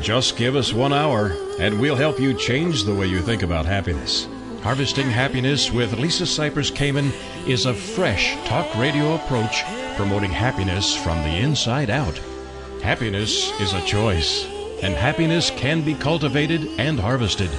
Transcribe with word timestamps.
Just 0.00 0.36
give 0.36 0.54
us 0.54 0.72
one 0.72 0.92
hour, 0.92 1.32
and 1.58 1.80
we'll 1.80 1.96
help 1.96 2.20
you 2.20 2.32
change 2.32 2.84
the 2.84 2.94
way 2.94 3.06
you 3.06 3.20
think 3.20 3.42
about 3.42 3.66
happiness. 3.66 4.28
Harvesting 4.62 5.10
Happiness 5.10 5.72
with 5.72 5.98
Lisa 5.98 6.24
Cypers 6.24 6.72
Kamen 6.72 7.12
is 7.48 7.66
a 7.66 7.74
fresh 7.74 8.34
talk 8.46 8.72
radio 8.76 9.16
approach 9.16 9.64
promoting 9.96 10.30
happiness 10.30 10.96
from 10.96 11.22
the 11.22 11.36
inside 11.36 11.90
out. 11.90 12.16
Happiness 12.80 13.50
is 13.60 13.72
a 13.72 13.84
choice, 13.84 14.46
and 14.82 14.94
happiness 14.94 15.50
can 15.50 15.82
be 15.82 15.94
cultivated 15.94 16.68
and 16.78 16.98
harvested. 17.00 17.50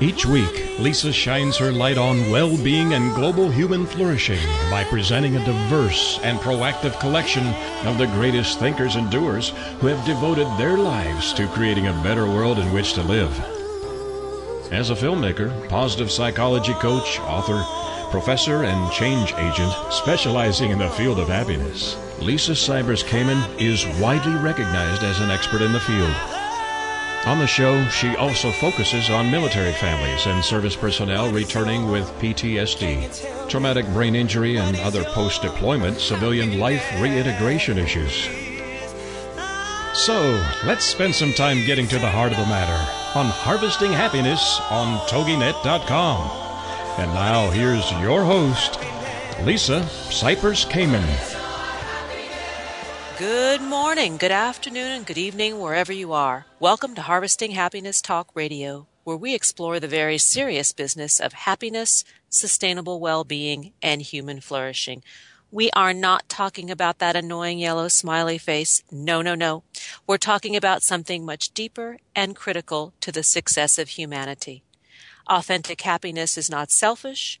Each 0.00 0.24
week, 0.24 0.78
Lisa 0.78 1.12
shines 1.12 1.56
her 1.56 1.72
light 1.72 1.98
on 1.98 2.30
well 2.30 2.56
being 2.56 2.94
and 2.94 3.12
global 3.16 3.50
human 3.50 3.84
flourishing 3.84 4.38
by 4.70 4.84
presenting 4.84 5.34
a 5.34 5.44
diverse 5.44 6.20
and 6.22 6.38
proactive 6.38 7.00
collection 7.00 7.44
of 7.84 7.98
the 7.98 8.06
greatest 8.06 8.60
thinkers 8.60 8.94
and 8.94 9.10
doers 9.10 9.48
who 9.80 9.88
have 9.88 10.06
devoted 10.06 10.46
their 10.56 10.78
lives 10.78 11.32
to 11.32 11.48
creating 11.48 11.88
a 11.88 12.02
better 12.04 12.26
world 12.26 12.60
in 12.60 12.72
which 12.72 12.92
to 12.92 13.02
live. 13.02 13.36
As 14.72 14.90
a 14.90 14.94
filmmaker, 14.94 15.68
positive 15.68 16.12
psychology 16.12 16.74
coach, 16.74 17.18
author, 17.22 17.60
professor, 18.12 18.62
and 18.62 18.92
change 18.92 19.34
agent 19.34 19.72
specializing 19.90 20.70
in 20.70 20.78
the 20.78 20.90
field 20.90 21.18
of 21.18 21.26
happiness, 21.26 21.98
Lisa 22.20 22.52
Cypers 22.52 23.02
Kamen 23.02 23.42
is 23.60 23.84
widely 24.00 24.36
recognized 24.36 25.02
as 25.02 25.18
an 25.18 25.32
expert 25.32 25.60
in 25.60 25.72
the 25.72 25.80
field. 25.80 26.37
On 27.26 27.38
the 27.38 27.46
show, 27.46 27.84
she 27.88 28.16
also 28.16 28.50
focuses 28.50 29.10
on 29.10 29.30
military 29.30 29.72
families 29.72 30.26
and 30.26 30.42
service 30.42 30.76
personnel 30.76 31.30
returning 31.30 31.90
with 31.90 32.08
PTSD, 32.20 33.48
traumatic 33.48 33.86
brain 33.88 34.14
injury, 34.14 34.56
and 34.56 34.76
other 34.78 35.04
post 35.04 35.42
deployment 35.42 36.00
civilian 36.00 36.58
life 36.58 36.84
reintegration 37.00 37.76
issues. 37.76 38.28
So, 39.94 40.42
let's 40.64 40.84
spend 40.84 41.14
some 41.14 41.32
time 41.32 41.66
getting 41.66 41.88
to 41.88 41.98
the 41.98 42.08
heart 42.08 42.32
of 42.32 42.38
the 42.38 42.46
matter 42.46 43.18
on 43.18 43.26
Harvesting 43.26 43.92
Happiness 43.92 44.60
on 44.70 44.98
TogiNet.com. 45.08 46.30
And 46.98 47.12
now, 47.14 47.50
here's 47.50 47.90
your 48.00 48.24
host, 48.24 48.78
Lisa 49.44 49.80
Cypers 50.10 50.66
Kamen. 50.66 51.37
Good 53.18 53.62
morning, 53.62 54.16
good 54.16 54.30
afternoon, 54.30 54.92
and 54.92 55.04
good 55.04 55.18
evening, 55.18 55.58
wherever 55.58 55.92
you 55.92 56.12
are. 56.12 56.46
Welcome 56.60 56.94
to 56.94 57.02
Harvesting 57.02 57.50
Happiness 57.50 58.00
Talk 58.00 58.30
Radio, 58.32 58.86
where 59.02 59.16
we 59.16 59.34
explore 59.34 59.80
the 59.80 59.88
very 59.88 60.18
serious 60.18 60.70
business 60.70 61.18
of 61.18 61.32
happiness, 61.32 62.04
sustainable 62.28 63.00
well 63.00 63.24
being, 63.24 63.72
and 63.82 64.02
human 64.02 64.40
flourishing. 64.40 65.02
We 65.50 65.68
are 65.72 65.92
not 65.92 66.28
talking 66.28 66.70
about 66.70 67.00
that 67.00 67.16
annoying 67.16 67.58
yellow 67.58 67.88
smiley 67.88 68.38
face. 68.38 68.84
No, 68.92 69.20
no, 69.20 69.34
no. 69.34 69.64
We're 70.06 70.18
talking 70.18 70.54
about 70.54 70.84
something 70.84 71.24
much 71.26 71.50
deeper 71.50 71.98
and 72.14 72.36
critical 72.36 72.94
to 73.00 73.10
the 73.10 73.24
success 73.24 73.80
of 73.80 73.88
humanity. 73.88 74.62
Authentic 75.26 75.80
happiness 75.80 76.38
is 76.38 76.48
not 76.48 76.70
selfish, 76.70 77.40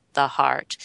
the 0.13 0.27
heart. 0.27 0.77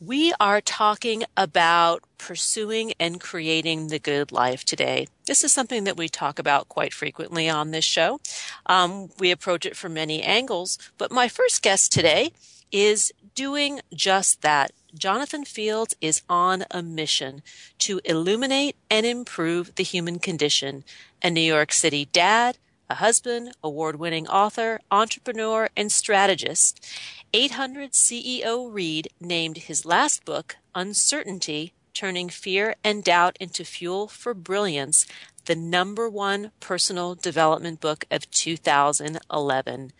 We 0.00 0.32
are 0.38 0.60
talking 0.60 1.24
about 1.36 2.04
pursuing 2.18 2.92
and 3.00 3.20
creating 3.20 3.88
the 3.88 3.98
good 3.98 4.30
life 4.30 4.64
today. 4.64 5.08
This 5.26 5.42
is 5.42 5.52
something 5.52 5.84
that 5.84 5.96
we 5.96 6.08
talk 6.08 6.38
about 6.38 6.68
quite 6.68 6.94
frequently 6.94 7.48
on 7.48 7.72
this 7.72 7.84
show. 7.84 8.20
Um, 8.66 9.10
we 9.18 9.32
approach 9.32 9.66
it 9.66 9.76
from 9.76 9.94
many 9.94 10.22
angles, 10.22 10.78
but 10.98 11.10
my 11.10 11.26
first 11.26 11.62
guest 11.62 11.90
today 11.90 12.30
is 12.70 13.12
doing 13.34 13.80
just 13.92 14.42
that. 14.42 14.70
Jonathan 14.96 15.44
Fields 15.44 15.94
is 16.00 16.22
on 16.28 16.64
a 16.70 16.82
mission 16.82 17.42
to 17.78 18.00
illuminate 18.04 18.76
and 18.90 19.04
improve 19.04 19.74
the 19.74 19.82
human 19.82 20.18
condition. 20.18 20.84
A 21.22 21.30
New 21.30 21.40
York 21.40 21.72
City 21.72 22.06
dad, 22.06 22.56
a 22.88 22.94
husband, 22.94 23.52
award 23.62 23.96
winning 23.96 24.26
author, 24.28 24.80
entrepreneur, 24.90 25.68
and 25.76 25.92
strategist. 25.92 26.86
800 27.34 27.92
CEO 27.92 28.72
Read 28.72 29.08
named 29.20 29.58
his 29.58 29.84
last 29.84 30.24
book, 30.24 30.56
Uncertainty 30.74 31.74
Turning 31.92 32.30
Fear 32.30 32.76
and 32.82 33.04
Doubt 33.04 33.36
into 33.38 33.66
Fuel 33.66 34.08
for 34.08 34.32
Brilliance, 34.32 35.06
the 35.44 35.54
number 35.54 36.08
one 36.08 36.52
personal 36.58 37.14
development 37.14 37.80
book 37.80 38.06
of 38.10 38.30
2011. 38.30 39.92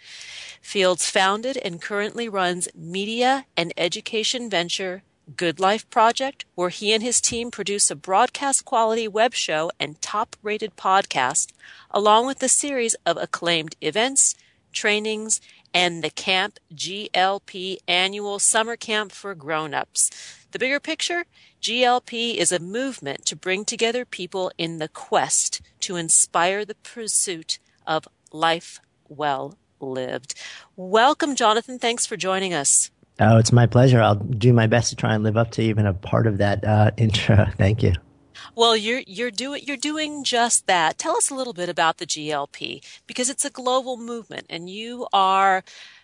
Fields 0.62 1.10
founded 1.10 1.58
and 1.58 1.82
currently 1.82 2.30
runs 2.30 2.66
media 2.74 3.44
and 3.58 3.74
education 3.76 4.48
venture 4.48 5.02
Good 5.36 5.60
Life 5.60 5.88
Project, 5.90 6.46
where 6.54 6.70
he 6.70 6.94
and 6.94 7.02
his 7.02 7.20
team 7.20 7.50
produce 7.50 7.90
a 7.90 7.96
broadcast 7.96 8.64
quality 8.64 9.06
web 9.06 9.34
show 9.34 9.70
and 9.78 10.00
top 10.00 10.34
rated 10.42 10.76
podcast, 10.76 11.52
along 11.90 12.26
with 12.26 12.42
a 12.42 12.48
series 12.48 12.96
of 13.04 13.18
acclaimed 13.18 13.76
events, 13.82 14.34
trainings, 14.72 15.40
and 15.72 16.02
the 16.02 16.10
Camp 16.10 16.58
GLP 16.74 17.78
annual 17.86 18.38
summer 18.38 18.76
camp 18.76 19.12
for 19.12 19.34
grown-ups. 19.34 20.10
The 20.50 20.58
bigger 20.58 20.80
picture? 20.80 21.24
GLP 21.60 22.36
is 22.36 22.52
a 22.52 22.58
movement 22.58 23.26
to 23.26 23.36
bring 23.36 23.64
together 23.64 24.04
people 24.04 24.50
in 24.56 24.78
the 24.78 24.88
quest 24.88 25.60
to 25.80 25.96
inspire 25.96 26.64
the 26.64 26.76
pursuit 26.76 27.58
of 27.86 28.08
life 28.32 28.80
well 29.08 29.58
lived. 29.80 30.34
Welcome, 30.76 31.34
Jonathan. 31.34 31.78
Thanks 31.78 32.06
for 32.06 32.16
joining 32.16 32.54
us. 32.54 32.90
Oh, 33.20 33.36
it's 33.36 33.52
my 33.52 33.66
pleasure. 33.66 34.00
I'll 34.00 34.14
do 34.14 34.52
my 34.52 34.66
best 34.66 34.90
to 34.90 34.96
try 34.96 35.14
and 35.14 35.24
live 35.24 35.36
up 35.36 35.50
to 35.52 35.62
even 35.62 35.86
a 35.86 35.92
part 35.92 36.26
of 36.26 36.38
that 36.38 36.64
uh, 36.64 36.92
intro. 36.96 37.46
Thank 37.56 37.82
you. 37.82 37.94
Well, 38.58 38.76
you're 38.76 39.02
you're 39.06 39.30
doing 39.30 39.62
you're 39.64 39.76
doing 39.76 40.24
just 40.24 40.66
that. 40.66 40.98
Tell 40.98 41.16
us 41.16 41.30
a 41.30 41.34
little 41.36 41.52
bit 41.52 41.69
about 41.69 41.98
the 41.98 42.06
GLP 42.06 42.84
because 43.06 43.30
it's 43.30 43.44
a 43.44 43.50
global 43.50 43.96
movement, 43.96 44.46
and 44.50 44.69
you 44.69 45.06
are 45.12 45.62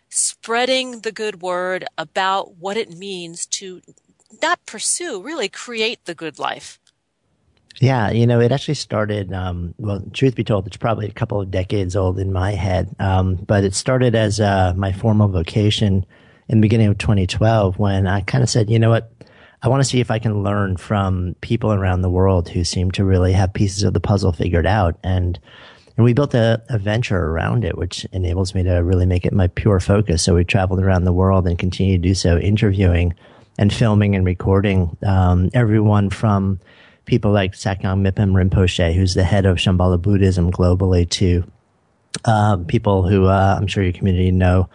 spreading 0.09 1.01
the 1.01 1.11
good 1.11 1.43
word 1.43 1.85
about 1.99 2.59
what 2.59 2.77
it 2.77 2.97
means 2.97 3.45
to 3.47 3.83
not 4.41 4.65
pursue, 4.67 5.21
really 5.21 5.49
create 5.49 6.05
the 6.05 6.15
good 6.15 6.39
life. 6.39 6.79
Yeah, 7.81 8.13
you 8.13 8.25
know, 8.25 8.39
it 8.39 8.53
actually 8.53 8.75
started. 8.75 9.33
Um, 9.33 9.75
well, 9.79 10.05
truth 10.13 10.37
be 10.37 10.45
told, 10.45 10.69
it's 10.69 10.77
probably 10.77 11.09
a 11.09 11.13
couple 11.13 11.41
of 11.41 11.51
decades 11.51 11.97
old 11.97 12.21
in 12.21 12.33
my 12.33 12.53
head, 12.53 12.95
um, 13.01 13.35
but 13.35 13.65
it 13.65 13.75
started 13.75 14.15
as 14.15 14.39
uh, 14.39 14.75
my 14.77 14.93
formal 14.93 15.27
vocation 15.27 16.07
in 16.49 16.59
the 16.59 16.63
beginning 16.63 16.87
of 16.87 16.99
2012 16.99 17.81
when 17.81 18.07
I 18.07 18.21
kind 18.21 18.45
of 18.45 18.51
said, 18.51 18.71
you 18.71 18.79
know 18.79 18.91
what, 18.91 19.11
I 19.65 19.69
want 19.69 19.83
to 19.83 19.89
see 19.89 20.01
if 20.01 20.11
I 20.11 20.19
can 20.19 20.43
learn 20.43 20.77
from 20.77 21.37
people 21.41 21.73
around 21.73 22.03
the 22.03 22.11
world 22.11 22.51
who 22.51 22.65
seem 22.65 22.91
to 22.93 23.05
really 23.05 23.33
have 23.33 23.55
pieces 23.55 23.83
of 23.83 23.95
the 23.95 24.01
puzzle 24.01 24.31
figured 24.31 24.67
out, 24.67 24.99
and 25.03 25.39
and 25.97 26.05
we 26.05 26.13
built 26.13 26.35
a, 26.35 26.63
a 26.69 26.79
venture 26.79 27.19
around 27.19 27.65
it, 27.65 27.79
which 27.79 28.05
enables 28.13 28.55
me 28.55 28.63
to 28.65 28.75
really 28.85 29.07
make 29.07 29.25
it 29.25 29.33
my 29.33 29.47
pure 29.47 29.81
focus. 29.81 30.23
So 30.23 30.35
we 30.35 30.45
traveled 30.45 30.81
around 30.81 31.05
the 31.05 31.15
world 31.15 31.47
and 31.47 31.59
continue 31.59 31.97
to 31.97 32.03
do 32.03 32.15
so, 32.15 32.37
interviewing 32.37 33.15
and 33.59 33.73
filming 33.73 34.15
and 34.15 34.27
recording 34.27 34.99
um, 35.07 35.49
everyone 35.55 36.11
from 36.11 36.61
people 37.07 37.33
like 37.33 37.53
Sakyong 37.53 38.03
Mipham 38.03 38.33
Rinpoche, 38.33 38.93
who's 38.93 39.15
the 39.15 39.25
head 39.25 39.47
of 39.47 39.57
Shambhala 39.57 40.03
Buddhism 40.03 40.53
globally, 40.53 41.09
to 41.11 41.43
uh, 42.27 42.59
people 42.69 43.09
who 43.09 43.27
uh, 43.27 43.57
I'm 43.59 43.67
sure 43.67 43.83
your 43.83 43.95
community 43.95 44.31
know, 44.31 44.69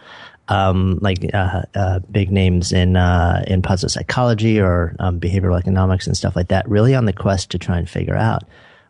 um, 0.50 0.98
like 1.00 1.18
uh, 1.32 1.62
uh 1.74 2.00
big 2.10 2.30
names 2.30 2.72
in 2.72 2.96
uh, 2.96 3.42
in 3.46 3.62
positive 3.62 3.92
psychology 3.92 4.60
or 4.60 4.94
um, 4.98 5.18
behavioral 5.18 5.58
economics 5.58 6.06
and 6.06 6.16
stuff 6.16 6.36
like 6.36 6.48
that. 6.48 6.68
Really 6.68 6.94
on 6.94 7.06
the 7.06 7.12
quest 7.12 7.50
to 7.50 7.58
try 7.58 7.78
and 7.78 7.88
figure 7.88 8.16
out 8.16 8.42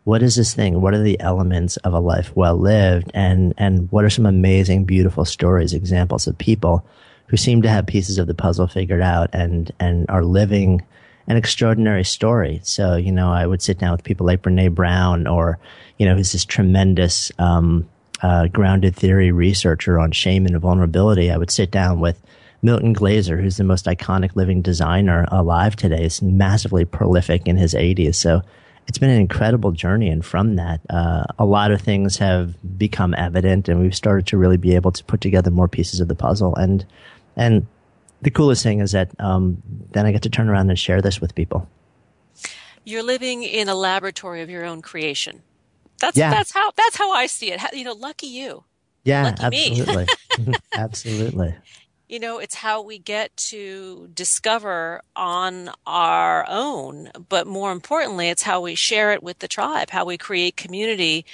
what 0.03 0.23
is 0.23 0.35
this 0.35 0.53
thing? 0.53 0.81
What 0.81 0.93
are 0.93 1.01
the 1.01 1.19
elements 1.19 1.77
of 1.77 1.93
a 1.93 1.99
life 1.99 2.35
well 2.35 2.57
lived? 2.57 3.11
And 3.13 3.53
and 3.57 3.91
what 3.91 4.03
are 4.03 4.09
some 4.09 4.25
amazing, 4.25 4.85
beautiful 4.85 5.25
stories, 5.25 5.73
examples 5.73 6.27
of 6.27 6.37
people 6.37 6.85
who 7.27 7.37
seem 7.37 7.61
to 7.61 7.69
have 7.69 7.85
pieces 7.85 8.17
of 8.17 8.27
the 8.27 8.33
puzzle 8.33 8.67
figured 8.67 9.01
out 9.01 9.29
and 9.33 9.71
and 9.79 10.05
are 10.09 10.23
living 10.23 10.83
an 11.27 11.37
extraordinary 11.37 12.03
story. 12.03 12.59
So, 12.63 12.95
you 12.95 13.11
know, 13.11 13.31
I 13.31 13.45
would 13.45 13.61
sit 13.61 13.77
down 13.77 13.91
with 13.91 14.03
people 14.03 14.25
like 14.25 14.41
Brene 14.41 14.73
Brown 14.73 15.27
or, 15.27 15.59
you 15.97 16.05
know, 16.05 16.15
who's 16.15 16.31
this 16.31 16.45
tremendous, 16.45 17.31
um, 17.37 17.87
uh, 18.21 18.47
grounded 18.47 18.95
theory 18.95 19.31
researcher 19.31 19.99
on 19.99 20.11
shame 20.11 20.45
and 20.45 20.59
vulnerability. 20.59 21.31
I 21.31 21.37
would 21.37 21.51
sit 21.51 21.71
down 21.71 21.99
with 21.99 22.21
Milton 22.61 22.93
Glaser, 22.93 23.41
who's 23.41 23.57
the 23.57 23.63
most 23.63 23.85
iconic 23.85 24.35
living 24.35 24.61
designer 24.61 25.25
alive 25.31 25.75
today, 25.75 26.05
is 26.05 26.21
massively 26.21 26.85
prolific 26.85 27.47
in 27.47 27.57
his 27.57 27.73
80s. 27.73 28.15
So 28.15 28.41
it's 28.87 28.97
been 28.97 29.09
an 29.09 29.21
incredible 29.21 29.71
journey. 29.71 30.09
And 30.09 30.23
from 30.23 30.55
that, 30.57 30.81
uh, 30.89 31.23
a 31.39 31.45
lot 31.45 31.71
of 31.71 31.81
things 31.81 32.17
have 32.17 32.55
become 32.77 33.13
evident, 33.15 33.67
and 33.67 33.81
we've 33.81 33.95
started 33.95 34.27
to 34.27 34.37
really 34.37 34.57
be 34.57 34.75
able 34.75 34.91
to 34.91 35.03
put 35.03 35.21
together 35.21 35.49
more 35.49 35.67
pieces 35.67 35.99
of 35.99 36.07
the 36.07 36.15
puzzle. 36.15 36.55
And 36.55 36.85
and 37.35 37.65
the 38.21 38.29
coolest 38.29 38.63
thing 38.63 38.81
is 38.81 38.91
that 38.91 39.09
um, 39.19 39.61
then 39.91 40.05
I 40.05 40.11
get 40.11 40.21
to 40.23 40.29
turn 40.29 40.49
around 40.49 40.69
and 40.69 40.77
share 40.77 41.01
this 41.01 41.19
with 41.19 41.33
people. 41.33 41.67
You're 42.83 43.03
living 43.03 43.43
in 43.43 43.69
a 43.69 43.75
laboratory 43.75 44.41
of 44.41 44.49
your 44.49 44.65
own 44.65 44.81
creation. 44.81 45.41
That's 46.01 46.17
yeah. 46.17 46.31
that's 46.31 46.51
how 46.51 46.71
that's 46.75 46.97
how 46.97 47.11
I 47.11 47.27
see 47.27 47.51
it. 47.51 47.61
You 47.73 47.85
know, 47.85 47.93
lucky 47.93 48.27
you. 48.27 48.65
Yeah, 49.03 49.35
lucky 49.39 49.71
absolutely, 49.79 50.07
absolutely. 50.73 51.55
You 52.09 52.19
know, 52.19 52.39
it's 52.39 52.55
how 52.55 52.81
we 52.81 52.99
get 52.99 53.35
to 53.37 54.09
discover 54.13 55.01
on 55.15 55.69
our 55.87 56.45
own, 56.49 57.09
but 57.29 57.47
more 57.47 57.71
importantly, 57.71 58.27
it's 58.27 58.43
how 58.43 58.59
we 58.59 58.75
share 58.75 59.13
it 59.13 59.23
with 59.23 59.39
the 59.39 59.47
tribe, 59.47 59.91
how 59.91 60.03
we 60.03 60.17
create 60.17 60.57
community 60.57 61.25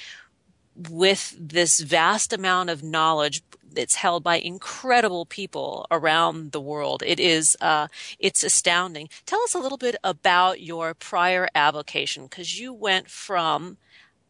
with 0.76 1.36
this 1.40 1.80
vast 1.80 2.32
amount 2.32 2.70
of 2.70 2.84
knowledge 2.84 3.42
that's 3.78 3.96
held 3.96 4.24
by 4.24 4.38
incredible 4.38 5.26
people 5.26 5.88
around 5.90 6.52
the 6.52 6.62
world. 6.62 7.04
It 7.06 7.20
is, 7.20 7.58
uh, 7.62 7.88
it's 8.20 8.44
astounding. 8.44 9.10
Tell 9.26 9.42
us 9.42 9.56
a 9.56 9.60
little 9.60 9.78
bit 9.78 9.96
about 10.04 10.62
your 10.62 10.94
prior 10.94 11.48
avocation 11.56 12.24
because 12.24 12.60
you 12.60 12.74
went 12.74 13.10
from, 13.10 13.78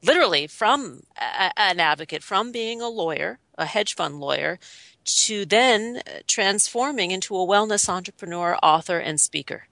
literally 0.04 0.48
from 0.48 1.02
a, 1.18 1.52
an 1.58 1.80
advocate, 1.80 2.24
from 2.24 2.52
being 2.52 2.82
a 2.82 2.90
lawyer, 2.90 3.40
a 3.58 3.66
hedge 3.66 3.96
fund 3.96 4.20
lawyer, 4.20 4.60
to 5.06 5.46
then 5.46 6.02
transforming 6.28 7.12
into 7.12 7.36
a 7.36 7.46
wellness 7.46 7.88
entrepreneur, 7.88 8.58
author, 8.62 9.00
and 9.00 9.20
speaker. 9.20 9.68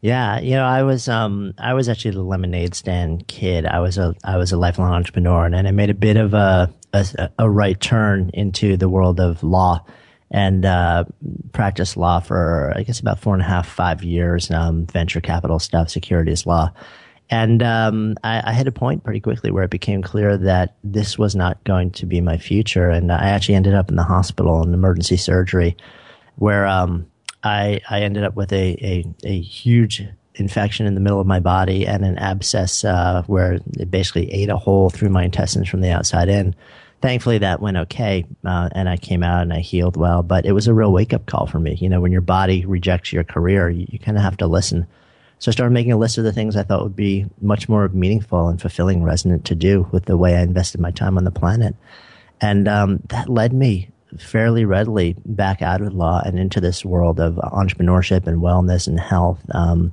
Yeah, 0.00 0.40
you 0.40 0.56
know, 0.56 0.64
I 0.64 0.82
was 0.82 1.08
um 1.08 1.54
I 1.58 1.74
was 1.74 1.88
actually 1.88 2.10
the 2.12 2.22
lemonade 2.22 2.74
stand 2.74 3.28
kid. 3.28 3.64
I 3.64 3.78
was 3.78 3.98
a 3.98 4.16
I 4.24 4.36
was 4.36 4.50
a 4.50 4.56
lifelong 4.56 4.92
entrepreneur, 4.92 5.44
and 5.44 5.54
then 5.54 5.66
I 5.66 5.70
made 5.70 5.90
a 5.90 5.94
bit 5.94 6.16
of 6.16 6.34
a 6.34 6.74
a, 6.92 7.30
a 7.38 7.48
right 7.48 7.80
turn 7.80 8.30
into 8.34 8.76
the 8.76 8.88
world 8.88 9.20
of 9.20 9.44
law 9.44 9.84
and 10.32 10.64
uh, 10.64 11.04
practiced 11.52 11.96
law 11.96 12.18
for 12.18 12.72
I 12.74 12.82
guess 12.82 12.98
about 12.98 13.20
four 13.20 13.34
and 13.34 13.42
a 13.42 13.46
half 13.46 13.68
five 13.68 14.02
years. 14.02 14.50
Um, 14.50 14.86
venture 14.86 15.20
capital 15.20 15.60
stuff, 15.60 15.88
securities 15.88 16.46
law, 16.46 16.72
and 17.32 17.62
um, 17.62 18.14
I, 18.22 18.50
I 18.50 18.52
hit 18.52 18.68
a 18.68 18.72
point 18.72 19.04
pretty 19.04 19.18
quickly 19.18 19.50
where 19.50 19.64
it 19.64 19.70
became 19.70 20.02
clear 20.02 20.36
that 20.36 20.76
this 20.84 21.16
was 21.16 21.34
not 21.34 21.64
going 21.64 21.90
to 21.92 22.04
be 22.04 22.20
my 22.20 22.36
future, 22.36 22.90
and 22.90 23.10
I 23.10 23.30
actually 23.30 23.54
ended 23.54 23.72
up 23.72 23.88
in 23.88 23.96
the 23.96 24.02
hospital 24.02 24.62
in 24.62 24.74
emergency 24.74 25.16
surgery, 25.16 25.74
where 26.36 26.66
um, 26.66 27.06
I, 27.42 27.80
I 27.88 28.02
ended 28.02 28.24
up 28.24 28.36
with 28.36 28.52
a, 28.52 28.76
a, 28.82 29.06
a 29.24 29.40
huge 29.40 30.06
infection 30.34 30.84
in 30.84 30.94
the 30.94 31.00
middle 31.00 31.20
of 31.20 31.26
my 31.26 31.40
body 31.40 31.86
and 31.86 32.04
an 32.04 32.18
abscess 32.18 32.84
uh, 32.84 33.22
where 33.26 33.54
it 33.78 33.90
basically 33.90 34.30
ate 34.30 34.50
a 34.50 34.58
hole 34.58 34.90
through 34.90 35.08
my 35.08 35.24
intestines 35.24 35.70
from 35.70 35.80
the 35.80 35.90
outside 35.90 36.28
in. 36.28 36.54
Thankfully, 37.00 37.38
that 37.38 37.62
went 37.62 37.78
okay, 37.78 38.26
uh, 38.44 38.68
and 38.72 38.90
I 38.90 38.98
came 38.98 39.22
out 39.22 39.40
and 39.40 39.54
I 39.54 39.60
healed 39.60 39.96
well. 39.96 40.22
But 40.22 40.44
it 40.44 40.52
was 40.52 40.68
a 40.68 40.74
real 40.74 40.92
wake 40.92 41.14
up 41.14 41.24
call 41.24 41.46
for 41.46 41.58
me. 41.58 41.78
You 41.80 41.88
know, 41.88 42.02
when 42.02 42.12
your 42.12 42.20
body 42.20 42.66
rejects 42.66 43.10
your 43.10 43.24
career, 43.24 43.70
you, 43.70 43.86
you 43.88 43.98
kind 43.98 44.18
of 44.18 44.22
have 44.22 44.36
to 44.36 44.46
listen. 44.46 44.86
So 45.42 45.50
I 45.50 45.52
started 45.52 45.74
making 45.74 45.90
a 45.90 45.98
list 45.98 46.18
of 46.18 46.24
the 46.24 46.32
things 46.32 46.54
I 46.54 46.62
thought 46.62 46.84
would 46.84 46.94
be 46.94 47.26
much 47.40 47.68
more 47.68 47.88
meaningful 47.88 48.46
and 48.46 48.60
fulfilling, 48.60 49.02
resonant 49.02 49.44
to 49.46 49.56
do 49.56 49.88
with 49.90 50.04
the 50.04 50.16
way 50.16 50.36
I 50.36 50.42
invested 50.42 50.80
my 50.80 50.92
time 50.92 51.18
on 51.18 51.24
the 51.24 51.32
planet. 51.32 51.74
And 52.40 52.68
um, 52.68 53.00
that 53.08 53.28
led 53.28 53.52
me 53.52 53.90
fairly 54.16 54.64
readily 54.64 55.16
back 55.26 55.60
out 55.60 55.80
of 55.80 55.94
law 55.94 56.22
and 56.24 56.38
into 56.38 56.60
this 56.60 56.84
world 56.84 57.18
of 57.18 57.34
entrepreneurship 57.34 58.28
and 58.28 58.40
wellness 58.40 58.86
and 58.86 59.00
health. 59.00 59.40
Um, 59.52 59.92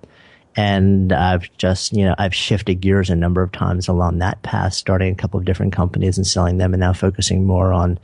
and 0.55 1.11
I've 1.11 1.49
just, 1.57 1.93
you 1.93 2.05
know, 2.05 2.13
I've 2.19 2.35
shifted 2.35 2.75
gears 2.75 3.09
a 3.09 3.15
number 3.15 3.41
of 3.41 3.51
times 3.51 3.87
along 3.87 4.19
that 4.19 4.43
path, 4.43 4.75
starting 4.75 5.11
a 5.13 5.15
couple 5.15 5.39
of 5.39 5.47
different 5.47 5.73
companies 5.73 6.15
and 6.15 6.27
selling 6.27 6.59
them, 6.59 6.75
and 6.75 6.81
now 6.81 6.93
focusing 6.93 7.47
more 7.47 7.73
on 7.73 7.97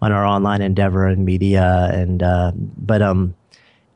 on 0.00 0.12
our 0.12 0.24
online 0.24 0.62
endeavor 0.62 1.06
and 1.06 1.26
media. 1.26 1.90
And 1.92 2.22
uh, 2.22 2.52
but 2.54 3.02
um, 3.02 3.34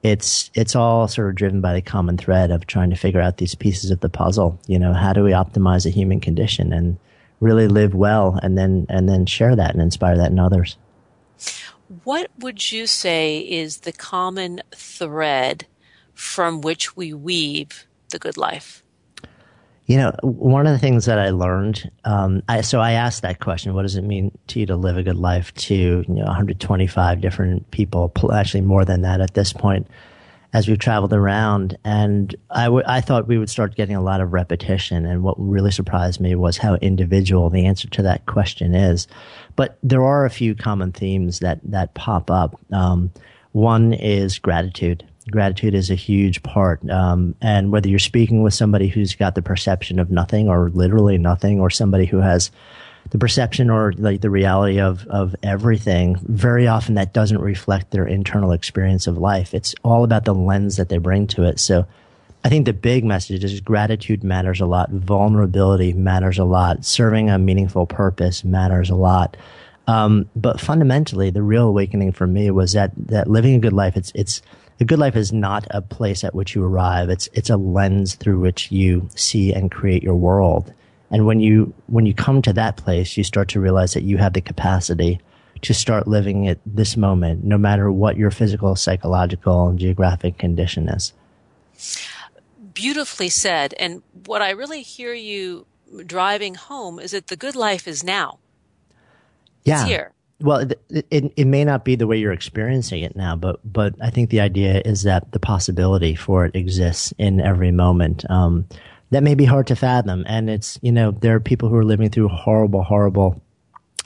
it's 0.02 0.50
it's 0.54 0.74
all 0.74 1.08
sort 1.08 1.28
of 1.28 1.34
driven 1.34 1.60
by 1.60 1.74
the 1.74 1.82
common 1.82 2.16
thread 2.16 2.50
of 2.50 2.66
trying 2.66 2.90
to 2.90 2.96
figure 2.96 3.20
out 3.20 3.36
these 3.36 3.54
pieces 3.54 3.90
of 3.90 4.00
the 4.00 4.08
puzzle. 4.08 4.58
You 4.66 4.78
know, 4.78 4.94
how 4.94 5.12
do 5.12 5.22
we 5.22 5.32
optimize 5.32 5.84
the 5.84 5.90
human 5.90 6.20
condition 6.20 6.72
and 6.72 6.98
really 7.40 7.68
live 7.68 7.94
well, 7.94 8.38
and 8.42 8.56
then 8.56 8.86
and 8.88 9.08
then 9.08 9.26
share 9.26 9.56
that 9.56 9.72
and 9.72 9.82
inspire 9.82 10.16
that 10.16 10.30
in 10.30 10.38
others. 10.38 10.76
What 12.04 12.30
would 12.38 12.70
you 12.70 12.86
say 12.86 13.38
is 13.40 13.78
the 13.78 13.92
common 13.92 14.62
thread 14.74 15.66
from 16.14 16.60
which 16.60 16.96
we 16.96 17.12
weave 17.12 17.86
the 18.10 18.18
good 18.18 18.36
life? 18.36 18.79
You 19.90 19.96
know, 19.96 20.12
one 20.22 20.68
of 20.68 20.72
the 20.72 20.78
things 20.78 21.06
that 21.06 21.18
I 21.18 21.30
learned, 21.30 21.90
um, 22.04 22.44
I, 22.48 22.60
so 22.60 22.78
I 22.78 22.92
asked 22.92 23.22
that 23.22 23.40
question: 23.40 23.74
What 23.74 23.82
does 23.82 23.96
it 23.96 24.02
mean 24.02 24.30
to 24.46 24.60
you 24.60 24.66
to 24.66 24.76
live 24.76 24.96
a 24.96 25.02
good 25.02 25.16
life? 25.16 25.52
To 25.54 25.74
you 25.74 26.04
know, 26.14 26.26
125 26.26 27.20
different 27.20 27.68
people, 27.72 28.12
actually 28.32 28.60
more 28.60 28.84
than 28.84 29.02
that 29.02 29.20
at 29.20 29.34
this 29.34 29.52
point, 29.52 29.88
as 30.52 30.68
we've 30.68 30.78
traveled 30.78 31.12
around. 31.12 31.76
And 31.84 32.32
I, 32.50 32.66
w- 32.66 32.84
I 32.86 33.00
thought 33.00 33.26
we 33.26 33.36
would 33.36 33.50
start 33.50 33.74
getting 33.74 33.96
a 33.96 34.00
lot 34.00 34.20
of 34.20 34.32
repetition. 34.32 35.06
And 35.06 35.24
what 35.24 35.34
really 35.40 35.72
surprised 35.72 36.20
me 36.20 36.36
was 36.36 36.56
how 36.56 36.76
individual 36.76 37.50
the 37.50 37.66
answer 37.66 37.88
to 37.88 38.02
that 38.02 38.26
question 38.26 38.76
is. 38.76 39.08
But 39.56 39.76
there 39.82 40.04
are 40.04 40.24
a 40.24 40.30
few 40.30 40.54
common 40.54 40.92
themes 40.92 41.40
that, 41.40 41.58
that 41.64 41.94
pop 41.94 42.30
up. 42.30 42.60
Um, 42.70 43.10
one 43.50 43.92
is 43.92 44.38
gratitude. 44.38 45.04
Gratitude 45.28 45.74
is 45.74 45.90
a 45.90 45.94
huge 45.94 46.42
part. 46.42 46.88
Um, 46.88 47.34
and 47.42 47.70
whether 47.70 47.88
you're 47.88 47.98
speaking 47.98 48.42
with 48.42 48.54
somebody 48.54 48.88
who's 48.88 49.14
got 49.14 49.34
the 49.34 49.42
perception 49.42 49.98
of 49.98 50.10
nothing 50.10 50.48
or 50.48 50.70
literally 50.70 51.18
nothing, 51.18 51.60
or 51.60 51.68
somebody 51.68 52.06
who 52.06 52.18
has 52.18 52.50
the 53.10 53.18
perception 53.18 53.70
or 53.70 53.92
like 53.92 54.20
the 54.20 54.30
reality 54.30 54.80
of, 54.80 55.06
of 55.08 55.36
everything, 55.42 56.16
very 56.22 56.66
often 56.66 56.94
that 56.94 57.12
doesn't 57.12 57.40
reflect 57.40 57.90
their 57.90 58.06
internal 58.06 58.52
experience 58.52 59.06
of 59.06 59.18
life. 59.18 59.52
It's 59.52 59.74
all 59.82 60.04
about 60.04 60.24
the 60.24 60.34
lens 60.34 60.76
that 60.76 60.88
they 60.88 60.98
bring 60.98 61.26
to 61.28 61.44
it. 61.44 61.60
So 61.60 61.86
I 62.42 62.48
think 62.48 62.64
the 62.64 62.72
big 62.72 63.04
message 63.04 63.44
is 63.44 63.60
gratitude 63.60 64.24
matters 64.24 64.60
a 64.60 64.66
lot. 64.66 64.90
Vulnerability 64.90 65.92
matters 65.92 66.38
a 66.38 66.44
lot. 66.44 66.84
Serving 66.84 67.28
a 67.28 67.38
meaningful 67.38 67.86
purpose 67.86 68.42
matters 68.42 68.88
a 68.88 68.94
lot. 68.94 69.36
Um, 69.86 70.30
but 70.36 70.60
fundamentally, 70.60 71.30
the 71.30 71.42
real 71.42 71.66
awakening 71.68 72.12
for 72.12 72.26
me 72.26 72.50
was 72.50 72.72
that, 72.72 72.92
that 73.08 73.28
living 73.28 73.54
a 73.54 73.58
good 73.58 73.72
life, 73.72 73.96
it's, 73.96 74.12
it's, 74.14 74.40
a 74.80 74.84
good 74.84 74.98
life 74.98 75.14
is 75.14 75.32
not 75.32 75.66
a 75.70 75.82
place 75.82 76.24
at 76.24 76.34
which 76.34 76.54
you 76.54 76.64
arrive. 76.64 77.10
It's, 77.10 77.28
it's 77.34 77.50
a 77.50 77.56
lens 77.56 78.14
through 78.14 78.40
which 78.40 78.72
you 78.72 79.08
see 79.14 79.52
and 79.52 79.70
create 79.70 80.02
your 80.02 80.16
world. 80.16 80.72
And 81.10 81.26
when 81.26 81.40
you, 81.40 81.74
when 81.86 82.06
you 82.06 82.14
come 82.14 82.40
to 82.42 82.52
that 82.54 82.76
place, 82.78 83.16
you 83.16 83.24
start 83.24 83.48
to 83.48 83.60
realize 83.60 83.92
that 83.92 84.04
you 84.04 84.16
have 84.16 84.32
the 84.32 84.40
capacity 84.40 85.20
to 85.62 85.74
start 85.74 86.08
living 86.08 86.48
at 86.48 86.58
this 86.64 86.96
moment, 86.96 87.44
no 87.44 87.58
matter 87.58 87.92
what 87.92 88.16
your 88.16 88.30
physical, 88.30 88.74
psychological, 88.74 89.68
and 89.68 89.78
geographic 89.78 90.38
condition 90.38 90.88
is. 90.88 91.12
Beautifully 92.72 93.28
said. 93.28 93.74
And 93.78 94.02
what 94.24 94.40
I 94.40 94.50
really 94.50 94.80
hear 94.80 95.12
you 95.12 95.66
driving 96.06 96.54
home 96.54 96.98
is 96.98 97.10
that 97.10 97.26
the 97.26 97.36
good 97.36 97.56
life 97.56 97.86
is 97.86 98.02
now. 98.02 98.38
Yeah. 99.64 99.80
It's 99.80 99.88
here. 99.88 100.12
Well, 100.40 100.60
it, 100.60 101.06
it, 101.10 101.32
it 101.36 101.46
may 101.46 101.64
not 101.64 101.84
be 101.84 101.96
the 101.96 102.06
way 102.06 102.18
you're 102.18 102.32
experiencing 102.32 103.02
it 103.02 103.14
now, 103.14 103.36
but 103.36 103.60
but 103.64 103.94
I 104.00 104.10
think 104.10 104.30
the 104.30 104.40
idea 104.40 104.80
is 104.84 105.02
that 105.02 105.32
the 105.32 105.40
possibility 105.40 106.14
for 106.14 106.46
it 106.46 106.56
exists 106.56 107.12
in 107.18 107.40
every 107.40 107.72
moment. 107.72 108.28
Um, 108.30 108.66
that 109.10 109.22
may 109.22 109.34
be 109.34 109.44
hard 109.44 109.66
to 109.68 109.76
fathom. 109.76 110.24
And 110.26 110.48
it's, 110.48 110.78
you 110.82 110.92
know, 110.92 111.10
there 111.10 111.34
are 111.34 111.40
people 111.40 111.68
who 111.68 111.76
are 111.76 111.84
living 111.84 112.10
through 112.10 112.28
horrible, 112.28 112.82
horrible 112.82 113.42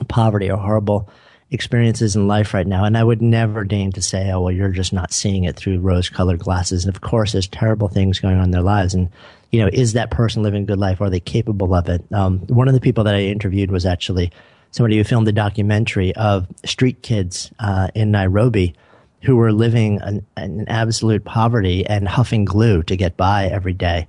poverty 0.07 0.49
or 0.49 0.57
horrible 0.57 1.09
experiences 1.51 2.15
in 2.15 2.27
life 2.27 2.53
right 2.53 2.65
now. 2.65 2.83
And 2.83 2.97
I 2.97 3.03
would 3.03 3.21
never 3.21 3.63
deign 3.63 3.91
to 3.93 4.01
say, 4.01 4.31
oh, 4.31 4.41
well, 4.41 4.51
you're 4.51 4.69
just 4.69 4.93
not 4.93 5.13
seeing 5.13 5.43
it 5.43 5.55
through 5.55 5.79
rose 5.79 6.09
colored 6.09 6.39
glasses. 6.39 6.85
And 6.85 6.93
of 6.93 7.01
course, 7.01 7.31
there's 7.31 7.47
terrible 7.47 7.87
things 7.87 8.19
going 8.19 8.37
on 8.37 8.45
in 8.45 8.51
their 8.51 8.61
lives. 8.61 8.93
And, 8.93 9.09
you 9.51 9.61
know, 9.61 9.69
is 9.71 9.93
that 9.93 10.11
person 10.11 10.41
living 10.41 10.63
a 10.63 10.65
good 10.65 10.79
life? 10.79 10.99
Are 11.01 11.09
they 11.09 11.19
capable 11.19 11.75
of 11.75 11.87
it? 11.87 12.03
Um, 12.11 12.39
one 12.47 12.67
of 12.67 12.73
the 12.73 12.81
people 12.81 13.03
that 13.03 13.15
I 13.15 13.21
interviewed 13.21 13.71
was 13.71 13.85
actually 13.85 14.31
somebody 14.75 14.97
who 14.97 15.05
filmed 15.05 15.27
a 15.29 15.31
documentary 15.31 16.13
of 16.17 16.45
street 16.65 17.01
kids 17.01 17.49
uh, 17.59 17.87
in 17.95 18.11
Nairobi 18.11 18.75
who 19.23 19.37
were 19.37 19.53
living 19.53 20.01
in, 20.35 20.67
absolute 20.67 21.23
poverty 21.23 21.85
and 21.85 22.05
huffing 22.05 22.43
glue 22.43 22.83
to 22.83 22.97
get 22.97 23.15
by 23.15 23.45
every 23.45 23.71
day. 23.71 24.05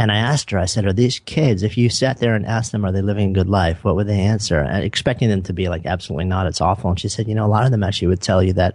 And 0.00 0.10
I 0.10 0.16
asked 0.16 0.50
her, 0.50 0.58
I 0.58 0.64
said, 0.64 0.84
are 0.84 0.92
these 0.92 1.20
kids, 1.20 1.62
if 1.62 1.78
you 1.78 1.88
sat 1.88 2.18
there 2.18 2.34
and 2.34 2.44
asked 2.44 2.72
them, 2.72 2.84
are 2.84 2.90
they 2.90 3.02
living 3.02 3.30
a 3.30 3.34
good 3.34 3.48
life? 3.48 3.84
What 3.84 3.94
would 3.94 4.08
they 4.08 4.18
answer? 4.18 4.58
And 4.58 4.82
expecting 4.82 5.28
them 5.28 5.42
to 5.42 5.52
be 5.52 5.68
like, 5.68 5.86
absolutely 5.86 6.24
not. 6.24 6.48
It's 6.48 6.60
awful. 6.60 6.90
And 6.90 6.98
she 6.98 7.08
said, 7.08 7.28
you 7.28 7.36
know, 7.36 7.46
a 7.46 7.54
lot 7.54 7.64
of 7.64 7.70
them 7.70 7.84
actually 7.84 8.08
would 8.08 8.20
tell 8.20 8.42
you 8.42 8.54
that 8.54 8.74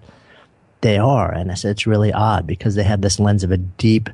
they 0.79 0.97
are. 0.97 1.33
And 1.33 1.51
I 1.51 1.55
said, 1.55 1.71
it's 1.71 1.85
really 1.85 2.13
odd 2.13 2.47
because 2.47 2.75
they 2.75 2.83
have 2.83 3.01
this 3.01 3.19
lens 3.19 3.43
of 3.43 3.51
a 3.51 3.57
deep, 3.57 4.09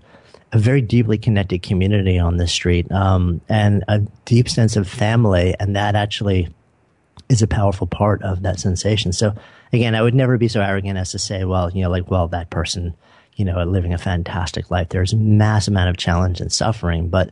a 0.53 0.57
very 0.57 0.81
deeply 0.81 1.19
connected 1.19 1.61
community 1.61 2.17
on 2.17 2.37
the 2.37 2.47
street, 2.47 2.91
um, 2.91 3.41
and 3.47 3.83
a 3.87 3.99
deep 4.25 4.49
sense 4.49 4.75
of 4.75 4.87
family. 4.87 5.53
And 5.59 5.75
that 5.75 5.95
actually 5.95 6.49
is 7.31 7.41
a 7.41 7.47
powerful 7.47 7.87
part 7.87 8.21
of 8.23 8.41
that 8.41 8.59
sensation. 8.59 9.13
So 9.13 9.33
again, 9.71 9.95
I 9.95 10.01
would 10.01 10.13
never 10.13 10.37
be 10.37 10.49
so 10.49 10.61
arrogant 10.61 10.97
as 10.97 11.11
to 11.11 11.19
say, 11.19 11.45
well, 11.45 11.71
you 11.71 11.81
know, 11.81 11.89
like, 11.89 12.11
well, 12.11 12.27
that 12.27 12.49
person, 12.49 12.93
you 13.37 13.45
know, 13.45 13.63
living 13.63 13.93
a 13.93 13.97
fantastic 13.97 14.69
life. 14.69 14.89
There's 14.89 15.13
a 15.13 15.17
mass 15.17 15.69
amount 15.69 15.89
of 15.89 15.95
challenge 15.95 16.41
and 16.41 16.51
suffering, 16.51 17.07
but 17.07 17.31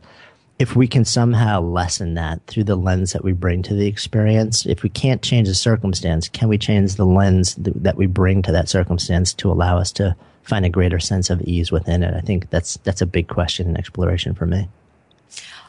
if 0.58 0.74
we 0.74 0.88
can 0.88 1.04
somehow 1.04 1.60
lessen 1.60 2.14
that 2.14 2.40
through 2.46 2.64
the 2.64 2.76
lens 2.76 3.12
that 3.12 3.22
we 3.22 3.32
bring 3.32 3.62
to 3.62 3.74
the 3.74 3.86
experience, 3.86 4.64
if 4.64 4.82
we 4.82 4.88
can't 4.88 5.22
change 5.22 5.48
the 5.48 5.54
circumstance, 5.54 6.30
can 6.30 6.48
we 6.48 6.56
change 6.56 6.94
the 6.94 7.06
lens 7.06 7.54
th- 7.56 7.76
that 7.76 7.96
we 7.96 8.06
bring 8.06 8.40
to 8.42 8.52
that 8.52 8.70
circumstance 8.70 9.34
to 9.34 9.52
allow 9.52 9.76
us 9.76 9.92
to 9.92 10.16
find 10.42 10.64
a 10.64 10.70
greater 10.70 10.98
sense 10.98 11.28
of 11.28 11.42
ease 11.42 11.70
within 11.70 12.02
it? 12.02 12.14
I 12.14 12.20
think 12.20 12.48
that's 12.48 12.78
that's 12.84 13.02
a 13.02 13.06
big 13.06 13.28
question 13.28 13.68
and 13.68 13.78
exploration 13.78 14.34
for 14.34 14.46
me. 14.46 14.68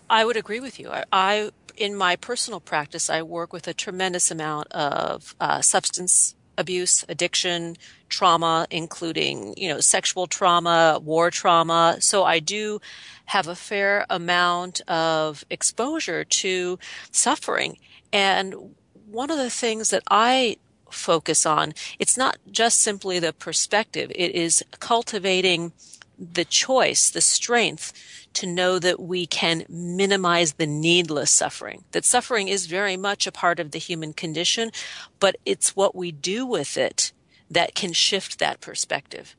I 0.10 0.26
would 0.26 0.36
agree 0.36 0.60
with 0.60 0.78
you. 0.78 0.90
I, 0.90 1.06
I 1.14 1.52
in 1.78 1.96
my 1.96 2.16
personal 2.16 2.60
practice, 2.60 3.10
I 3.10 3.22
work 3.22 3.54
with 3.54 3.68
a 3.68 3.74
tremendous 3.74 4.32
amount 4.32 4.72
of 4.72 5.36
uh, 5.40 5.62
substance 5.62 6.36
abuse, 6.58 7.04
addiction, 7.10 7.78
trauma, 8.10 8.68
including, 8.70 9.54
you 9.58 9.70
know, 9.70 9.80
sexual 9.80 10.28
trauma, 10.28 11.00
war 11.02 11.32
trauma. 11.32 11.98
So 12.00 12.24
I 12.24 12.40
do 12.40 12.80
have 13.26 13.48
a 13.48 13.56
fair 13.56 14.06
amount 14.10 14.82
of 14.82 15.46
exposure 15.50 16.24
to 16.24 16.78
suffering. 17.12 17.78
And 18.12 18.76
one 19.10 19.32
of 19.32 19.38
the 19.38 19.50
things 19.50 19.90
that 19.90 20.04
I 20.10 20.58
focus 20.90 21.46
on, 21.46 21.74
it's 22.00 22.18
not 22.18 22.38
just 22.52 22.80
simply 22.80 23.20
the 23.20 23.34
perspective. 23.34 24.12
It 24.14 24.36
is 24.36 24.64
cultivating 24.80 25.72
the 26.20 26.46
choice, 26.46 27.10
the 27.10 27.22
strength 27.22 27.94
to 28.34 28.48
know 28.48 28.80
that 28.80 29.00
we 29.00 29.26
can 29.26 29.66
minimize 29.70 30.54
the 30.54 30.68
needless 30.68 31.32
suffering. 31.32 31.84
That 31.92 32.06
suffering 32.06 32.48
is 32.48 32.66
very 32.66 32.98
much 32.98 33.28
a 33.28 33.32
part 33.32 33.60
of 33.60 33.72
the 33.72 33.80
human 33.80 34.14
condition, 34.14 34.72
but 35.20 35.36
it's 35.46 35.76
what 35.76 35.96
we 35.96 36.12
do 36.12 36.46
with 36.46 36.78
it 36.78 37.12
that 37.50 37.76
can 37.76 37.94
shift 37.94 38.40
that 38.40 38.62
perspective. 38.62 39.36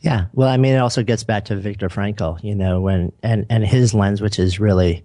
Yeah. 0.00 0.26
Well, 0.32 0.48
I 0.48 0.56
mean, 0.56 0.74
it 0.74 0.78
also 0.78 1.02
gets 1.02 1.24
back 1.24 1.46
to 1.46 1.56
Viktor 1.56 1.88
Frankl, 1.88 2.42
you 2.42 2.54
know, 2.54 2.80
when, 2.80 3.12
and, 3.22 3.46
and 3.48 3.64
his 3.64 3.94
lens, 3.94 4.20
which 4.20 4.38
is 4.38 4.60
really, 4.60 5.04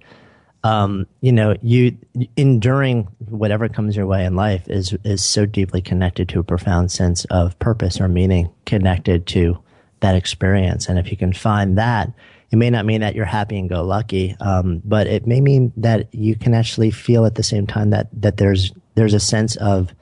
um, 0.64 1.06
you 1.22 1.32
know, 1.32 1.56
you 1.62 1.98
enduring 2.36 3.08
whatever 3.30 3.70
comes 3.70 3.96
your 3.96 4.08
way 4.08 4.26
in 4.26 4.36
life 4.36 4.68
is, 4.68 4.94
is 5.04 5.24
so 5.24 5.46
deeply 5.46 5.82
connected 5.82 6.28
to 6.30 6.40
a 6.40 6.44
profound 6.44 6.92
sense 6.92 7.26
of 7.26 7.58
purpose 7.60 8.02
or 8.02 8.08
meaning 8.08 8.50
connected 8.66 9.28
to 9.28 9.58
that 10.00 10.16
experience. 10.16 10.90
And 10.90 11.00
if 11.00 11.12
you 11.12 11.18
can 11.18 11.34
find 11.34 11.78
that, 11.78 12.12
it 12.52 12.56
may 12.58 12.70
not 12.70 12.86
mean 12.86 13.02
that 13.02 13.16
you're 13.16 13.26
happy 13.26 13.58
and 13.58 13.70
go 13.70 13.84
lucky, 13.84 14.36
um, 14.40 14.82
but 14.86 15.08
it 15.08 15.26
may 15.26 15.42
mean 15.42 15.74
that 15.78 16.14
you 16.14 16.36
can 16.36 16.54
actually 16.54 16.92
feel 16.92 17.26
at 17.26 17.36
the 17.36 17.44
same 17.44 17.68
time 17.68 17.90
that 17.90 18.08
that 18.22 18.38
there's 18.38 18.72
there's 18.96 19.14
a 19.14 19.20
sense 19.20 19.56
of 19.58 19.94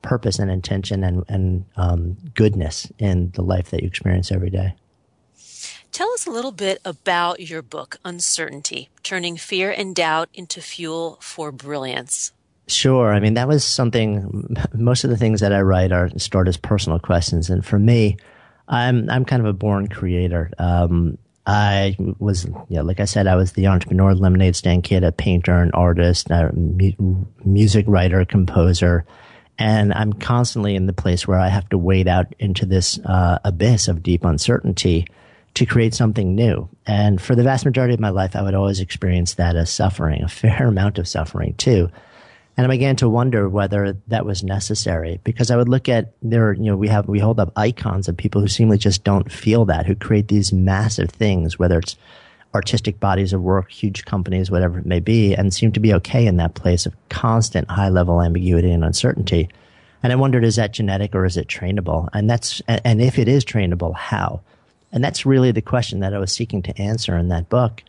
purpose 0.00 0.38
and 0.38 0.50
intention 0.50 1.04
and 1.04 1.24
and 1.28 1.64
um, 1.76 2.16
goodness 2.34 2.90
in 2.98 3.30
the 3.34 3.42
life 3.42 3.70
that 3.70 3.82
you 3.82 3.88
experience 3.88 4.32
every 4.32 4.50
day. 4.50 4.74
Tell 5.92 6.10
us 6.12 6.26
a 6.26 6.30
little 6.30 6.52
bit 6.52 6.80
about 6.86 7.40
your 7.40 7.60
book, 7.60 7.98
Uncertainty 8.02 8.88
Turning 9.02 9.36
Fear 9.36 9.72
and 9.72 9.94
Doubt 9.94 10.30
into 10.32 10.62
Fuel 10.62 11.18
for 11.20 11.52
Brilliance. 11.52 12.32
Sure. 12.66 13.12
I 13.12 13.20
mean, 13.20 13.34
that 13.34 13.46
was 13.46 13.62
something, 13.62 14.56
most 14.72 15.04
of 15.04 15.10
the 15.10 15.18
things 15.18 15.40
that 15.40 15.52
I 15.52 15.60
write 15.60 15.92
are 15.92 16.08
stored 16.18 16.48
as 16.48 16.56
personal 16.56 16.98
questions. 16.98 17.50
And 17.50 17.64
for 17.64 17.78
me, 17.78 18.16
I'm 18.68 19.10
I'm 19.10 19.24
kind 19.24 19.40
of 19.40 19.46
a 19.46 19.52
born 19.52 19.88
creator. 19.88 20.50
Um, 20.58 21.18
I 21.46 21.96
was, 22.18 22.46
yeah, 22.68 22.82
like 22.82 23.00
I 23.00 23.04
said, 23.04 23.26
I 23.26 23.34
was 23.34 23.52
the 23.52 23.66
entrepreneur, 23.66 24.14
lemonade 24.14 24.54
stand 24.54 24.84
kid, 24.84 25.02
a 25.02 25.10
painter, 25.10 25.60
an 25.60 25.72
artist, 25.72 26.30
a 26.30 26.52
mu- 26.54 27.24
music 27.44 27.84
writer, 27.88 28.24
composer, 28.24 29.04
and 29.58 29.92
I'm 29.92 30.12
constantly 30.12 30.76
in 30.76 30.86
the 30.86 30.92
place 30.92 31.26
where 31.26 31.38
I 31.38 31.48
have 31.48 31.68
to 31.70 31.78
wade 31.78 32.08
out 32.08 32.34
into 32.38 32.64
this 32.64 32.98
uh, 33.04 33.38
abyss 33.44 33.88
of 33.88 34.02
deep 34.02 34.24
uncertainty 34.24 35.06
to 35.54 35.66
create 35.66 35.94
something 35.94 36.34
new. 36.34 36.68
And 36.86 37.20
for 37.20 37.34
the 37.34 37.42
vast 37.42 37.64
majority 37.64 37.94
of 37.94 38.00
my 38.00 38.08
life, 38.08 38.34
I 38.34 38.42
would 38.42 38.54
always 38.54 38.80
experience 38.80 39.34
that 39.34 39.56
as 39.56 39.70
suffering, 39.70 40.22
a 40.22 40.28
fair 40.28 40.66
amount 40.68 40.98
of 40.98 41.08
suffering 41.08 41.54
too. 41.54 41.90
And 42.56 42.66
I 42.66 42.68
began 42.68 42.96
to 42.96 43.08
wonder 43.08 43.48
whether 43.48 43.96
that 44.08 44.26
was 44.26 44.42
necessary 44.42 45.20
because 45.24 45.50
I 45.50 45.56
would 45.56 45.70
look 45.70 45.88
at 45.88 46.12
there, 46.20 46.52
you 46.52 46.64
know, 46.64 46.76
we 46.76 46.88
have, 46.88 47.08
we 47.08 47.18
hold 47.18 47.40
up 47.40 47.52
icons 47.56 48.08
of 48.08 48.16
people 48.16 48.40
who 48.40 48.48
seemingly 48.48 48.78
just 48.78 49.04
don't 49.04 49.32
feel 49.32 49.64
that, 49.66 49.86
who 49.86 49.94
create 49.94 50.28
these 50.28 50.52
massive 50.52 51.08
things, 51.10 51.58
whether 51.58 51.78
it's 51.78 51.96
artistic 52.54 53.00
bodies 53.00 53.32
of 53.32 53.40
work, 53.40 53.70
huge 53.70 54.04
companies, 54.04 54.50
whatever 54.50 54.78
it 54.78 54.84
may 54.84 55.00
be, 55.00 55.34
and 55.34 55.54
seem 55.54 55.72
to 55.72 55.80
be 55.80 55.94
okay 55.94 56.26
in 56.26 56.36
that 56.36 56.54
place 56.54 56.84
of 56.84 56.94
constant 57.08 57.70
high 57.70 57.88
level 57.88 58.20
ambiguity 58.20 58.70
and 58.70 58.84
uncertainty. 58.84 59.48
And 60.02 60.12
I 60.12 60.16
wondered, 60.16 60.44
is 60.44 60.56
that 60.56 60.72
genetic 60.72 61.14
or 61.14 61.24
is 61.24 61.38
it 61.38 61.48
trainable? 61.48 62.08
And 62.12 62.28
that's, 62.28 62.60
and 62.68 63.00
if 63.00 63.18
it 63.18 63.28
is 63.28 63.44
trainable, 63.44 63.94
how? 63.94 64.42
And 64.92 65.02
that's 65.02 65.24
really 65.24 65.52
the 65.52 65.62
question 65.62 66.00
that 66.00 66.12
I 66.12 66.18
was 66.18 66.32
seeking 66.32 66.60
to 66.62 66.78
answer 66.78 67.16
in 67.16 67.28
that 67.28 67.48
book. 67.48 67.82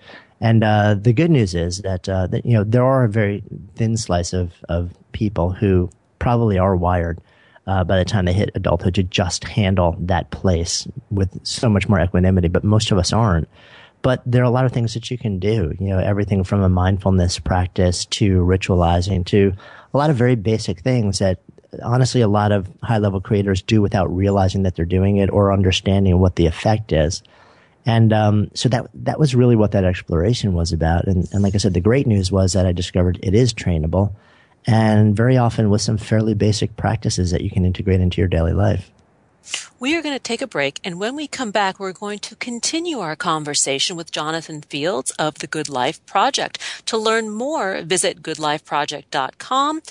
And 0.44 0.62
uh, 0.62 0.96
the 0.96 1.14
good 1.14 1.32
news 1.32 1.56
is 1.56 1.78
that, 1.84 2.10
uh, 2.10 2.28
that 2.28 2.46
you 2.46 2.54
know 2.54 2.66
there 2.66 2.84
are 2.84 3.06
a 3.06 3.10
very 3.10 3.42
thin 3.76 3.96
slice 3.96 4.34
of 4.34 4.52
of 4.68 4.92
people 5.14 5.54
who 5.54 5.90
probably 6.20 6.58
are 6.60 6.76
wired 6.76 7.22
uh, 7.66 7.86
by 7.86 7.98
the 7.98 8.04
time 8.04 8.26
they 8.26 8.34
hit 8.34 8.52
adulthood 8.54 8.94
to 8.96 9.04
just 9.04 9.46
handle 9.46 9.96
that 10.00 10.32
place 10.32 10.86
with 11.10 11.40
so 11.48 11.70
much 11.70 11.88
more 11.88 12.02
equanimity. 12.02 12.50
But 12.50 12.66
most 12.66 12.92
of 12.92 12.98
us 12.98 13.14
aren't. 13.14 13.48
But 14.02 14.22
there 14.26 14.42
are 14.42 14.46
a 14.46 14.50
lot 14.50 14.66
of 14.66 14.74
things 14.74 14.94
that 14.96 15.10
you 15.10 15.18
can 15.18 15.40
do. 15.40 15.74
You 15.80 15.88
know, 15.88 16.00
everything 16.00 16.44
from 16.44 16.62
a 16.62 16.68
mindfulness 16.68 17.40
practice 17.40 18.06
to 18.08 18.42
ritualizing 18.42 19.26
to 19.28 19.54
a 19.94 19.98
lot 19.98 20.10
of 20.10 20.18
very 20.18 20.36
basic 20.36 20.82
things 20.82 21.20
that 21.20 21.40
honestly 21.82 22.20
a 22.20 22.28
lot 22.28 22.52
of 22.52 22.70
high 22.84 22.98
level 22.98 23.22
creators 23.22 23.62
do 23.62 23.82
without 23.82 24.14
realizing 24.14 24.64
that 24.64 24.76
they're 24.76 24.84
doing 24.84 25.16
it 25.16 25.30
or 25.30 25.54
understanding 25.54 26.20
what 26.20 26.36
the 26.36 26.48
effect 26.48 26.92
is. 26.92 27.24
And 27.86 28.14
um, 28.14 28.50
so 28.54 28.70
that 28.70 28.88
that 28.94 29.20
was 29.20 29.36
really 29.36 29.56
what 29.56 29.72
that 29.72 29.84
exploration 29.84 30.54
was 30.54 30.72
about. 30.72 31.06
And, 31.06 31.28
and 31.34 31.44
like 31.44 31.56
I 31.56 31.58
said, 31.58 31.74
the 31.74 31.82
great 31.82 32.08
news 32.08 32.32
was 32.32 32.54
that 32.54 32.66
I 32.66 32.72
discovered 32.72 33.20
it 33.22 33.34
is 33.34 33.54
trainable, 33.54 34.14
and 34.66 35.16
very 35.16 35.38
often 35.38 35.70
with 35.70 35.82
some 35.82 35.98
fairly 35.98 36.34
basic 36.34 36.78
practices 36.78 37.32
that 37.32 37.42
you 37.42 37.50
can 37.50 37.66
integrate 37.66 38.00
into 38.00 38.22
your 38.22 38.30
daily 38.30 38.54
life. 38.54 38.90
We 39.78 39.98
are 39.98 40.02
going 40.02 40.16
to 40.16 40.24
take 40.24 40.42
a 40.42 40.48
break, 40.48 40.80
and 40.86 40.98
when 40.98 41.18
we 41.18 41.28
come 41.28 41.52
back, 41.52 41.78
we're 41.78 41.92
going 41.92 42.20
to 42.20 42.36
continue 42.38 43.00
our 43.00 43.18
conversation 43.18 43.98
with 43.98 44.10
Jonathan 44.12 44.62
Fields 44.62 45.12
of 45.20 45.40
the 45.40 45.48
Good 45.48 45.68
Life 45.68 46.04
Project. 46.06 46.60
To 46.86 46.98
learn 46.98 47.30
more, 47.30 47.82
visit 47.82 48.24
goodlifeproject.com, 48.24 49.82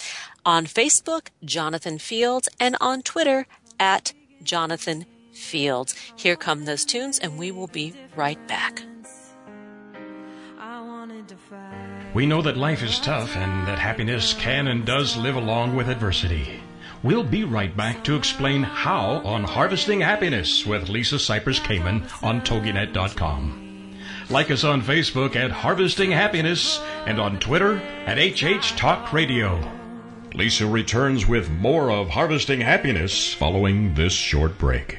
on 0.47 0.65
Facebook, 0.65 1.27
Jonathan 1.45 1.99
Fields, 1.99 2.49
and 2.59 2.79
on 2.81 3.03
Twitter 3.03 3.47
at 3.79 4.15
Jonathan 4.43 5.05
fields. 5.43 5.95
Here 6.17 6.37
come 6.37 6.65
those 6.65 6.85
tunes, 6.85 7.19
and 7.19 7.39
we 7.39 7.51
will 7.51 7.67
be 7.67 7.95
right 8.17 8.39
back. 8.49 8.83
We 12.15 12.27
know 12.27 12.43
that 12.43 12.57
life 12.57 12.83
is 12.83 12.99
tough 12.99 13.37
and 13.37 13.67
that 13.67 13.79
happiness 13.79 14.35
can 14.35 14.69
and 14.69 14.85
does 14.85 15.17
live 15.17 15.37
along 15.37 15.75
with 15.75 15.89
adversity. 15.89 16.63
We'll 17.03 17.25
be 17.25 17.43
right 17.43 17.77
back 17.77 18.05
to 18.05 18.17
explain 18.17 18.63
how 18.63 19.23
on 19.25 19.43
Harvesting 19.43 20.03
Happiness 20.03 20.65
with 20.65 20.89
Lisa 20.89 21.17
Cypers 21.17 21.61
Kamen 21.61 22.07
on 22.23 22.43
TogiNet.com. 22.43 23.95
Like 24.31 24.51
us 24.51 24.63
on 24.63 24.83
Facebook 24.83 25.35
at 25.35 25.51
Harvesting 25.51 26.13
Happiness 26.13 26.81
and 27.07 27.21
on 27.21 27.41
Twitter 27.41 27.79
at 28.07 28.19
HH 28.19 28.77
Talk 28.77 29.13
Radio. 29.13 29.61
Lisa 30.35 30.67
returns 30.67 31.27
with 31.27 31.51
more 31.51 31.91
of 31.91 32.11
Harvesting 32.11 32.61
Happiness 32.61 33.35
following 33.35 33.95
this 33.95 34.13
short 34.13 34.57
break. 34.59 34.99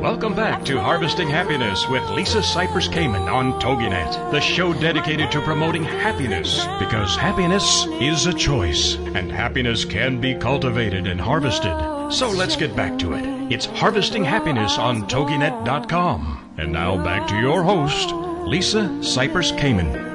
Welcome 0.00 0.36
back 0.36 0.64
to 0.66 0.80
Harvesting 0.80 1.28
Happiness 1.28 1.88
with 1.88 2.08
Lisa 2.10 2.38
Cypers 2.38 2.88
Kamen 2.88 3.28
on 3.28 3.60
TogiNet, 3.60 4.30
the 4.30 4.40
show 4.40 4.72
dedicated 4.72 5.32
to 5.32 5.40
promoting 5.40 5.82
happiness 5.82 6.64
because 6.78 7.16
happiness 7.16 7.84
is 8.00 8.26
a 8.26 8.32
choice 8.32 8.94
and 8.94 9.32
happiness 9.32 9.84
can 9.84 10.20
be 10.20 10.36
cultivated 10.36 11.08
and 11.08 11.20
harvested. 11.20 11.74
So 12.12 12.30
let's 12.30 12.54
get 12.54 12.76
back 12.76 12.96
to 13.00 13.14
it. 13.14 13.52
It's 13.52 13.66
Harvesting 13.66 14.22
Happiness 14.22 14.78
on 14.78 15.02
TogiNet.com. 15.08 16.54
And 16.58 16.70
now 16.70 17.02
back 17.02 17.26
to 17.30 17.40
your 17.40 17.64
host, 17.64 18.12
Lisa 18.46 18.82
Cypers 19.00 19.50
Kamen. 19.58 20.06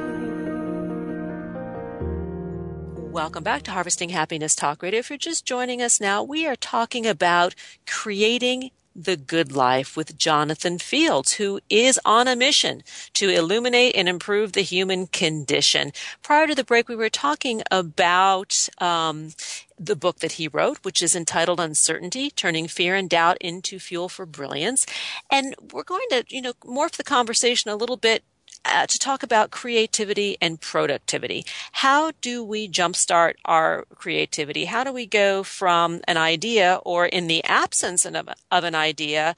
Welcome 3.12 3.44
back 3.44 3.64
to 3.64 3.72
Harvesting 3.72 4.10
Happiness 4.10 4.56
Talk 4.56 4.82
Radio. 4.82 5.00
If 5.00 5.10
you're 5.10 5.18
just 5.18 5.46
joining 5.46 5.82
us 5.82 6.00
now, 6.00 6.24
we 6.24 6.48
are 6.48 6.56
talking 6.56 7.06
about 7.06 7.54
creating 7.86 8.72
the 8.96 9.18
Good 9.18 9.52
Life 9.52 9.98
with 9.98 10.18
Jonathan 10.18 10.78
Fields, 10.78 11.34
who 11.34 11.60
is 11.70 12.00
on 12.06 12.28
a 12.28 12.36
mission 12.36 12.84
to 13.14 13.30
illuminate 13.30 13.96
and 13.96 14.08
improve 14.08 14.54
the 14.54 14.62
human 14.62 15.08
condition. 15.08 15.92
Prior 16.22 16.48
to 16.48 16.56
the 16.56 16.64
break, 16.64 16.88
we 16.88 16.96
were 16.96 17.10
talking 17.10 17.62
about 17.72 18.70
um, 18.80 19.32
the 19.80 19.96
book 19.96 20.20
that 20.20 20.34
he 20.34 20.48
wrote, 20.48 20.80
which 20.84 21.02
is 21.02 21.16
entitled 21.16 21.60
Uncertainty, 21.60 22.30
Turning 22.30 22.68
Fear 22.68 22.96
and 22.96 23.10
Doubt 23.10 23.38
into 23.42 23.80
Fuel 23.80 24.10
for 24.10 24.26
Brilliance. 24.26 24.86
And 25.32 25.56
we're 25.72 25.84
going 25.84 26.08
to, 26.12 26.24
you 26.30 26.42
know, 26.42 26.54
morph 26.64 26.98
the 26.98 27.04
conversation 27.04 27.72
a 27.72 27.76
little 27.76 27.98
bit 27.98 28.24
uh, 28.66 28.86
to 28.88 29.00
talk 29.00 29.24
about 29.24 29.52
creativity 29.52 30.38
and 30.42 30.60
productivity. 30.62 31.46
How 31.74 32.12
do 32.22 32.44
we 32.44 32.70
jumpstart 32.70 33.34
our 33.46 33.86
creativity? 33.96 34.66
How 34.66 34.84
do 34.84 34.94
we 34.94 35.06
go 35.06 35.44
from 35.44 36.02
an 36.08 36.18
idea 36.18 36.80
or 36.86 37.06
in 37.06 37.28
the 37.28 37.44
absence 37.44 38.06
of, 38.06 38.16
of 38.52 38.64
an 38.64 38.76
idea, 38.76 39.36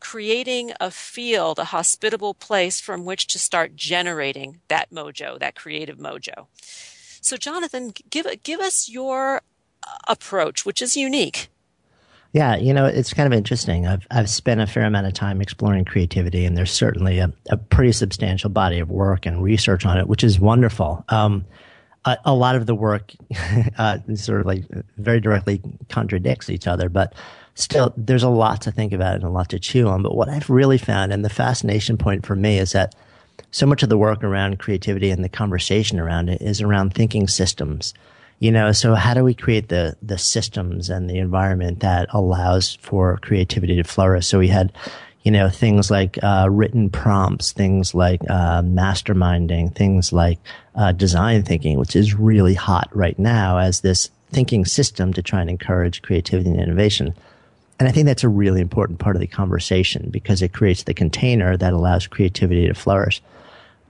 creating 0.00 0.72
a 0.80 0.90
field, 0.90 1.58
a 1.58 1.64
hospitable 1.64 2.34
place 2.34 2.80
from 2.80 3.04
which 3.04 3.26
to 3.28 3.38
start 3.38 3.74
generating 3.76 4.60
that 4.68 4.90
mojo, 4.90 5.38
that 5.38 5.54
creative 5.54 5.98
mojo? 5.98 6.46
So, 7.20 7.36
Jonathan, 7.36 7.92
give, 8.10 8.26
give 8.42 8.60
us 8.60 8.88
your 8.88 9.42
uh, 9.82 9.96
approach, 10.06 10.64
which 10.64 10.80
is 10.80 10.96
unique. 10.96 11.48
Yeah, 12.38 12.54
you 12.54 12.72
know, 12.72 12.86
it's 12.86 13.12
kind 13.12 13.26
of 13.26 13.36
interesting. 13.36 13.88
I've 13.88 14.06
I've 14.12 14.30
spent 14.30 14.60
a 14.60 14.66
fair 14.68 14.84
amount 14.84 15.08
of 15.08 15.12
time 15.12 15.40
exploring 15.40 15.84
creativity, 15.84 16.44
and 16.44 16.56
there's 16.56 16.70
certainly 16.70 17.18
a, 17.18 17.32
a 17.50 17.56
pretty 17.56 17.90
substantial 17.90 18.48
body 18.48 18.78
of 18.78 18.88
work 18.88 19.26
and 19.26 19.42
research 19.42 19.84
on 19.84 19.98
it, 19.98 20.06
which 20.06 20.22
is 20.22 20.38
wonderful. 20.38 21.04
Um, 21.08 21.44
a, 22.04 22.16
a, 22.26 22.32
lot 22.32 22.54
of 22.54 22.66
the 22.66 22.76
work 22.76 23.12
uh, 23.78 23.98
sort 24.14 24.42
of 24.42 24.46
like 24.46 24.62
very 24.98 25.18
directly 25.18 25.60
contradicts 25.88 26.48
each 26.48 26.68
other, 26.68 26.88
but 26.88 27.12
still, 27.56 27.92
there's 27.96 28.22
a 28.22 28.28
lot 28.28 28.60
to 28.62 28.70
think 28.70 28.92
about 28.92 29.16
and 29.16 29.24
a 29.24 29.30
lot 29.30 29.48
to 29.48 29.58
chew 29.58 29.88
on. 29.88 30.04
But 30.04 30.14
what 30.14 30.28
I've 30.28 30.48
really 30.48 30.78
found, 30.78 31.12
and 31.12 31.24
the 31.24 31.28
fascination 31.28 31.96
point 31.96 32.24
for 32.24 32.36
me, 32.36 32.58
is 32.58 32.70
that 32.70 32.94
so 33.50 33.66
much 33.66 33.82
of 33.82 33.88
the 33.88 33.98
work 33.98 34.22
around 34.22 34.60
creativity 34.60 35.10
and 35.10 35.24
the 35.24 35.28
conversation 35.28 35.98
around 35.98 36.28
it 36.28 36.40
is 36.40 36.62
around 36.62 36.94
thinking 36.94 37.26
systems 37.26 37.94
you 38.40 38.52
know 38.52 38.72
so 38.72 38.94
how 38.94 39.14
do 39.14 39.24
we 39.24 39.34
create 39.34 39.68
the 39.68 39.96
the 40.02 40.18
systems 40.18 40.90
and 40.90 41.08
the 41.08 41.18
environment 41.18 41.80
that 41.80 42.08
allows 42.10 42.76
for 42.76 43.18
creativity 43.18 43.76
to 43.76 43.84
flourish? 43.84 44.26
So 44.26 44.38
we 44.38 44.48
had 44.48 44.72
you 45.22 45.32
know 45.32 45.48
things 45.48 45.90
like 45.90 46.18
uh, 46.22 46.48
written 46.50 46.90
prompts 46.90 47.52
things 47.52 47.94
like 47.94 48.20
uh, 48.30 48.62
masterminding 48.62 49.74
things 49.74 50.12
like 50.12 50.38
uh, 50.74 50.92
design 50.92 51.42
thinking 51.42 51.78
which 51.78 51.96
is 51.96 52.14
really 52.14 52.54
hot 52.54 52.88
right 52.94 53.18
now 53.18 53.58
as 53.58 53.80
this 53.80 54.10
thinking 54.30 54.64
system 54.64 55.12
to 55.12 55.22
try 55.22 55.40
and 55.40 55.50
encourage 55.50 56.02
creativity 56.02 56.50
and 56.50 56.60
innovation. 56.60 57.14
And 57.80 57.88
i 57.88 57.92
think 57.92 58.06
that's 58.06 58.24
a 58.24 58.28
really 58.28 58.60
important 58.60 58.98
part 58.98 59.16
of 59.16 59.20
the 59.20 59.26
conversation 59.26 60.10
because 60.10 60.42
it 60.42 60.52
creates 60.52 60.84
the 60.84 60.94
container 60.94 61.56
that 61.56 61.72
allows 61.72 62.06
creativity 62.06 62.66
to 62.66 62.74
flourish 62.74 63.20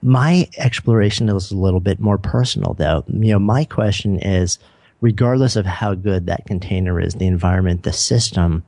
my 0.01 0.47
exploration 0.57 1.29
is 1.29 1.51
a 1.51 1.57
little 1.57 1.79
bit 1.79 1.99
more 1.99 2.17
personal 2.17 2.73
though. 2.73 3.03
You 3.07 3.33
know, 3.33 3.39
my 3.39 3.65
question 3.65 4.19
is, 4.19 4.59
regardless 5.01 5.55
of 5.55 5.65
how 5.65 5.93
good 5.93 6.25
that 6.27 6.45
container 6.45 6.99
is, 6.99 7.15
the 7.15 7.27
environment, 7.27 7.83
the 7.83 7.93
system, 7.93 8.63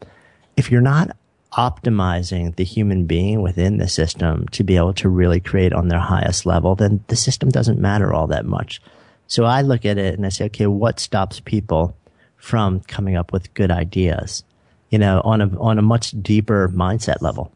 if 0.58 0.72
you're 0.72 0.82
not 0.82 1.15
optimizing 1.54 2.56
the 2.56 2.63
human 2.63 3.06
being 3.06 3.41
within 3.41 3.78
the 3.78 3.88
system 3.88 4.48
to 4.50 4.63
be 4.63 4.78
able 4.78 4.94
to 4.94 5.10
really 5.10 5.39
create 5.39 5.74
on 5.74 5.89
their 5.89 6.00
highest 6.00 6.46
level, 6.46 6.76
then 6.76 7.04
the 7.08 7.15
system 7.15 7.50
doesn't 7.50 7.80
matter 7.80 8.13
all 8.13 8.28
that 8.28 8.46
much. 8.46 8.82
So 9.28 9.46
I 9.46 9.62
look 9.62 9.86
at 9.86 9.98
it 9.98 10.15
and 10.15 10.26
I 10.26 10.30
say, 10.30 10.46
okay, 10.46 10.67
what 10.67 11.00
stops 11.00 11.39
people 11.39 11.96
from 12.38 12.80
coming 12.82 13.15
up 13.15 13.34
with 13.34 13.54
good 13.54 13.72
ideas? 13.72 14.44
You 14.89 15.00
know, 15.00 15.22
on 15.24 15.41
a, 15.41 15.60
on 15.60 15.78
a 15.78 15.82
much 15.82 16.12
deeper 16.22 16.70
mindset 16.70 17.22
level. 17.22 17.52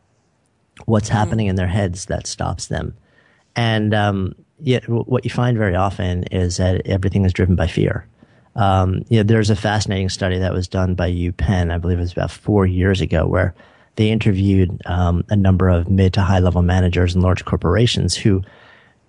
What's 0.85 1.07
mm-hmm. 1.07 1.17
happening 1.17 1.47
in 1.47 1.55
their 1.55 1.67
heads 1.67 2.05
that 2.05 2.27
stops 2.27 2.67
them? 2.67 2.95
And 3.55 3.93
um, 3.93 4.35
yet, 4.59 4.87
what 4.87 5.23
you 5.23 5.31
find 5.31 5.57
very 5.57 5.75
often 5.75 6.23
is 6.25 6.57
that 6.57 6.85
everything 6.85 7.25
is 7.25 7.33
driven 7.33 7.55
by 7.55 7.67
fear. 7.67 8.07
Um, 8.55 9.03
you 9.09 9.17
know, 9.17 9.23
there's 9.23 9.49
a 9.49 9.55
fascinating 9.55 10.09
study 10.09 10.39
that 10.39 10.53
was 10.53 10.67
done 10.67 10.95
by 10.95 11.11
UPenn, 11.11 11.73
I 11.73 11.77
believe 11.77 11.97
it 11.97 12.01
was 12.01 12.13
about 12.13 12.31
four 12.31 12.65
years 12.65 13.01
ago, 13.01 13.27
where 13.27 13.53
they 13.95 14.09
interviewed 14.09 14.81
um, 14.85 15.25
a 15.29 15.35
number 15.35 15.69
of 15.69 15.89
mid 15.89 16.13
to 16.13 16.21
high 16.21 16.39
level 16.39 16.61
managers 16.61 17.15
in 17.15 17.21
large 17.21 17.43
corporations 17.45 18.15
who 18.15 18.41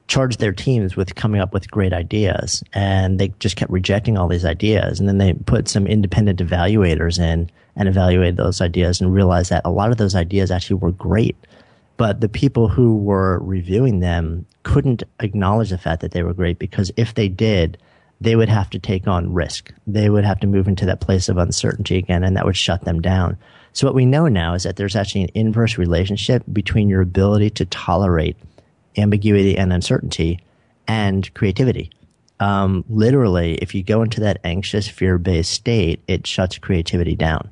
charged 0.09 0.39
their 0.39 0.53
teams 0.53 0.97
with 0.97 1.15
coming 1.17 1.41
up 1.41 1.53
with 1.53 1.71
great 1.71 1.93
ideas, 1.93 2.63
and 2.73 3.19
they 3.19 3.29
just 3.41 3.57
kept 3.57 3.71
rejecting 3.71 4.17
all 4.17 4.29
these 4.29 4.45
ideas. 4.45 5.01
And 5.01 5.09
then 5.09 5.19
they 5.19 5.33
put 5.33 5.69
some 5.69 5.87
independent 5.87 6.39
evaluators 6.41 7.19
in 7.19 7.51
and 7.77 7.89
evaluated 7.89 8.37
those 8.37 8.61
ideas 8.61 9.01
and 9.01 9.13
realized 9.13 9.51
that 9.51 9.63
a 9.65 9.71
lot 9.71 9.91
of 9.91 9.97
those 9.97 10.15
ideas 10.15 10.51
actually 10.51 10.77
were 10.77 10.93
great 10.93 11.37
but 11.97 12.21
the 12.21 12.29
people 12.29 12.69
who 12.69 12.97
were 12.97 13.39
reviewing 13.41 14.01
them 14.01 14.47
couldn't 14.63 15.03
acknowledge 15.21 15.71
the 15.71 15.79
fact 15.79 16.03
that 16.03 16.13
they 16.13 16.23
were 16.23 16.35
great 16.35 16.59
because 16.59 16.91
if 16.97 17.15
they 17.15 17.29
did, 17.29 17.79
they 18.21 18.37
would 18.37 18.49
have 18.49 18.71
to 18.71 18.79
take 18.79 19.07
on 19.07 19.33
risk. 19.33 19.73
They 19.87 20.11
would 20.11 20.25
have 20.25 20.41
to 20.41 20.47
move 20.47 20.69
into 20.69 20.87
that 20.87 21.01
place 21.01 21.29
of 21.29 21.37
uncertainty 21.37 21.97
again, 21.97 22.25
and 22.25 22.37
that 22.37 22.47
would 22.47 22.57
shut 22.57 22.85
them 22.85 23.01
down. 23.01 23.37
So 23.73 23.87
what 23.87 23.95
we 23.95 24.07
know 24.07 24.27
now 24.27 24.55
is 24.55 24.63
that 24.63 24.77
there's 24.77 24.97
actually 24.97 25.25
an 25.25 25.31
inverse 25.35 25.77
relationship 25.77 26.43
between 26.53 26.89
your 26.89 27.03
ability 27.03 27.51
to 27.51 27.67
tolerate 27.67 28.37
ambiguity 28.97 29.57
and 29.57 29.73
uncertainty 29.73 30.41
and 30.89 31.33
creativity. 31.35 31.91
Um, 32.41 32.85
literally, 32.89 33.55
if 33.57 33.75
you 33.75 33.83
go 33.83 34.03
into 34.03 34.21
that 34.21 34.41
anxious, 34.45 34.89
fear-based 34.89 35.51
state, 35.51 36.03
it 36.07 36.27
shuts 36.27 36.59
creativity 36.59 37.15
down. 37.15 37.51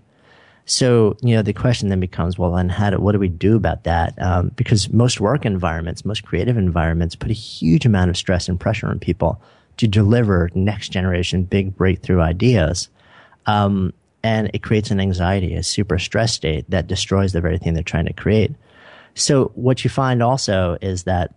So, 0.66 1.16
you 1.20 1.34
know, 1.34 1.42
the 1.42 1.52
question 1.52 1.90
then 1.90 2.00
becomes, 2.00 2.38
well, 2.38 2.52
then 2.52 2.70
how 2.70 2.90
do, 2.90 2.98
what 2.98 3.12
do 3.12 3.18
we 3.18 3.28
do 3.28 3.54
about 3.56 3.84
that? 3.84 4.14
Um, 4.20 4.50
because 4.56 4.90
most 4.90 5.20
work 5.20 5.44
environments, 5.44 6.04
most 6.04 6.24
creative 6.24 6.56
environments 6.56 7.14
put 7.14 7.30
a 7.30 7.34
huge 7.34 7.84
amount 7.84 8.10
of 8.10 8.16
stress 8.16 8.48
and 8.48 8.58
pressure 8.58 8.88
on 8.88 8.98
people 8.98 9.42
to 9.76 9.86
deliver 9.86 10.50
next 10.54 10.88
generation 10.88 11.44
big 11.44 11.76
breakthrough 11.76 12.20
ideas. 12.20 12.88
Um, 13.46 13.92
and 14.22 14.50
it 14.54 14.62
creates 14.62 14.90
an 14.90 15.00
anxiety, 15.00 15.54
a 15.54 15.62
super 15.62 15.98
stress 15.98 16.32
state 16.32 16.68
that 16.70 16.86
destroys 16.86 17.32
the 17.32 17.42
very 17.42 17.58
thing 17.58 17.74
they're 17.74 17.82
trying 17.82 18.06
to 18.06 18.14
create. 18.14 18.52
So 19.14 19.52
what 19.54 19.84
you 19.84 19.90
find 19.90 20.22
also 20.22 20.78
is 20.80 21.04
that 21.04 21.34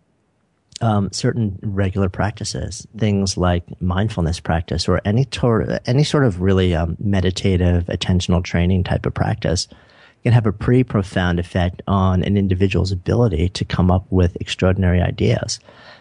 um, 0.81 1.11
certain 1.11 1.59
regular 1.61 2.09
practices, 2.09 2.87
things 2.97 3.37
like 3.37 3.63
mindfulness 3.81 4.39
practice 4.39 4.87
or 4.87 5.01
any 5.05 5.25
tor- 5.25 5.79
any 5.85 6.03
sort 6.03 6.23
of 6.23 6.41
really 6.41 6.75
um, 6.75 6.95
meditative 6.99 7.85
attentional 7.85 8.43
training 8.43 8.83
type 8.83 9.05
of 9.05 9.13
practice, 9.13 9.67
can 10.23 10.33
have 10.33 10.45
a 10.45 10.51
pretty 10.51 10.83
profound 10.83 11.39
effect 11.39 11.81
on 11.87 12.23
an 12.23 12.37
individual's 12.37 12.91
ability 12.91 13.49
to 13.49 13.65
come 13.65 13.89
up 13.89 14.05
with 14.11 14.35
extraordinary 14.41 15.01
ideas. 15.01 15.59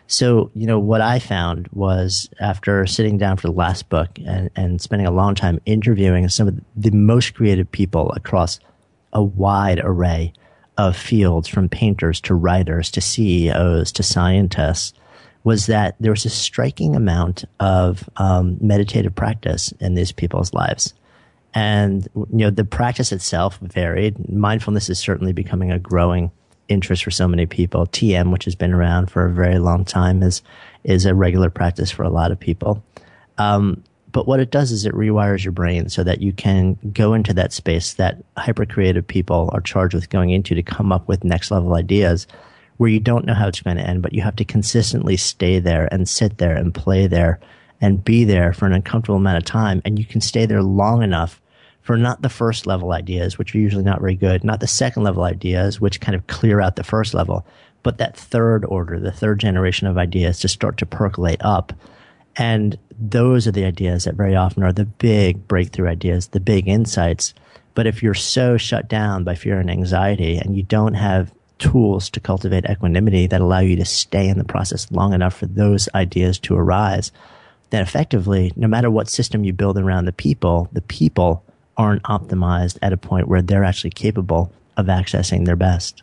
So, 0.08 0.50
you 0.54 0.66
know, 0.66 0.78
what 0.78 1.00
I 1.00 1.18
found 1.18 1.68
was 1.72 2.28
after 2.40 2.86
sitting 2.86 3.18
down 3.18 3.36
for 3.36 3.48
the 3.48 3.54
last 3.54 3.88
book 3.88 4.10
and, 4.24 4.50
and 4.54 4.80
spending 4.80 5.06
a 5.06 5.10
long 5.10 5.34
time 5.34 5.60
interviewing 5.66 6.28
some 6.28 6.48
of 6.48 6.60
the 6.76 6.90
most 6.92 7.34
creative 7.34 7.70
people 7.70 8.12
across 8.12 8.60
a 9.12 9.22
wide 9.22 9.80
array 9.82 10.32
of 10.78 10.96
fields 10.96 11.48
from 11.48 11.68
painters 11.68 12.20
to 12.22 12.34
writers 12.34 12.90
to 12.92 13.00
CEOs 13.00 13.92
to 13.92 14.02
scientists 14.02 14.92
was 15.44 15.66
that 15.66 15.94
there 16.00 16.10
was 16.10 16.24
a 16.24 16.30
striking 16.30 16.96
amount 16.96 17.44
of 17.60 18.08
um, 18.16 18.58
meditative 18.60 19.14
practice 19.14 19.72
in 19.78 19.94
these 19.94 20.10
people's 20.10 20.52
lives. 20.52 20.92
And, 21.54 22.08
you 22.14 22.26
know, 22.38 22.50
the 22.50 22.64
practice 22.64 23.12
itself 23.12 23.58
varied. 23.62 24.28
Mindfulness 24.28 24.90
is 24.90 24.98
certainly 24.98 25.32
becoming 25.32 25.70
a 25.70 25.78
growing 25.78 26.30
interest 26.68 27.04
for 27.04 27.12
so 27.12 27.28
many 27.28 27.46
people. 27.46 27.86
TM, 27.86 28.32
which 28.32 28.44
has 28.44 28.54
been 28.54 28.74
around 28.74 29.10
for 29.10 29.24
a 29.24 29.32
very 29.32 29.58
long 29.58 29.84
time, 29.84 30.22
is, 30.22 30.42
is 30.84 31.06
a 31.06 31.14
regular 31.14 31.48
practice 31.48 31.90
for 31.90 32.02
a 32.02 32.10
lot 32.10 32.32
of 32.32 32.40
people. 32.40 32.84
Um, 33.38 33.84
but 34.12 34.26
what 34.26 34.40
it 34.40 34.50
does 34.50 34.72
is 34.72 34.86
it 34.86 34.94
rewires 34.94 35.44
your 35.44 35.52
brain 35.52 35.88
so 35.88 36.02
that 36.04 36.22
you 36.22 36.32
can 36.32 36.78
go 36.92 37.12
into 37.12 37.34
that 37.34 37.52
space 37.52 37.94
that 37.94 38.22
hyper 38.36 38.64
creative 38.64 39.06
people 39.06 39.50
are 39.52 39.60
charged 39.60 39.94
with 39.94 40.10
going 40.10 40.30
into 40.30 40.54
to 40.54 40.62
come 40.62 40.92
up 40.92 41.06
with 41.08 41.24
next 41.24 41.50
level 41.50 41.74
ideas 41.74 42.26
where 42.76 42.90
you 42.90 43.00
don't 43.00 43.24
know 43.24 43.34
how 43.34 43.48
it's 43.48 43.60
going 43.60 43.76
to 43.76 43.86
end, 43.86 44.02
but 44.02 44.12
you 44.12 44.22
have 44.22 44.36
to 44.36 44.44
consistently 44.44 45.16
stay 45.16 45.58
there 45.58 45.88
and 45.92 46.08
sit 46.08 46.38
there 46.38 46.54
and 46.54 46.74
play 46.74 47.06
there 47.06 47.40
and 47.80 48.04
be 48.04 48.24
there 48.24 48.52
for 48.52 48.66
an 48.66 48.72
uncomfortable 48.72 49.16
amount 49.16 49.38
of 49.38 49.44
time. 49.44 49.82
And 49.84 49.98
you 49.98 50.04
can 50.04 50.20
stay 50.20 50.46
there 50.46 50.62
long 50.62 51.02
enough 51.02 51.40
for 51.82 51.96
not 51.96 52.22
the 52.22 52.28
first 52.28 52.66
level 52.66 52.92
ideas, 52.92 53.38
which 53.38 53.54
are 53.54 53.58
usually 53.58 53.84
not 53.84 54.00
very 54.00 54.16
good, 54.16 54.44
not 54.44 54.60
the 54.60 54.66
second 54.66 55.04
level 55.04 55.22
ideas, 55.22 55.80
which 55.80 56.00
kind 56.00 56.16
of 56.16 56.26
clear 56.26 56.60
out 56.60 56.76
the 56.76 56.84
first 56.84 57.14
level, 57.14 57.46
but 57.82 57.98
that 57.98 58.16
third 58.16 58.64
order, 58.64 58.98
the 58.98 59.12
third 59.12 59.38
generation 59.38 59.86
of 59.86 59.96
ideas 59.96 60.40
to 60.40 60.48
start 60.48 60.76
to 60.78 60.86
percolate 60.86 61.40
up. 61.42 61.72
And 62.36 62.78
those 62.98 63.46
are 63.46 63.52
the 63.52 63.64
ideas 63.64 64.04
that 64.04 64.14
very 64.14 64.36
often 64.36 64.62
are 64.62 64.72
the 64.72 64.84
big 64.84 65.48
breakthrough 65.48 65.88
ideas, 65.88 66.28
the 66.28 66.40
big 66.40 66.68
insights. 66.68 67.34
But 67.74 67.86
if 67.86 68.02
you're 68.02 68.14
so 68.14 68.56
shut 68.56 68.88
down 68.88 69.24
by 69.24 69.34
fear 69.34 69.58
and 69.58 69.70
anxiety 69.70 70.36
and 70.36 70.56
you 70.56 70.62
don't 70.62 70.94
have 70.94 71.32
tools 71.58 72.10
to 72.10 72.20
cultivate 72.20 72.66
equanimity 72.66 73.26
that 73.26 73.40
allow 73.40 73.60
you 73.60 73.76
to 73.76 73.84
stay 73.84 74.28
in 74.28 74.38
the 74.38 74.44
process 74.44 74.90
long 74.90 75.14
enough 75.14 75.36
for 75.36 75.46
those 75.46 75.88
ideas 75.94 76.38
to 76.40 76.54
arise, 76.54 77.12
then 77.70 77.82
effectively, 77.82 78.52
no 78.56 78.68
matter 78.68 78.90
what 78.90 79.08
system 79.08 79.44
you 79.44 79.52
build 79.52 79.78
around 79.78 80.04
the 80.04 80.12
people, 80.12 80.68
the 80.72 80.82
people 80.82 81.42
aren't 81.76 82.02
optimized 82.04 82.78
at 82.82 82.92
a 82.92 82.96
point 82.96 83.28
where 83.28 83.42
they're 83.42 83.64
actually 83.64 83.90
capable 83.90 84.52
of 84.76 84.86
accessing 84.86 85.46
their 85.46 85.56
best. 85.56 86.02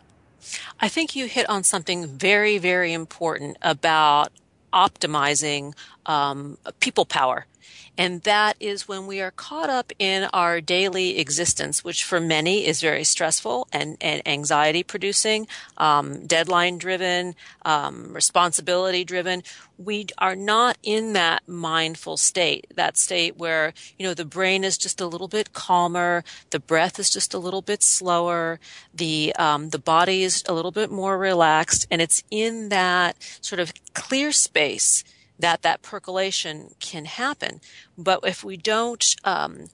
I 0.80 0.88
think 0.88 1.16
you 1.16 1.26
hit 1.26 1.48
on 1.48 1.62
something 1.62 2.06
very, 2.06 2.58
very 2.58 2.92
important 2.92 3.56
about 3.62 4.30
optimizing 4.74 5.74
um, 6.06 6.58
people 6.80 7.06
power. 7.06 7.46
And 7.96 8.22
that 8.22 8.56
is 8.58 8.88
when 8.88 9.06
we 9.06 9.20
are 9.20 9.30
caught 9.30 9.70
up 9.70 9.92
in 9.98 10.24
our 10.32 10.60
daily 10.60 11.18
existence, 11.18 11.84
which 11.84 12.02
for 12.02 12.20
many 12.20 12.66
is 12.66 12.80
very 12.80 13.04
stressful 13.04 13.68
and, 13.72 13.96
and 14.00 14.20
anxiety 14.26 14.82
producing, 14.82 15.46
um, 15.78 16.26
deadline 16.26 16.78
driven, 16.78 17.36
um, 17.64 18.12
responsibility 18.12 19.04
driven. 19.04 19.44
We 19.78 20.06
are 20.18 20.34
not 20.34 20.76
in 20.82 21.12
that 21.12 21.46
mindful 21.46 22.16
state, 22.16 22.66
that 22.74 22.96
state 22.96 23.36
where, 23.36 23.72
you 23.96 24.06
know, 24.06 24.14
the 24.14 24.24
brain 24.24 24.64
is 24.64 24.76
just 24.76 25.00
a 25.00 25.06
little 25.06 25.28
bit 25.28 25.52
calmer, 25.52 26.24
the 26.50 26.60
breath 26.60 26.98
is 26.98 27.10
just 27.10 27.32
a 27.32 27.38
little 27.38 27.62
bit 27.62 27.82
slower, 27.82 28.58
the, 28.92 29.34
um, 29.38 29.70
the 29.70 29.78
body 29.78 30.24
is 30.24 30.42
a 30.48 30.52
little 30.52 30.72
bit 30.72 30.90
more 30.90 31.16
relaxed, 31.16 31.86
and 31.90 32.02
it's 32.02 32.24
in 32.30 32.70
that 32.70 33.16
sort 33.40 33.60
of 33.60 33.72
clear 33.94 34.32
space 34.32 35.04
that 35.38 35.62
that 35.62 35.82
percolation 35.82 36.74
can 36.80 37.04
happen. 37.04 37.60
But 37.98 38.20
if 38.24 38.44
we 38.44 38.56
don't 38.56 39.04
um, 39.24 39.66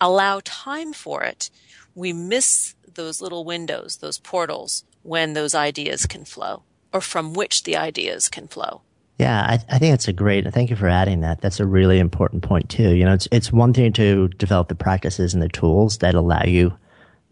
allow 0.00 0.40
time 0.44 0.92
for 0.92 1.22
it, 1.22 1.50
we 1.94 2.12
miss 2.12 2.74
those 2.94 3.20
little 3.20 3.44
windows, 3.44 3.96
those 3.96 4.18
portals, 4.18 4.84
when 5.02 5.32
those 5.32 5.54
ideas 5.54 6.06
can 6.06 6.24
flow, 6.24 6.62
or 6.92 7.00
from 7.00 7.32
which 7.32 7.62
the 7.62 7.76
ideas 7.76 8.28
can 8.28 8.48
flow. 8.48 8.82
Yeah, 9.18 9.40
I, 9.40 9.54
I 9.68 9.78
think 9.78 9.94
it's 9.94 10.06
a 10.06 10.12
great. 10.12 10.46
Thank 10.52 10.70
you 10.70 10.76
for 10.76 10.88
adding 10.88 11.20
that. 11.22 11.40
That's 11.40 11.58
a 11.58 11.66
really 11.66 11.98
important 11.98 12.44
point 12.44 12.68
too. 12.68 12.94
You 12.94 13.04
know, 13.04 13.14
it's 13.14 13.26
it's 13.32 13.52
one 13.52 13.72
thing 13.72 13.92
to 13.94 14.28
develop 14.28 14.68
the 14.68 14.76
practices 14.76 15.34
and 15.34 15.42
the 15.42 15.48
tools 15.48 15.98
that 15.98 16.14
allow 16.14 16.44
you 16.44 16.72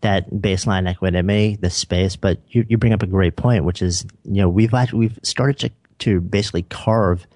that 0.01 0.29
baseline 0.31 0.91
equanimity, 0.91 1.57
the 1.57 1.71
space, 1.71 2.17
but 2.17 2.39
you, 2.49 2.67
you 2.69 2.77
bring 2.77 2.93
up 2.93 3.03
a 3.03 3.07
great 3.07 3.37
point, 3.37 3.65
which 3.65 3.83
is 3.83 4.05
you 4.25 4.43
know 4.43 4.49
we've 4.49 4.73
we've 4.93 5.19
started 5.23 5.59
to 5.59 5.71
to 5.99 6.21
basically 6.21 6.63
carve 6.63 7.27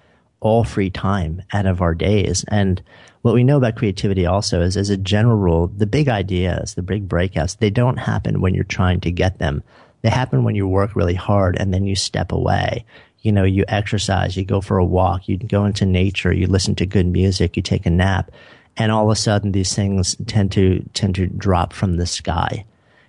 all 0.41 0.63
free 0.63 0.89
time 0.89 1.41
out 1.53 1.65
of 1.65 1.81
our 1.81 1.95
days. 1.95 2.43
And 2.49 2.81
what 3.21 3.33
we 3.33 3.43
know 3.43 3.57
about 3.57 3.75
creativity 3.75 4.25
also 4.25 4.61
is, 4.61 4.75
as 4.75 4.89
a 4.89 4.97
general 4.97 5.37
rule, 5.37 5.67
the 5.67 5.85
big 5.85 6.09
ideas, 6.09 6.73
the 6.73 6.81
big 6.81 7.07
breakouts, 7.07 7.57
they 7.57 7.69
don't 7.69 7.97
happen 7.97 8.41
when 8.41 8.53
you're 8.53 8.63
trying 8.65 8.99
to 9.01 9.11
get 9.11 9.37
them. 9.37 9.63
They 10.01 10.09
happen 10.09 10.43
when 10.43 10.55
you 10.55 10.67
work 10.67 10.95
really 10.95 11.13
hard 11.13 11.55
and 11.59 11.73
then 11.73 11.85
you 11.85 11.95
step 11.95 12.31
away. 12.31 12.83
You 13.21 13.31
know, 13.31 13.43
you 13.43 13.63
exercise, 13.67 14.35
you 14.35 14.43
go 14.43 14.61
for 14.61 14.79
a 14.79 14.85
walk, 14.85 15.29
you 15.29 15.37
go 15.37 15.65
into 15.65 15.85
nature, 15.85 16.33
you 16.33 16.47
listen 16.47 16.73
to 16.75 16.87
good 16.87 17.05
music, 17.05 17.55
you 17.55 17.61
take 17.61 17.85
a 17.85 17.91
nap, 17.91 18.31
and 18.77 18.91
all 18.91 19.05
of 19.05 19.11
a 19.11 19.15
sudden 19.15 19.51
these 19.51 19.75
things 19.75 20.15
tend 20.25 20.51
to, 20.53 20.83
tend 20.95 21.13
to 21.15 21.27
drop 21.27 21.71
from 21.71 21.97
the 21.97 22.07
sky. 22.07 22.65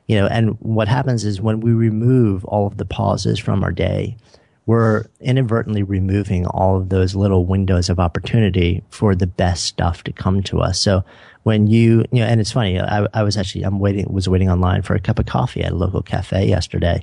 You 0.06 0.16
know, 0.16 0.26
and 0.26 0.58
what 0.60 0.88
happens 0.88 1.24
is 1.24 1.40
when 1.40 1.60
we 1.60 1.72
remove 1.72 2.44
all 2.44 2.66
of 2.66 2.76
the 2.76 2.84
pauses 2.84 3.38
from 3.38 3.64
our 3.64 3.72
day, 3.72 4.18
we're 4.66 5.06
inadvertently 5.20 5.82
removing 5.82 6.46
all 6.46 6.76
of 6.76 6.88
those 6.88 7.14
little 7.14 7.46
windows 7.46 7.90
of 7.90 7.98
opportunity 7.98 8.82
for 8.90 9.14
the 9.14 9.26
best 9.26 9.64
stuff 9.64 10.04
to 10.04 10.12
come 10.12 10.42
to 10.44 10.60
us. 10.60 10.80
So 10.80 11.04
when 11.42 11.66
you, 11.66 12.04
you 12.12 12.20
know, 12.20 12.26
and 12.26 12.40
it's 12.40 12.52
funny, 12.52 12.78
I, 12.78 13.06
I 13.12 13.22
was 13.24 13.36
actually, 13.36 13.64
I'm 13.64 13.80
waiting, 13.80 14.06
was 14.12 14.28
waiting 14.28 14.48
online 14.48 14.82
for 14.82 14.94
a 14.94 15.00
cup 15.00 15.18
of 15.18 15.26
coffee 15.26 15.62
at 15.62 15.72
a 15.72 15.76
local 15.76 16.02
cafe 16.02 16.46
yesterday. 16.48 17.02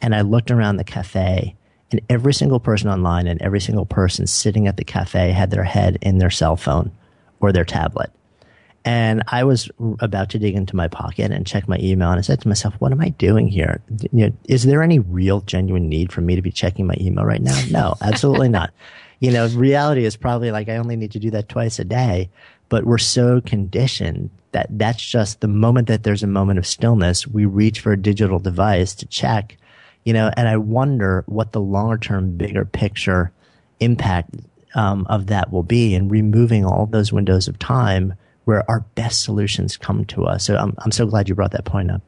And 0.00 0.14
I 0.14 0.20
looked 0.20 0.50
around 0.50 0.76
the 0.76 0.84
cafe 0.84 1.56
and 1.90 2.00
every 2.08 2.32
single 2.32 2.60
person 2.60 2.88
online 2.88 3.26
and 3.26 3.40
every 3.42 3.60
single 3.60 3.86
person 3.86 4.26
sitting 4.26 4.66
at 4.66 4.76
the 4.76 4.84
cafe 4.84 5.32
had 5.32 5.50
their 5.50 5.64
head 5.64 5.98
in 6.02 6.18
their 6.18 6.30
cell 6.30 6.56
phone 6.56 6.92
or 7.40 7.52
their 7.52 7.64
tablet. 7.64 8.10
And 8.84 9.22
I 9.28 9.44
was 9.44 9.70
about 10.00 10.30
to 10.30 10.38
dig 10.38 10.56
into 10.56 10.74
my 10.74 10.88
pocket 10.88 11.30
and 11.30 11.46
check 11.46 11.68
my 11.68 11.78
email, 11.78 12.10
and 12.10 12.18
I 12.18 12.22
said 12.22 12.40
to 12.40 12.48
myself, 12.48 12.74
"What 12.80 12.90
am 12.90 13.00
I 13.00 13.10
doing 13.10 13.46
here? 13.46 13.80
You 14.10 14.26
know, 14.26 14.32
is 14.48 14.64
there 14.64 14.82
any 14.82 14.98
real, 14.98 15.40
genuine 15.42 15.88
need 15.88 16.12
for 16.12 16.20
me 16.20 16.34
to 16.34 16.42
be 16.42 16.50
checking 16.50 16.86
my 16.86 16.96
email 17.00 17.24
right 17.24 17.42
now? 17.42 17.60
No, 17.70 17.94
absolutely 18.02 18.48
not. 18.48 18.72
You 19.20 19.30
know, 19.30 19.46
reality 19.48 20.04
is 20.04 20.16
probably 20.16 20.50
like 20.50 20.68
I 20.68 20.76
only 20.76 20.96
need 20.96 21.12
to 21.12 21.20
do 21.20 21.30
that 21.30 21.48
twice 21.48 21.78
a 21.78 21.84
day, 21.84 22.28
but 22.68 22.84
we're 22.84 22.98
so 22.98 23.40
conditioned 23.40 24.30
that 24.50 24.66
that's 24.70 25.04
just 25.04 25.40
the 25.40 25.48
moment 25.48 25.88
that 25.88 26.02
there's 26.02 26.24
a 26.24 26.28
moment 26.28 26.58
of 26.58 26.66
stillness, 26.66 27.26
we 27.26 27.44
reach 27.44 27.80
for 27.80 27.92
a 27.92 27.96
digital 27.96 28.38
device 28.38 28.94
to 28.96 29.06
check. 29.06 29.56
You 30.04 30.12
know, 30.12 30.32
and 30.36 30.48
I 30.48 30.56
wonder 30.56 31.22
what 31.26 31.52
the 31.52 31.60
longer 31.60 31.98
term, 31.98 32.36
bigger 32.36 32.64
picture 32.64 33.30
impact 33.78 34.30
um, 34.74 35.06
of 35.08 35.26
that 35.26 35.52
will 35.52 35.62
be 35.62 35.94
in 35.94 36.08
removing 36.08 36.64
all 36.64 36.86
those 36.86 37.12
windows 37.12 37.46
of 37.46 37.58
time 37.58 38.14
where 38.44 38.68
our 38.70 38.80
best 38.94 39.22
solutions 39.22 39.76
come 39.76 40.04
to 40.06 40.24
us. 40.24 40.46
So 40.46 40.56
I'm, 40.56 40.74
I'm 40.78 40.92
so 40.92 41.06
glad 41.06 41.28
you 41.28 41.34
brought 41.34 41.52
that 41.52 41.64
point 41.64 41.90
up. 41.90 42.02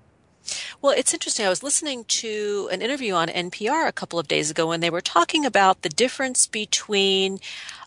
Well, 0.82 0.94
it's 0.96 1.14
interesting. 1.14 1.46
I 1.46 1.48
was 1.48 1.62
listening 1.62 2.04
to 2.04 2.68
an 2.70 2.82
interview 2.82 3.14
on 3.14 3.28
NPR 3.28 3.88
a 3.88 3.92
couple 3.92 4.18
of 4.18 4.28
days 4.28 4.50
ago 4.50 4.68
when 4.68 4.80
they 4.80 4.90
were 4.90 5.00
talking 5.00 5.46
about 5.46 5.82
the 5.82 5.88
difference 5.88 6.46
between 6.46 7.40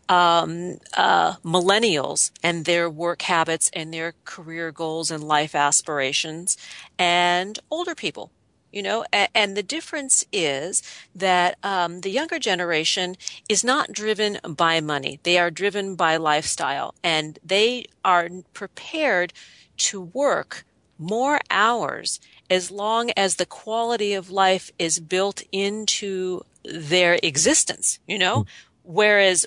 um, 0.10 0.78
uh, 0.96 1.36
millennials 1.44 2.32
and 2.42 2.66
their 2.66 2.90
work 2.90 3.24
habits 3.24 3.70
and 3.74 3.94
their 3.94 4.16
career 4.26 4.72
goals 4.72 5.12
and 5.12 5.24
life 5.24 5.54
aspirations 5.54 6.58
and 6.98 7.60
older 7.70 7.94
people 7.94 8.32
you 8.72 8.82
know 8.82 9.06
and, 9.12 9.56
the 9.58 9.64
difference 9.64 10.26
is 10.32 10.84
that 11.16 11.58
um, 11.64 12.02
the 12.02 12.12
younger 12.12 12.40
generation 12.40 13.16
is 13.50 13.64
not 13.64 13.92
driven 13.92 14.38
by 14.44 14.80
money 14.80 15.20
they 15.24 15.38
are 15.38 15.52
driven 15.52 15.96
by 15.96 16.18
lifestyle 16.18 16.94
and 17.04 17.40
they 17.44 17.86
are 18.04 18.30
prepared 18.54 19.34
to 19.78 20.02
work 20.02 20.66
more 20.98 21.40
hours 21.50 22.20
as 22.50 22.72
long 22.72 23.12
as 23.16 23.36
the 23.36 23.46
quality 23.46 24.14
of 24.14 24.30
life 24.30 24.72
is 24.80 25.00
built 25.00 25.42
into 25.52 26.42
their 26.64 27.18
existence 27.24 28.00
you 28.08 28.18
know 28.18 28.42
mm. 28.42 28.48
whereas 28.84 29.46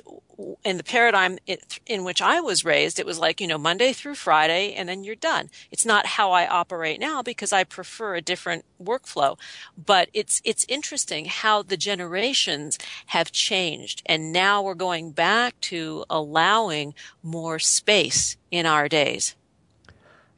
in 0.64 0.76
the 0.76 0.84
paradigm 0.84 1.38
in 1.86 2.04
which 2.04 2.22
I 2.22 2.40
was 2.40 2.64
raised, 2.64 2.98
it 2.98 3.06
was 3.06 3.18
like, 3.18 3.40
you 3.40 3.46
know, 3.46 3.58
Monday 3.58 3.92
through 3.92 4.14
Friday 4.14 4.74
and 4.74 4.88
then 4.88 5.04
you're 5.04 5.14
done. 5.14 5.50
It's 5.70 5.86
not 5.86 6.06
how 6.06 6.32
I 6.32 6.46
operate 6.46 7.00
now 7.00 7.22
because 7.22 7.52
I 7.52 7.64
prefer 7.64 8.14
a 8.14 8.22
different 8.22 8.64
workflow. 8.82 9.38
But 9.76 10.08
it's, 10.12 10.40
it's 10.44 10.66
interesting 10.68 11.26
how 11.26 11.62
the 11.62 11.76
generations 11.76 12.78
have 13.06 13.32
changed. 13.32 14.02
And 14.06 14.32
now 14.32 14.62
we're 14.62 14.74
going 14.74 15.12
back 15.12 15.60
to 15.62 16.04
allowing 16.08 16.94
more 17.22 17.58
space 17.58 18.36
in 18.50 18.66
our 18.66 18.88
days. 18.88 19.34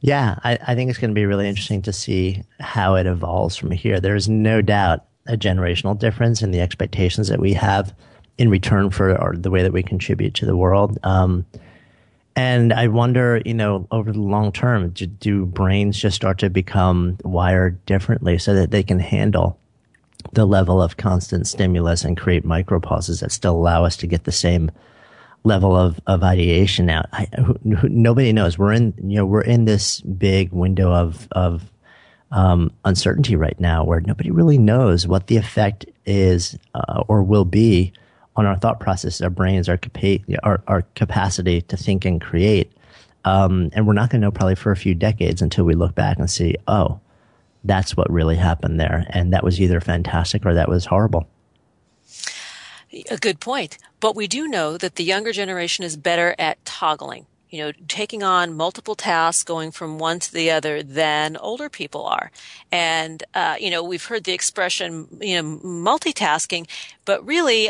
Yeah, 0.01 0.37
I, 0.43 0.59
I 0.67 0.75
think 0.75 0.89
it's 0.89 0.99
going 0.99 1.11
to 1.11 1.15
be 1.15 1.25
really 1.25 1.47
interesting 1.47 1.81
to 1.83 1.93
see 1.93 2.43
how 2.59 2.95
it 2.95 3.05
evolves 3.05 3.55
from 3.55 3.71
here. 3.71 4.01
There's 4.01 4.27
no 4.27 4.61
doubt 4.61 5.05
a 5.27 5.37
generational 5.37 5.97
difference 5.97 6.41
in 6.41 6.51
the 6.51 6.59
expectations 6.59 7.29
that 7.29 7.39
we 7.39 7.53
have 7.53 7.95
in 8.37 8.49
return 8.49 8.89
for 8.89 9.35
the 9.37 9.51
way 9.51 9.63
that 9.63 9.73
we 9.73 9.83
contribute 9.83 10.33
to 10.35 10.45
the 10.45 10.57
world. 10.57 10.97
Um, 11.03 11.45
and 12.35 12.73
I 12.73 12.87
wonder, 12.87 13.41
you 13.45 13.53
know, 13.53 13.87
over 13.91 14.11
the 14.11 14.19
long 14.19 14.51
term, 14.51 14.89
do, 14.89 15.05
do, 15.05 15.45
brains 15.45 15.99
just 15.99 16.15
start 16.15 16.39
to 16.39 16.49
become 16.49 17.17
wired 17.23 17.85
differently 17.85 18.39
so 18.39 18.55
that 18.55 18.71
they 18.71 18.81
can 18.81 18.99
handle 18.99 19.59
the 20.31 20.45
level 20.45 20.81
of 20.81 20.97
constant 20.97 21.45
stimulus 21.45 22.03
and 22.03 22.17
create 22.17 22.43
micro 22.43 22.79
pauses 22.79 23.19
that 23.19 23.31
still 23.31 23.55
allow 23.55 23.85
us 23.85 23.97
to 23.97 24.07
get 24.07 24.23
the 24.23 24.31
same 24.31 24.71
level 25.43 25.75
of, 25.75 25.99
of 26.07 26.23
ideation 26.23 26.89
out? 26.89 27.05
I, 27.11 27.27
who, 27.35 27.53
who, 27.75 27.89
nobody 27.89 28.33
knows. 28.33 28.57
We're 28.57 28.73
in, 28.73 28.95
you 28.97 29.17
know, 29.17 29.25
we're 29.27 29.41
in 29.41 29.65
this 29.65 30.01
big 30.01 30.51
window 30.51 30.91
of, 30.91 31.27
of, 31.33 31.69
um, 32.31 32.71
uncertainty 32.83 33.35
right 33.35 33.59
now 33.59 33.83
where 33.83 34.01
nobody 34.01 34.31
really 34.31 34.57
knows 34.57 35.05
what 35.05 35.27
the 35.27 35.37
effect 35.37 35.85
is 36.07 36.57
uh, 36.73 37.03
or 37.07 37.21
will 37.21 37.45
be 37.45 37.93
on 38.35 38.45
our 38.45 38.57
thought 38.57 38.79
processes, 38.79 39.21
our 39.21 39.29
brains, 39.29 39.69
our, 39.69 39.77
capa- 39.77 40.19
our, 40.43 40.63
our 40.67 40.81
capacity 40.95 41.61
to 41.61 41.77
think 41.77 42.05
and 42.05 42.21
create. 42.21 42.71
Um, 43.25 43.69
and 43.73 43.87
we're 43.87 43.93
not 43.93 44.09
going 44.09 44.21
to 44.21 44.27
know 44.27 44.31
probably 44.31 44.55
for 44.55 44.71
a 44.71 44.75
few 44.75 44.95
decades 44.95 45.41
until 45.41 45.65
we 45.65 45.75
look 45.75 45.95
back 45.95 46.17
and 46.17 46.29
see, 46.29 46.55
oh, 46.67 46.99
that's 47.63 47.95
what 47.95 48.11
really 48.11 48.35
happened 48.35 48.79
there. 48.79 49.05
And 49.09 49.31
that 49.31 49.43
was 49.43 49.61
either 49.61 49.79
fantastic 49.79 50.45
or 50.45 50.53
that 50.53 50.67
was 50.67 50.85
horrible. 50.85 51.27
A 53.09 53.17
good 53.17 53.39
point. 53.39 53.77
But 53.99 54.15
we 54.15 54.27
do 54.27 54.47
know 54.47 54.77
that 54.77 54.95
the 54.95 55.03
younger 55.03 55.31
generation 55.31 55.85
is 55.85 55.95
better 55.95 56.35
at 56.37 56.63
toggling, 56.65 57.25
you 57.49 57.59
know, 57.63 57.71
taking 57.87 58.21
on 58.21 58.53
multiple 58.53 58.95
tasks, 58.95 59.43
going 59.43 59.71
from 59.71 59.97
one 59.97 60.19
to 60.19 60.33
the 60.33 60.51
other 60.51 60.83
than 60.83 61.37
older 61.37 61.69
people 61.69 62.05
are. 62.05 62.29
And, 62.71 63.23
uh, 63.33 63.55
you 63.59 63.71
know, 63.71 63.81
we've 63.81 64.05
heard 64.05 64.25
the 64.25 64.33
expression, 64.33 65.07
you 65.21 65.41
know, 65.41 65.57
multitasking, 65.59 66.67
but 67.05 67.25
really, 67.25 67.69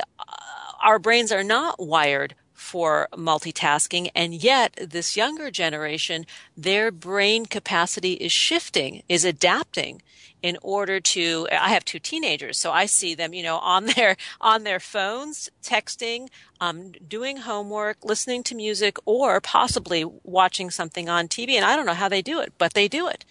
our 0.83 0.99
brains 0.99 1.31
are 1.31 1.43
not 1.43 1.79
wired 1.79 2.35
for 2.53 3.07
multitasking. 3.13 4.09
And 4.15 4.33
yet 4.33 4.77
this 4.79 5.17
younger 5.17 5.49
generation, 5.49 6.25
their 6.55 6.91
brain 6.91 7.45
capacity 7.45 8.13
is 8.13 8.31
shifting, 8.31 9.03
is 9.09 9.25
adapting 9.25 10.01
in 10.43 10.57
order 10.61 10.99
to 10.99 11.47
i 11.51 11.69
have 11.69 11.85
two 11.85 11.99
teenagers 11.99 12.59
so 12.59 12.71
i 12.71 12.85
see 12.85 13.15
them 13.15 13.33
you 13.33 13.41
know 13.41 13.57
on 13.59 13.85
their 13.85 14.17
on 14.41 14.63
their 14.63 14.79
phones 14.79 15.49
texting 15.63 16.27
um, 16.59 16.91
doing 17.07 17.37
homework 17.37 17.97
listening 18.03 18.43
to 18.43 18.53
music 18.53 18.97
or 19.05 19.39
possibly 19.41 20.05
watching 20.23 20.69
something 20.69 21.07
on 21.09 21.27
tv 21.27 21.51
and 21.53 21.65
i 21.65 21.75
don't 21.75 21.85
know 21.85 21.93
how 21.93 22.09
they 22.09 22.21
do 22.21 22.41
it 22.41 22.53
but 22.57 22.73
they 22.73 22.87
do 22.89 23.07
it 23.07 23.25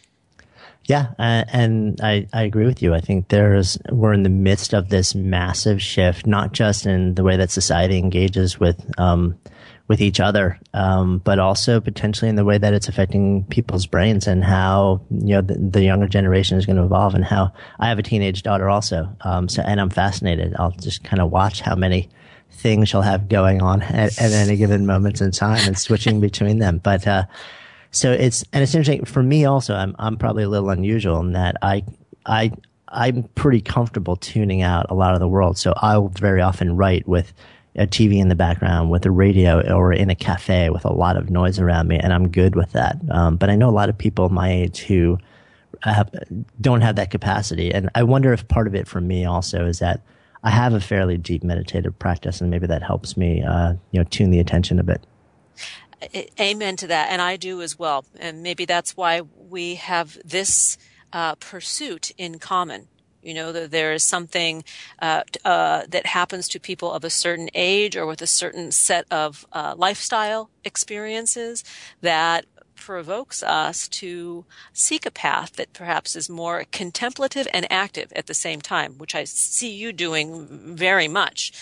yeah, 0.87 1.13
uh, 1.19 1.45
and 1.53 2.01
I, 2.03 2.27
I 2.33 2.43
agree 2.43 2.67
with 2.67 2.83
you. 2.83 2.95
I 2.95 3.01
think 3.01 3.29
there's 3.29 3.79
we're 3.91 4.13
in 4.13 4.25
the 4.25 4.29
midst 4.29 4.73
of 4.75 4.89
this 4.89 5.15
massive 5.15 5.81
shift, 5.81 6.27
not 6.27 6.53
just 6.53 6.87
in 6.87 7.15
the 7.15 7.23
way 7.23 7.37
that 7.37 7.51
society 7.51 7.99
engages 7.99 8.59
with 8.59 8.85
um, 8.99 9.39
with 9.87 10.01
each 10.01 10.19
other, 10.19 10.59
um, 10.75 11.19
but 11.19 11.39
also 11.39 11.81
potentially 11.81 12.29
in 12.29 12.35
the 12.35 12.45
way 12.45 12.59
that 12.59 12.75
it's 12.75 12.89
affecting 12.89 13.45
people's 13.45 13.87
brains 13.87 14.27
and 14.27 14.43
how 14.43 15.01
you 15.11 15.35
know 15.35 15.41
the, 15.41 15.55
the 15.55 15.85
younger 15.85 16.09
generation 16.09 16.59
is 16.59 16.67
going 16.67 16.77
to 16.77 16.85
evolve. 16.85 17.15
And 17.15 17.25
how 17.25 17.53
I 17.79 17.89
have 17.89 17.99
a 18.01 18.03
teenage 18.03 18.43
daughter 18.43 18.69
also, 18.69 19.09
um, 19.21 19.49
so 19.49 19.63
and 19.63 19.81
I'm 19.81 19.91
fascinated. 19.91 20.55
I'll 20.59 20.73
just 20.73 21.05
kind 21.05 21.23
of 21.23 21.31
watch 21.31 21.61
how 21.61 21.77
many 21.77 22.09
things 22.51 22.89
she'll 22.89 23.03
have 23.03 23.29
going 23.29 23.63
on 23.63 23.83
at, 23.83 24.21
at 24.21 24.33
any 24.33 24.57
given 24.57 24.85
moments 24.85 25.21
in 25.21 25.31
time 25.31 25.67
and 25.67 25.79
switching 25.79 26.21
between 26.21 26.59
them. 26.59 26.79
But 26.79 27.07
uh, 27.07 27.25
so 27.93 28.11
it's 28.11 28.45
and 28.53 28.63
it's 28.63 28.75
interesting 28.75 29.05
for 29.05 29.23
me 29.23 29.45
also. 29.45 29.75
I'm 29.75 29.95
I'm 29.99 30.17
probably 30.17 30.43
a 30.43 30.49
little 30.49 30.71
unusual 30.71 31.21
in 31.21 31.33
that 31.33 31.57
I 31.63 31.85
I 32.27 32.51
I'm 32.89 33.25
pretty 33.35 33.61
comfortable 33.61 34.17
tuning 34.17 34.63
out 34.63 34.87
a 34.91 34.95
lot 34.95 35.15
of 35.15 35.21
the 35.21 35.29
world. 35.29 35.57
So 35.59 35.75
I'll 35.77 36.09
very 36.09 36.41
often 36.41 36.77
write 36.77 37.07
with 37.07 37.33
a 37.77 37.87
TV 37.87 38.19
in 38.19 38.29
the 38.29 38.35
background, 38.35 38.91
with 38.91 39.07
a 39.07 39.11
radio, 39.11 39.61
or 39.75 39.93
in 39.93 40.11
a 40.11 40.15
cafe 40.15 40.69
with 40.71 40.85
a 40.85 40.93
lot 40.93 41.17
of 41.17 41.31
noise 41.31 41.59
around 41.59 41.89
me, 41.89 41.99
and 41.99 42.13
I'm 42.13 42.29
good 42.29 42.55
with 42.55 42.73
that. 42.73 42.97
Um, 43.11 43.37
but 43.37 43.49
I 43.49 43.57
know 43.57 43.69
a 43.69 43.73
lot 43.73 43.89
of 43.89 43.97
people 43.97 44.29
my 44.29 44.51
age 44.51 44.81
who 44.81 45.19
have, 45.83 46.11
don't 46.61 46.83
have 46.83 46.97
that 46.97 47.11
capacity, 47.11 47.73
and 47.73 47.89
I 47.95 48.03
wonder 48.03 48.33
if 48.33 48.47
part 48.49 48.67
of 48.67 48.75
it 48.75 48.87
for 48.87 49.01
me 49.01 49.25
also 49.25 49.65
is 49.67 49.79
that 49.79 50.03
I 50.43 50.51
have 50.51 50.75
a 50.75 50.81
fairly 50.81 51.17
deep 51.17 51.43
meditative 51.43 51.99
practice, 51.99 52.43
and 52.43 52.51
maybe 52.51 52.67
that 52.67 52.83
helps 52.83 53.17
me, 53.17 53.43
uh, 53.43 53.75
you 53.91 54.01
know, 54.01 54.05
tune 54.05 54.31
the 54.31 54.41
attention 54.41 54.79
a 54.79 54.83
bit. 54.83 55.07
Amen 56.41 56.77
to 56.77 56.87
that. 56.89 57.11
And 57.11 57.23
I 57.23 57.37
do 57.37 57.63
as 57.63 57.79
well. 57.79 58.05
And 58.19 58.43
maybe 58.43 58.65
that's 58.65 58.97
why 58.97 59.21
we 59.21 59.77
have 59.77 60.19
this 60.25 60.79
uh, 61.13 61.35
pursuit 61.37 62.11
in 62.17 62.39
common. 62.39 62.89
You 63.23 63.35
know, 63.35 63.53
there 63.53 63.93
is 63.93 64.03
something 64.03 64.65
uh, 65.01 65.23
uh, 65.45 65.83
that 65.89 66.07
happens 66.07 66.49
to 66.49 66.59
people 66.59 66.91
of 66.91 67.05
a 67.05 67.11
certain 67.11 67.49
age 67.55 67.97
or 67.97 68.05
with 68.05 68.21
a 68.21 68.27
certain 68.27 68.73
set 68.73 69.07
of 69.13 69.47
uh, 69.53 69.75
lifestyle 69.77 70.51
experiences 70.65 71.63
that 72.01 72.47
provokes 72.75 73.45
us 73.45 73.87
to 73.87 74.45
seek 74.73 75.07
a 75.07 75.11
path 75.11 75.53
that 75.53 75.73
perhaps 75.73 76.17
is 76.17 76.29
more 76.29 76.65
contemplative 76.73 77.47
and 77.55 77.65
active 77.71 78.13
at 78.17 78.27
the 78.27 78.35
same 78.35 78.61
time, 78.61 78.99
which 78.99 79.15
I 79.15 79.23
see 79.23 79.71
you 79.71 79.93
doing 79.93 80.77
very 80.77 81.07
much. 81.07 81.53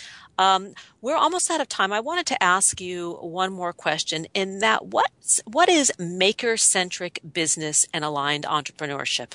Um, 0.40 0.72
we're 1.02 1.16
almost 1.16 1.50
out 1.50 1.60
of 1.60 1.68
time. 1.68 1.92
I 1.92 2.00
wanted 2.00 2.24
to 2.26 2.42
ask 2.42 2.80
you 2.80 3.12
one 3.20 3.52
more 3.52 3.74
question 3.74 4.26
in 4.32 4.60
that 4.60 4.86
what 4.86 5.10
what 5.44 5.68
is 5.68 5.92
maker 5.98 6.56
centric 6.56 7.20
business 7.30 7.86
and 7.92 8.06
aligned 8.06 8.44
entrepreneurship? 8.44 9.34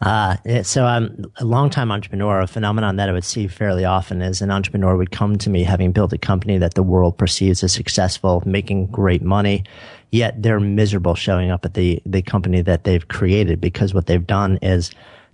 Uh, 0.00 0.36
so 0.62 0.84
I'm 0.84 1.24
a 1.38 1.44
long-time 1.44 1.90
entrepreneur. 1.90 2.40
A 2.40 2.46
phenomenon 2.46 2.96
that 2.96 3.08
I 3.08 3.12
would 3.12 3.24
see 3.24 3.48
fairly 3.48 3.84
often 3.84 4.22
is 4.22 4.40
an 4.40 4.50
entrepreneur 4.52 4.96
would 4.96 5.10
come 5.10 5.38
to 5.38 5.50
me 5.50 5.64
having 5.64 5.90
built 5.90 6.12
a 6.12 6.18
company 6.18 6.56
that 6.58 6.74
the 6.74 6.82
world 6.84 7.18
perceives 7.18 7.64
as 7.64 7.72
successful, 7.72 8.42
making 8.46 8.88
great 8.88 9.22
money, 9.22 9.64
yet 10.10 10.40
they're 10.40 10.60
miserable 10.60 11.14
showing 11.14 11.50
up 11.50 11.64
at 11.64 11.74
the, 11.74 12.00
the 12.06 12.22
company 12.22 12.62
that 12.62 12.84
they've 12.84 13.06
created 13.08 13.60
because 13.60 13.92
what 13.94 14.06
they've 14.06 14.26
done 14.26 14.58
is 14.60 14.90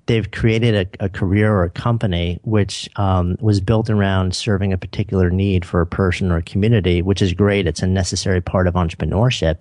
they've 0.08 0.30
created 0.30 0.74
a, 0.74 1.04
a, 1.04 1.08
career 1.08 1.52
or 1.54 1.64
a 1.64 1.70
company 1.70 2.40
which 2.42 2.88
um, 2.96 3.36
was 3.40 3.60
built 3.60 3.90
around 3.90 4.34
serving 4.34 4.72
a 4.72 4.78
particular 4.78 5.30
need 5.30 5.66
for 5.66 5.82
a 5.82 5.86
person 5.86 6.32
or 6.32 6.38
a 6.38 6.42
community, 6.42 7.02
which 7.02 7.20
is 7.20 7.34
great. 7.34 7.66
It's 7.66 7.82
a 7.82 7.86
necessary 7.86 8.40
part 8.40 8.66
of 8.66 8.74
entrepreneurship. 8.74 9.60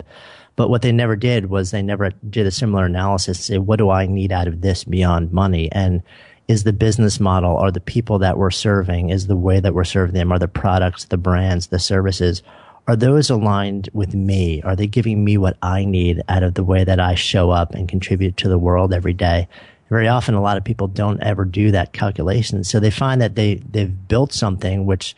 But 0.56 0.70
what 0.70 0.82
they 0.82 0.94
never 0.94 1.18
did 1.18 1.50
was 1.50 1.70
they 1.70 1.82
never 1.82 2.12
did 2.30 2.48
a 2.48 2.52
similar 2.52 2.86
analysis. 2.86 3.46
Say, 3.46 3.58
what 3.58 3.78
do 3.78 3.90
I 3.90 4.08
need 4.08 4.32
out 4.32 4.48
of 4.48 4.62
this 4.62 4.86
beyond 4.86 5.34
money? 5.34 5.70
And 5.74 6.02
is 6.48 6.64
the 6.64 6.74
business 6.74 7.20
model, 7.20 7.58
are 7.58 7.72
the 7.72 7.82
people 7.82 8.18
that 8.20 8.38
we're 8.38 8.50
serving, 8.50 9.10
is 9.10 9.28
the 9.28 9.36
way 9.36 9.60
that 9.60 9.74
we're 9.74 9.84
serving 9.84 10.16
them, 10.16 10.32
are 10.32 10.40
the 10.40 10.48
products, 10.48 11.06
the 11.06 11.18
brands, 11.18 11.68
the 11.68 11.78
services, 11.78 12.42
are 12.88 12.96
those 12.96 13.30
aligned 13.30 13.90
with 13.92 14.16
me? 14.16 14.62
Are 14.62 14.78
they 14.78 14.88
giving 14.88 15.26
me 15.26 15.38
what 15.38 15.58
I 15.62 15.84
need 15.84 16.22
out 16.30 16.44
of 16.44 16.54
the 16.54 16.64
way 16.64 16.86
that 16.86 17.02
I 17.02 17.16
show 17.16 17.52
up 17.52 17.76
and 17.76 17.90
contribute 17.90 18.38
to 18.38 18.48
the 18.48 18.58
world 18.58 18.94
every 18.94 19.12
day? 19.12 19.50
Very 19.90 20.08
often 20.08 20.36
a 20.36 20.42
lot 20.42 20.58
of 20.58 20.64
people 20.64 20.88
don't 20.88 21.22
ever 21.22 21.46
do 21.46 21.72
that 21.72 21.94
calculation. 21.94 22.64
So 22.64 22.80
they 22.80 22.92
find 22.92 23.22
that 23.22 23.36
they, 23.36 23.56
they've 23.56 24.08
built 24.08 24.34
something 24.34 24.86
which, 24.86 25.16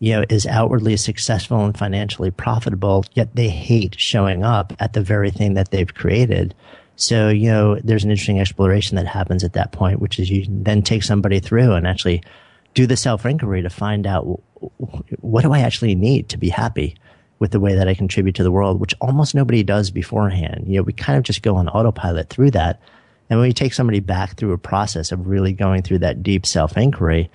you 0.00 0.12
know, 0.12 0.24
is 0.28 0.46
outwardly 0.46 0.96
successful 0.96 1.64
and 1.64 1.76
financially 1.76 2.30
profitable, 2.30 3.04
yet 3.14 3.34
they 3.34 3.48
hate 3.48 3.98
showing 3.98 4.44
up 4.44 4.72
at 4.80 4.92
the 4.92 5.02
very 5.02 5.30
thing 5.30 5.54
that 5.54 5.70
they've 5.70 5.92
created. 5.92 6.54
So, 6.96 7.28
you 7.28 7.48
know, 7.48 7.76
there's 7.76 8.04
an 8.04 8.10
interesting 8.10 8.40
exploration 8.40 8.96
that 8.96 9.06
happens 9.06 9.44
at 9.44 9.52
that 9.52 9.70
point, 9.70 10.00
which 10.00 10.18
is 10.18 10.30
you 10.30 10.44
then 10.48 10.82
take 10.82 11.04
somebody 11.04 11.38
through 11.38 11.74
and 11.74 11.86
actually 11.86 12.22
do 12.74 12.86
the 12.86 12.96
self 12.96 13.24
inquiry 13.24 13.62
to 13.62 13.70
find 13.70 14.06
out 14.06 14.42
what 15.20 15.42
do 15.42 15.52
I 15.52 15.60
actually 15.60 15.94
need 15.94 16.28
to 16.30 16.36
be 16.36 16.48
happy 16.48 16.96
with 17.38 17.52
the 17.52 17.60
way 17.60 17.74
that 17.76 17.86
I 17.86 17.94
contribute 17.94 18.34
to 18.34 18.42
the 18.42 18.50
world, 18.50 18.80
which 18.80 18.94
almost 19.00 19.34
nobody 19.34 19.62
does 19.62 19.92
beforehand. 19.92 20.64
You 20.66 20.78
know, 20.78 20.82
we 20.82 20.92
kind 20.92 21.16
of 21.16 21.22
just 21.22 21.42
go 21.42 21.54
on 21.54 21.68
autopilot 21.68 22.30
through 22.30 22.50
that 22.52 22.80
and 23.30 23.38
when 23.38 23.48
you 23.48 23.52
take 23.52 23.74
somebody 23.74 24.00
back 24.00 24.36
through 24.36 24.52
a 24.52 24.58
process 24.58 25.12
of 25.12 25.26
really 25.26 25.52
going 25.52 25.82
through 25.82 25.98
that 25.98 26.22
deep 26.22 26.46
self 26.46 26.76
inquiry, 26.76 27.30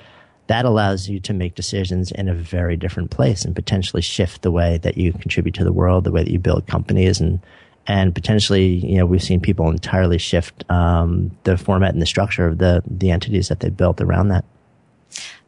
that 0.47 0.65
allows 0.65 1.08
you 1.08 1.19
to 1.21 1.34
make 1.34 1.56
decisions 1.56 2.12
in 2.12 2.27
a 2.27 2.34
very 2.34 2.75
different 2.75 3.12
place 3.12 3.45
and 3.45 3.56
potentially 3.56 4.01
shift 4.01 4.41
the 4.41 4.51
way 4.51 4.77
that 4.79 4.97
you 4.97 5.13
contribute 5.13 5.56
to 5.56 5.63
the 5.63 5.71
world, 5.71 6.03
the 6.03 6.12
way 6.12 6.23
that 6.23 6.32
you 6.32 6.39
build 6.39 6.67
companies, 6.67 7.19
and 7.19 7.39
and 7.86 8.15
potentially, 8.15 8.65
you 8.65 8.97
know, 8.97 9.06
we've 9.06 9.23
seen 9.23 9.41
people 9.41 9.69
entirely 9.69 10.17
shift 10.17 10.69
um, 10.71 11.36
the 11.43 11.58
format 11.58 11.93
and 11.93 12.01
the 12.01 12.08
structure 12.08 12.47
of 12.47 12.58
the 12.58 12.84
the 12.88 13.12
entities 13.12 13.49
that 13.49 13.60
they 13.60 13.69
built 13.69 14.01
around 14.01 14.29
that. 14.29 14.45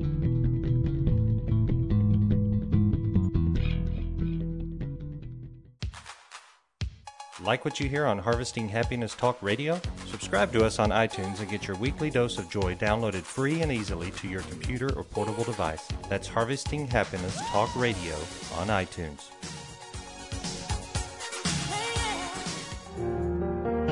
Like 7.44 7.66
what 7.66 7.78
you 7.78 7.90
hear 7.90 8.06
on 8.06 8.20
Harvesting 8.20 8.70
Happiness 8.70 9.16
Talk 9.16 9.38
Radio? 9.42 9.82
Subscribe 10.06 10.54
to 10.54 10.64
us 10.64 10.80
on 10.80 10.92
iTunes 10.92 11.42
and 11.42 11.50
get 11.50 11.68
your 11.68 11.76
weekly 11.76 12.10
dose 12.10 12.38
of 12.38 12.50
joy 12.50 12.74
downloaded 12.76 13.24
free 13.24 13.62
and 13.62 13.70
easily 13.70 14.12
to 14.12 14.30
your 14.30 14.44
computer 14.44 14.90
or 14.96 15.04
portable 15.04 15.44
device. 15.44 15.86
That's 16.08 16.26
Harvesting 16.26 16.88
Happiness 16.88 17.38
Talk 17.48 17.76
Radio 17.76 18.16
on 18.60 18.68
iTunes. 18.68 19.24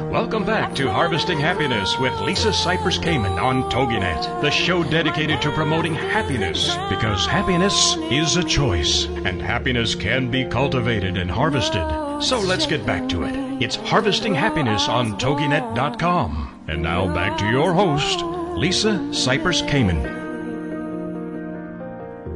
Welcome 0.10 0.46
back 0.46 0.74
to 0.76 0.90
Harvesting 0.90 1.40
Happiness 1.40 1.98
with 2.00 2.18
Lisa 2.22 2.50
Cypers 2.54 3.02
Kamen 3.02 3.42
on 3.42 3.70
TogiNet, 3.70 4.42
the 4.42 4.52
show 4.52 4.82
dedicated 4.82 5.42
to 5.42 5.52
promoting 5.52 5.94
happiness 5.94 6.78
because 6.90 7.26
happiness 7.26 7.98
is 8.12 8.38
a 8.38 8.44
choice 8.46 9.08
and 9.08 9.42
happiness 9.42 9.94
can 9.94 10.32
be 10.32 10.46
cultivated 10.46 11.18
and 11.18 11.30
harvested. 11.30 12.11
So 12.22 12.40
let's 12.40 12.68
get 12.68 12.86
back 12.86 13.10
to 13.10 13.24
it. 13.24 13.34
It's 13.64 13.76
Harvesting 13.76 14.36
Happiness 14.36 14.88
on 14.88 15.18
TogiNet.com. 15.18 16.66
And 16.68 16.84
now 16.84 17.12
back 17.12 17.36
to 17.40 17.50
your 17.50 17.74
host, 17.74 18.22
Lisa 18.56 18.90
Cypers 19.10 19.68
Kamen. 19.68 20.20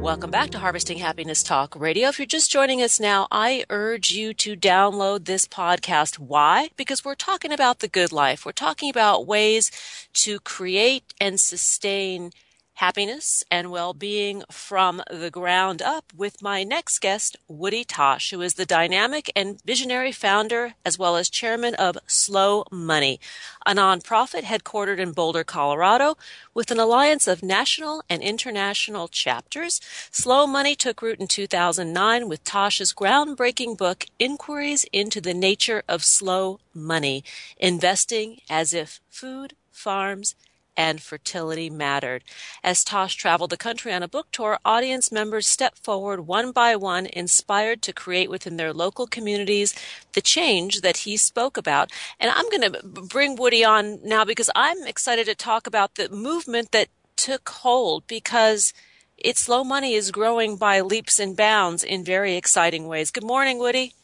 Welcome 0.00 0.32
back 0.32 0.50
to 0.50 0.58
Harvesting 0.58 0.98
Happiness 0.98 1.44
Talk 1.44 1.76
Radio. 1.76 2.08
If 2.08 2.18
you're 2.18 2.26
just 2.26 2.50
joining 2.50 2.82
us 2.82 2.98
now, 2.98 3.28
I 3.30 3.64
urge 3.70 4.10
you 4.10 4.34
to 4.34 4.56
download 4.56 5.24
this 5.24 5.46
podcast. 5.46 6.18
Why? 6.18 6.70
Because 6.76 7.04
we're 7.04 7.14
talking 7.14 7.52
about 7.52 7.78
the 7.78 7.88
good 7.88 8.10
life. 8.10 8.44
We're 8.44 8.52
talking 8.52 8.90
about 8.90 9.26
ways 9.26 9.70
to 10.14 10.40
create 10.40 11.14
and 11.20 11.38
sustain 11.38 12.32
happiness 12.76 13.42
and 13.50 13.70
well-being 13.70 14.42
from 14.50 15.02
the 15.10 15.30
ground 15.30 15.80
up 15.80 16.12
with 16.14 16.42
my 16.42 16.62
next 16.62 16.98
guest, 16.98 17.36
Woody 17.48 17.84
Tasch, 17.84 18.30
who 18.30 18.42
is 18.42 18.54
the 18.54 18.66
dynamic 18.66 19.32
and 19.34 19.60
visionary 19.64 20.12
founder 20.12 20.74
as 20.84 20.98
well 20.98 21.16
as 21.16 21.30
chairman 21.30 21.74
of 21.76 21.96
Slow 22.06 22.64
Money, 22.70 23.18
a 23.64 23.74
nonprofit 23.74 24.42
headquartered 24.42 24.98
in 24.98 25.12
Boulder, 25.12 25.42
Colorado, 25.42 26.18
with 26.52 26.70
an 26.70 26.78
alliance 26.78 27.26
of 27.26 27.42
national 27.42 28.02
and 28.10 28.22
international 28.22 29.08
chapters. 29.08 29.80
Slow 30.10 30.46
Money 30.46 30.74
took 30.74 31.00
root 31.00 31.18
in 31.18 31.28
2009 31.28 32.28
with 32.28 32.44
Tasch's 32.44 32.92
groundbreaking 32.92 33.78
book, 33.78 34.04
Inquiries 34.18 34.84
into 34.92 35.22
the 35.22 35.34
Nature 35.34 35.82
of 35.88 36.04
Slow 36.04 36.60
Money, 36.74 37.24
Investing 37.58 38.40
as 38.50 38.74
if 38.74 39.00
Food, 39.08 39.54
Farms, 39.72 40.34
and 40.76 41.00
fertility 41.00 41.70
mattered. 41.70 42.22
As 42.62 42.84
Tasch 42.84 43.16
traveled 43.16 43.50
the 43.50 43.56
country 43.56 43.92
on 43.92 44.02
a 44.02 44.08
book 44.08 44.28
tour, 44.32 44.58
audience 44.64 45.10
members 45.10 45.46
stepped 45.46 45.78
forward 45.78 46.26
one 46.26 46.52
by 46.52 46.76
one, 46.76 47.06
inspired 47.06 47.82
to 47.82 47.92
create 47.92 48.30
within 48.30 48.56
their 48.56 48.72
local 48.72 49.06
communities 49.06 49.74
the 50.12 50.20
change 50.20 50.80
that 50.82 50.98
he 50.98 51.16
spoke 51.16 51.56
about. 51.56 51.90
And 52.20 52.30
I'm 52.30 52.48
going 52.50 52.72
to 52.72 52.82
bring 52.82 53.36
Woody 53.36 53.64
on 53.64 54.00
now 54.04 54.24
because 54.24 54.50
I'm 54.54 54.86
excited 54.86 55.26
to 55.26 55.34
talk 55.34 55.66
about 55.66 55.94
the 55.94 56.08
movement 56.08 56.72
that 56.72 56.88
took 57.16 57.48
hold 57.48 58.06
because 58.06 58.72
it's 59.16 59.40
slow 59.40 59.64
money 59.64 59.94
is 59.94 60.10
growing 60.10 60.56
by 60.56 60.80
leaps 60.82 61.18
and 61.18 61.36
bounds 61.36 61.82
in 61.82 62.04
very 62.04 62.36
exciting 62.36 62.86
ways. 62.86 63.10
Good 63.10 63.24
morning, 63.24 63.58
Woody. 63.58 63.94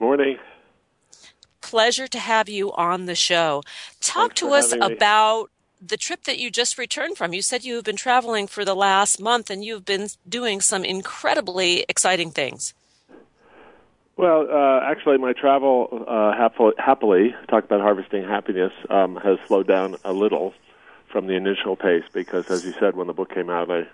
Morning. 0.00 0.38
Pleasure 1.60 2.08
to 2.08 2.18
have 2.18 2.48
you 2.48 2.72
on 2.72 3.06
the 3.06 3.14
show. 3.14 3.62
Talk 4.00 4.36
Thanks 4.36 4.40
to 4.40 4.52
us 4.52 4.72
about 4.72 5.51
the 5.84 5.96
trip 5.96 6.24
that 6.24 6.38
you 6.38 6.50
just 6.50 6.78
returned 6.78 7.16
from. 7.16 7.32
You 7.32 7.42
said 7.42 7.64
you 7.64 7.74
have 7.74 7.84
been 7.84 7.96
traveling 7.96 8.46
for 8.46 8.64
the 8.64 8.74
last 8.74 9.20
month 9.20 9.50
and 9.50 9.64
you've 9.64 9.84
been 9.84 10.08
doing 10.28 10.60
some 10.60 10.84
incredibly 10.84 11.84
exciting 11.88 12.30
things. 12.30 12.74
Well, 14.16 14.46
uh, 14.50 14.80
actually, 14.84 15.18
my 15.18 15.32
travel 15.32 16.04
uh, 16.06 16.32
happily, 16.78 17.34
talk 17.48 17.64
about 17.64 17.80
harvesting 17.80 18.24
happiness 18.24 18.72
um, 18.90 19.16
has 19.16 19.38
slowed 19.48 19.66
down 19.66 19.96
a 20.04 20.12
little 20.12 20.54
from 21.10 21.26
the 21.26 21.34
initial 21.34 21.76
pace 21.76 22.04
because, 22.12 22.50
as 22.50 22.64
you 22.64 22.72
said, 22.78 22.94
when 22.94 23.06
the 23.06 23.14
book 23.14 23.34
came 23.34 23.50
out, 23.50 23.70
I 23.70 23.86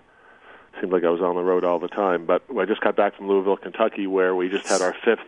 seemed 0.79 0.91
like 0.91 1.03
I 1.03 1.09
was 1.09 1.21
on 1.21 1.35
the 1.35 1.41
road 1.41 1.63
all 1.63 1.79
the 1.79 1.87
time. 1.87 2.25
But 2.25 2.43
I 2.57 2.65
just 2.65 2.81
got 2.81 2.95
back 2.95 3.15
from 3.15 3.27
Louisville, 3.27 3.57
Kentucky, 3.57 4.07
where 4.07 4.35
we 4.35 4.49
just 4.49 4.67
had 4.67 4.81
our 4.81 4.95
fifth 5.05 5.19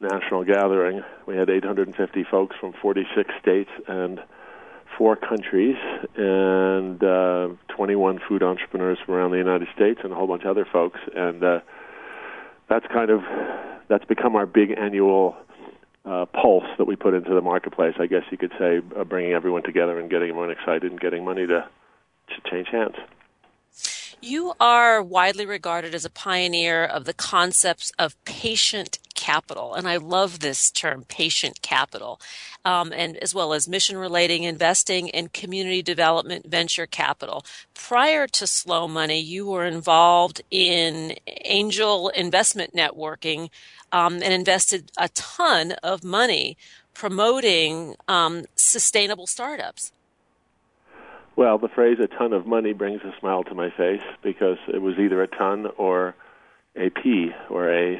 national 0.00 0.44
gathering. 0.44 1.02
We 1.26 1.36
had 1.36 1.48
850 1.48 2.24
folks 2.24 2.56
from 2.60 2.72
46 2.74 3.30
states 3.40 3.70
and 3.86 4.20
four 4.98 5.16
countries, 5.16 5.76
and 6.16 7.02
uh, 7.02 7.48
21 7.74 8.20
food 8.28 8.42
entrepreneurs 8.42 8.98
from 9.06 9.14
around 9.14 9.30
the 9.30 9.38
United 9.38 9.68
States, 9.74 10.00
and 10.02 10.12
a 10.12 10.16
whole 10.16 10.26
bunch 10.26 10.42
of 10.42 10.50
other 10.50 10.66
folks. 10.70 10.98
And 11.14 11.42
uh, 11.42 11.60
that's 12.68 12.86
kind 12.92 13.10
of 13.10 13.22
that's 13.88 14.04
become 14.04 14.36
our 14.36 14.44
big 14.44 14.72
annual 14.76 15.36
uh, 16.04 16.26
pulse 16.26 16.64
that 16.76 16.84
we 16.86 16.96
put 16.96 17.14
into 17.14 17.34
the 17.34 17.40
marketplace. 17.40 17.94
I 17.98 18.06
guess 18.06 18.22
you 18.30 18.36
could 18.36 18.52
say, 18.58 18.80
uh, 18.98 19.04
bringing 19.04 19.32
everyone 19.32 19.62
together 19.62 19.98
and 19.98 20.10
getting 20.10 20.30
everyone 20.30 20.50
excited 20.50 20.90
and 20.90 21.00
getting 21.00 21.24
money 21.24 21.46
to 21.46 21.68
to 22.28 22.50
change 22.50 22.68
hands. 22.68 22.96
You 24.20 24.54
are 24.58 25.00
widely 25.00 25.46
regarded 25.46 25.94
as 25.94 26.04
a 26.04 26.10
pioneer 26.10 26.84
of 26.84 27.04
the 27.04 27.14
concepts 27.14 27.92
of 28.00 28.22
patient 28.24 28.98
capital, 29.14 29.74
and 29.74 29.88
I 29.88 29.96
love 29.96 30.40
this 30.40 30.72
term, 30.72 31.04
patient 31.06 31.62
capital, 31.62 32.20
um, 32.64 32.92
and 32.92 33.16
as 33.18 33.32
well 33.32 33.52
as 33.52 33.68
mission 33.68 33.96
relating 33.96 34.42
investing 34.42 35.08
and 35.12 35.32
community 35.32 35.82
development 35.82 36.46
venture 36.48 36.86
capital. 36.86 37.46
Prior 37.74 38.26
to 38.26 38.46
Slow 38.48 38.88
Money, 38.88 39.20
you 39.20 39.46
were 39.46 39.64
involved 39.64 40.42
in 40.50 41.14
angel 41.44 42.08
investment 42.08 42.74
networking 42.74 43.50
um, 43.92 44.14
and 44.14 44.32
invested 44.32 44.90
a 44.98 45.08
ton 45.10 45.72
of 45.84 46.02
money 46.02 46.56
promoting 46.92 47.94
um, 48.08 48.46
sustainable 48.56 49.28
startups. 49.28 49.92
Well, 51.38 51.56
the 51.56 51.68
phrase 51.68 51.98
"a 52.02 52.08
ton 52.08 52.32
of 52.32 52.46
money" 52.46 52.72
brings 52.72 53.00
a 53.02 53.14
smile 53.20 53.44
to 53.44 53.54
my 53.54 53.70
face 53.70 54.02
because 54.24 54.58
it 54.66 54.82
was 54.82 54.98
either 54.98 55.22
a 55.22 55.28
ton 55.28 55.66
or 55.78 56.16
a 56.74 56.90
P 56.90 57.30
or 57.48 57.72
a 57.72 57.96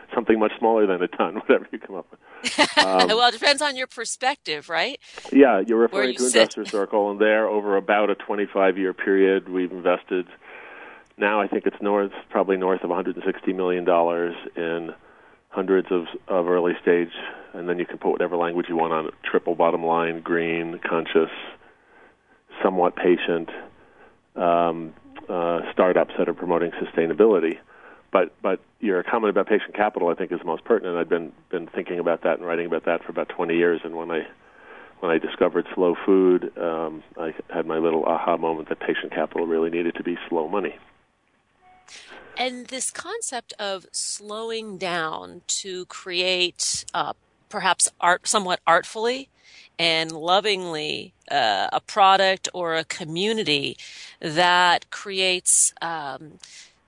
something 0.14 0.40
much 0.40 0.50
smaller 0.58 0.88
than 0.88 1.00
a 1.00 1.06
ton, 1.06 1.36
whatever 1.46 1.68
you 1.70 1.78
come 1.78 1.94
up 1.94 2.08
with. 2.10 2.20
Um, 2.80 3.08
well, 3.08 3.28
it 3.28 3.32
depends 3.38 3.62
on 3.62 3.76
your 3.76 3.86
perspective, 3.86 4.68
right? 4.68 4.98
Yeah, 5.30 5.62
you're 5.64 5.78
referring 5.78 6.08
you 6.08 6.14
to 6.14 6.30
sit. 6.30 6.56
Investor 6.56 6.64
Circle, 6.64 7.12
and 7.12 7.20
there, 7.20 7.46
over 7.46 7.76
about 7.76 8.10
a 8.10 8.14
25-year 8.14 8.94
period, 8.94 9.48
we've 9.48 9.70
invested. 9.70 10.26
Now, 11.18 11.40
I 11.40 11.46
think 11.46 11.66
it's 11.66 11.80
north, 11.80 12.12
probably 12.30 12.56
north 12.56 12.82
of 12.82 12.88
160 12.90 13.52
million 13.52 13.84
dollars 13.84 14.34
in 14.56 14.90
hundreds 15.50 15.92
of 15.92 16.06
of 16.26 16.48
early 16.48 16.72
stage, 16.82 17.12
and 17.54 17.68
then 17.68 17.78
you 17.78 17.86
can 17.86 17.98
put 17.98 18.10
whatever 18.10 18.36
language 18.36 18.66
you 18.68 18.76
want 18.76 18.92
on 18.92 19.06
it: 19.06 19.14
triple 19.22 19.54
bottom 19.54 19.84
line, 19.84 20.22
green, 20.22 20.80
conscious, 20.84 21.30
somewhat 22.62 22.96
patient 22.96 23.50
um, 24.36 24.92
uh, 25.28 25.60
startups 25.72 26.14
that 26.18 26.28
are 26.28 26.34
promoting 26.34 26.72
sustainability. 26.72 27.58
but 28.10 28.32
but 28.42 28.60
your 28.80 29.02
comment 29.02 29.30
about 29.30 29.46
patient 29.46 29.74
capital, 29.74 30.08
I 30.08 30.14
think, 30.14 30.32
is 30.32 30.40
most 30.44 30.64
pertinent. 30.64 30.96
I've 30.96 31.08
been 31.08 31.32
been 31.50 31.66
thinking 31.66 31.98
about 31.98 32.22
that 32.22 32.38
and 32.38 32.46
writing 32.46 32.66
about 32.66 32.84
that 32.86 33.04
for 33.04 33.10
about 33.10 33.28
20 33.28 33.56
years. 33.56 33.80
And 33.84 33.94
when 33.94 34.10
I 34.10 34.26
when 35.00 35.10
I 35.10 35.18
discovered 35.18 35.66
slow 35.74 35.94
food, 36.06 36.56
um, 36.58 37.02
I 37.18 37.34
had 37.52 37.66
my 37.66 37.78
little 37.78 38.04
aha 38.04 38.36
moment 38.36 38.68
that 38.68 38.80
patient 38.80 39.12
capital 39.12 39.46
really 39.46 39.70
needed 39.70 39.94
to 39.96 40.02
be 40.02 40.16
slow 40.28 40.48
money. 40.48 40.76
And 42.36 42.66
this 42.68 42.90
concept 42.90 43.52
of 43.58 43.86
slowing 43.92 44.78
down 44.78 45.42
to 45.48 45.84
create, 45.86 46.84
uh, 46.94 47.12
perhaps 47.48 47.90
art, 48.00 48.26
somewhat 48.26 48.60
artfully 48.66 49.28
and 49.78 50.12
lovingly, 50.12 51.14
uh, 51.30 51.68
a 51.72 51.80
product 51.80 52.48
or 52.52 52.76
a 52.76 52.84
community 52.84 53.76
that 54.20 54.90
creates 54.90 55.72
um, 55.80 56.38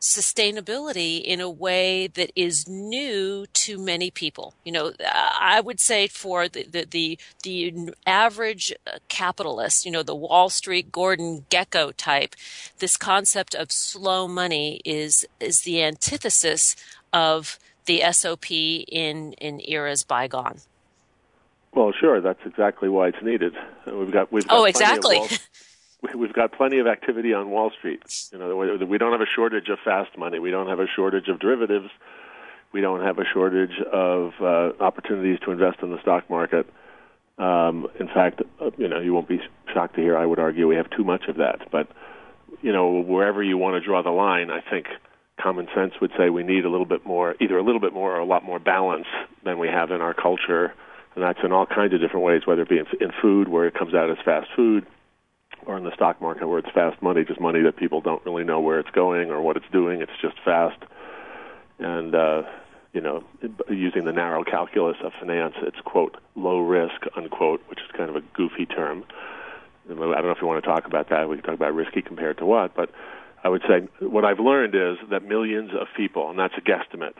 sustainability 0.02 1.22
in 1.22 1.40
a 1.40 1.48
way 1.48 2.08
that 2.08 2.32
is 2.34 2.68
new 2.68 3.46
to 3.52 3.78
many 3.78 4.10
people. 4.10 4.52
You 4.64 4.72
know, 4.72 4.92
I 5.00 5.60
would 5.60 5.78
say 5.78 6.08
for 6.08 6.48
the 6.48 6.64
the 6.64 6.86
the, 6.90 7.18
the 7.44 7.94
average 8.04 8.74
capitalist, 9.08 9.86
you 9.86 9.92
know, 9.92 10.02
the 10.02 10.14
Wall 10.14 10.50
Street 10.50 10.90
Gordon 10.90 11.46
Gekko 11.48 11.92
type, 11.96 12.34
this 12.78 12.96
concept 12.96 13.54
of 13.54 13.70
slow 13.70 14.26
money 14.26 14.82
is 14.84 15.24
is 15.38 15.60
the 15.60 15.82
antithesis 15.82 16.74
of 17.12 17.58
the 17.86 18.02
SOP 18.10 18.50
in 18.50 19.34
in 19.34 19.60
eras 19.64 20.02
bygone. 20.02 20.58
Well, 21.74 21.92
sure, 21.98 22.20
that's 22.20 22.40
exactly 22.44 22.88
why 22.88 23.08
it's 23.08 23.22
needed. 23.22 23.54
We've 23.86 24.10
got 24.10 24.30
we've 24.30 24.46
got 24.46 24.58
oh 24.58 24.64
exactly. 24.64 25.20
we've 26.14 26.32
got 26.32 26.52
plenty 26.52 26.78
of 26.78 26.86
activity 26.86 27.32
on 27.32 27.50
Wall 27.50 27.70
Street. 27.78 28.02
You 28.32 28.38
know, 28.38 28.56
we 28.86 28.98
don't 28.98 29.12
have 29.12 29.20
a 29.20 29.30
shortage 29.34 29.68
of 29.68 29.78
fast 29.84 30.16
money. 30.18 30.38
We 30.38 30.50
don't 30.50 30.68
have 30.68 30.80
a 30.80 30.86
shortage 30.86 31.28
of 31.28 31.38
derivatives. 31.38 31.88
We 32.72 32.80
don't 32.80 33.02
have 33.02 33.18
a 33.18 33.24
shortage 33.24 33.78
of 33.92 34.32
uh, 34.40 34.72
opportunities 34.80 35.38
to 35.44 35.50
invest 35.50 35.78
in 35.82 35.90
the 35.90 36.00
stock 36.00 36.28
market. 36.28 36.66
Um, 37.38 37.88
in 37.98 38.08
fact, 38.08 38.42
uh, 38.60 38.70
you 38.76 38.88
know, 38.88 39.00
you 39.00 39.14
won't 39.14 39.28
be 39.28 39.40
shocked 39.72 39.94
to 39.96 40.00
hear. 40.00 40.16
I 40.16 40.26
would 40.26 40.38
argue 40.38 40.68
we 40.68 40.76
have 40.76 40.90
too 40.90 41.04
much 41.04 41.24
of 41.28 41.36
that. 41.36 41.70
But 41.70 41.88
you 42.60 42.72
know, 42.72 43.00
wherever 43.00 43.42
you 43.42 43.56
want 43.56 43.80
to 43.80 43.86
draw 43.86 44.02
the 44.02 44.10
line, 44.10 44.50
I 44.50 44.60
think 44.60 44.86
common 45.40 45.68
sense 45.74 45.94
would 46.00 46.12
say 46.16 46.30
we 46.30 46.42
need 46.42 46.64
a 46.64 46.70
little 46.70 46.86
bit 46.86 47.06
more, 47.06 47.34
either 47.40 47.56
a 47.56 47.62
little 47.62 47.80
bit 47.80 47.92
more 47.92 48.14
or 48.14 48.20
a 48.20 48.24
lot 48.24 48.44
more 48.44 48.58
balance 48.58 49.06
than 49.44 49.58
we 49.58 49.68
have 49.68 49.90
in 49.90 50.00
our 50.00 50.14
culture, 50.14 50.74
and 51.14 51.22
that's 51.22 51.38
in 51.44 51.52
all 51.52 51.66
kinds 51.66 51.92
of 51.94 52.00
different 52.00 52.24
ways. 52.24 52.42
Whether 52.46 52.62
it 52.62 52.68
be 52.68 52.78
in, 52.78 52.86
in 53.00 53.10
food, 53.20 53.48
where 53.48 53.66
it 53.66 53.74
comes 53.74 53.94
out 53.94 54.10
as 54.10 54.18
fast 54.24 54.48
food 54.56 54.86
or 55.66 55.76
in 55.76 55.84
the 55.84 55.94
stock 55.94 56.20
market 56.20 56.46
where 56.48 56.58
it's 56.58 56.70
fast 56.70 57.00
money, 57.02 57.24
just 57.24 57.40
money 57.40 57.62
that 57.62 57.76
people 57.76 58.00
don't 58.00 58.24
really 58.24 58.44
know 58.44 58.60
where 58.60 58.80
it's 58.80 58.90
going 58.90 59.30
or 59.30 59.40
what 59.40 59.56
it's 59.56 59.66
doing. 59.72 60.00
It's 60.00 60.12
just 60.20 60.34
fast. 60.44 60.78
And, 61.78 62.14
uh, 62.14 62.42
you 62.92 63.00
know, 63.00 63.24
using 63.68 64.04
the 64.04 64.12
narrow 64.12 64.44
calculus 64.44 64.96
of 65.02 65.12
finance, 65.18 65.54
it's, 65.62 65.80
quote, 65.84 66.16
low 66.34 66.60
risk, 66.60 67.06
unquote, 67.16 67.62
which 67.68 67.80
is 67.80 67.90
kind 67.96 68.10
of 68.10 68.16
a 68.16 68.22
goofy 68.34 68.66
term. 68.66 69.04
I 69.90 69.94
don't 69.94 69.98
know 69.98 70.30
if 70.30 70.40
you 70.40 70.46
want 70.46 70.62
to 70.62 70.68
talk 70.68 70.86
about 70.86 71.10
that. 71.10 71.28
We 71.28 71.36
can 71.36 71.44
talk 71.44 71.54
about 71.54 71.74
risky 71.74 72.02
compared 72.02 72.38
to 72.38 72.46
what. 72.46 72.74
But 72.74 72.90
I 73.42 73.48
would 73.48 73.62
say 73.68 73.88
what 74.00 74.24
I've 74.24 74.38
learned 74.38 74.74
is 74.74 74.98
that 75.10 75.24
millions 75.24 75.70
of 75.78 75.88
people, 75.96 76.30
and 76.30 76.38
that's 76.38 76.54
a 76.56 76.60
guesstimate, 76.60 77.14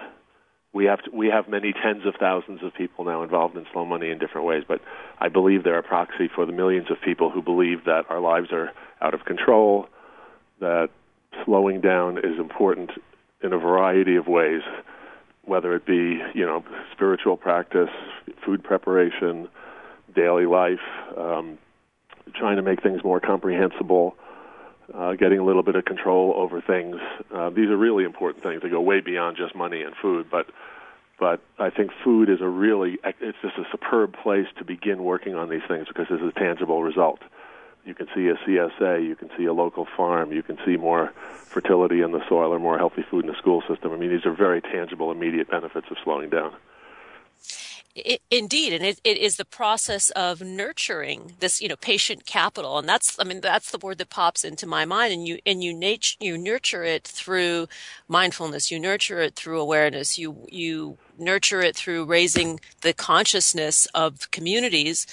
we 0.72 0.86
have 0.86 1.02
to, 1.04 1.10
we 1.10 1.28
have 1.28 1.48
many 1.48 1.72
tens 1.72 2.06
of 2.06 2.14
thousands 2.18 2.62
of 2.62 2.72
people 2.74 3.04
now 3.04 3.22
involved 3.22 3.56
in 3.56 3.66
slow 3.72 3.84
money 3.84 4.10
in 4.10 4.18
different 4.18 4.46
ways, 4.46 4.64
but 4.66 4.80
I 5.18 5.28
believe 5.28 5.64
they're 5.64 5.78
a 5.78 5.82
proxy 5.82 6.28
for 6.34 6.46
the 6.46 6.52
millions 6.52 6.90
of 6.90 7.00
people 7.00 7.30
who 7.30 7.42
believe 7.42 7.84
that 7.84 8.04
our 8.08 8.20
lives 8.20 8.52
are 8.52 8.72
out 9.00 9.12
of 9.12 9.24
control, 9.24 9.88
that 10.60 10.88
slowing 11.44 11.80
down 11.80 12.18
is 12.18 12.38
important 12.38 12.90
in 13.42 13.52
a 13.52 13.58
variety 13.58 14.16
of 14.16 14.26
ways, 14.28 14.62
whether 15.44 15.74
it 15.74 15.84
be 15.84 16.20
you 16.34 16.46
know 16.46 16.64
spiritual 16.92 17.36
practice, 17.36 17.90
food 18.44 18.62
preparation, 18.62 19.48
daily 20.14 20.46
life, 20.46 20.80
um, 21.16 21.58
trying 22.34 22.56
to 22.56 22.62
make 22.62 22.82
things 22.82 23.02
more 23.04 23.20
comprehensible. 23.20 24.14
Uh, 24.94 25.14
getting 25.14 25.38
a 25.38 25.44
little 25.44 25.62
bit 25.62 25.74
of 25.74 25.86
control 25.86 26.34
over 26.36 26.60
things. 26.60 26.96
Uh, 27.34 27.48
these 27.48 27.70
are 27.70 27.76
really 27.78 28.04
important 28.04 28.42
things. 28.42 28.60
They 28.62 28.68
go 28.68 28.80
way 28.80 29.00
beyond 29.00 29.38
just 29.38 29.54
money 29.54 29.82
and 29.82 29.94
food, 29.96 30.26
but 30.30 30.46
but 31.18 31.40
I 31.58 31.70
think 31.70 31.92
food 32.04 32.28
is 32.28 32.40
a 32.40 32.48
really 32.48 32.98
it's 33.04 33.38
just 33.40 33.56
a 33.56 33.64
superb 33.70 34.14
place 34.22 34.48
to 34.58 34.64
begin 34.64 35.02
working 35.02 35.34
on 35.34 35.48
these 35.48 35.62
things 35.66 35.86
because 35.88 36.06
it's 36.10 36.22
a 36.22 36.38
tangible 36.38 36.82
result. 36.82 37.20
You 37.84 37.94
can 37.94 38.06
see 38.14 38.28
a 38.28 38.34
CSA, 38.34 39.06
you 39.06 39.16
can 39.16 39.30
see 39.36 39.44
a 39.44 39.52
local 39.52 39.86
farm, 39.96 40.32
you 40.32 40.42
can 40.42 40.58
see 40.64 40.76
more 40.76 41.12
fertility 41.32 42.02
in 42.02 42.12
the 42.12 42.20
soil 42.28 42.52
or 42.52 42.58
more 42.58 42.76
healthy 42.76 43.02
food 43.10 43.24
in 43.24 43.30
the 43.30 43.38
school 43.38 43.62
system. 43.68 43.92
I 43.92 43.96
mean, 43.96 44.10
these 44.10 44.26
are 44.26 44.32
very 44.32 44.60
tangible, 44.60 45.10
immediate 45.10 45.50
benefits 45.50 45.86
of 45.90 45.96
slowing 46.04 46.28
down. 46.28 46.54
It, 47.94 48.22
indeed, 48.30 48.72
and 48.72 48.84
it, 48.86 49.00
it 49.04 49.18
is 49.18 49.36
the 49.36 49.44
process 49.44 50.10
of 50.12 50.40
nurturing 50.40 51.34
this, 51.40 51.60
you 51.60 51.68
know, 51.68 51.76
patient 51.76 52.26
capital, 52.26 52.78
and 52.78 52.88
that's, 52.88 53.18
I 53.20 53.24
mean, 53.24 53.42
that's 53.42 53.70
the 53.70 53.78
word 53.78 53.98
that 53.98 54.10
pops 54.10 54.44
into 54.44 54.66
my 54.66 54.86
mind. 54.86 55.12
And 55.12 55.28
you 55.28 55.40
and 55.46 55.62
you 55.62 55.74
nat- 55.74 56.16
you 56.20 56.38
nurture 56.38 56.84
it 56.84 57.04
through 57.04 57.68
mindfulness, 58.08 58.70
you 58.70 58.80
nurture 58.80 59.20
it 59.20 59.36
through 59.36 59.60
awareness, 59.60 60.18
you 60.18 60.46
you 60.50 60.98
nurture 61.18 61.60
it 61.60 61.76
through 61.76 62.06
raising 62.06 62.60
the 62.80 62.94
consciousness 62.94 63.86
of 63.94 64.30
communities 64.30 65.06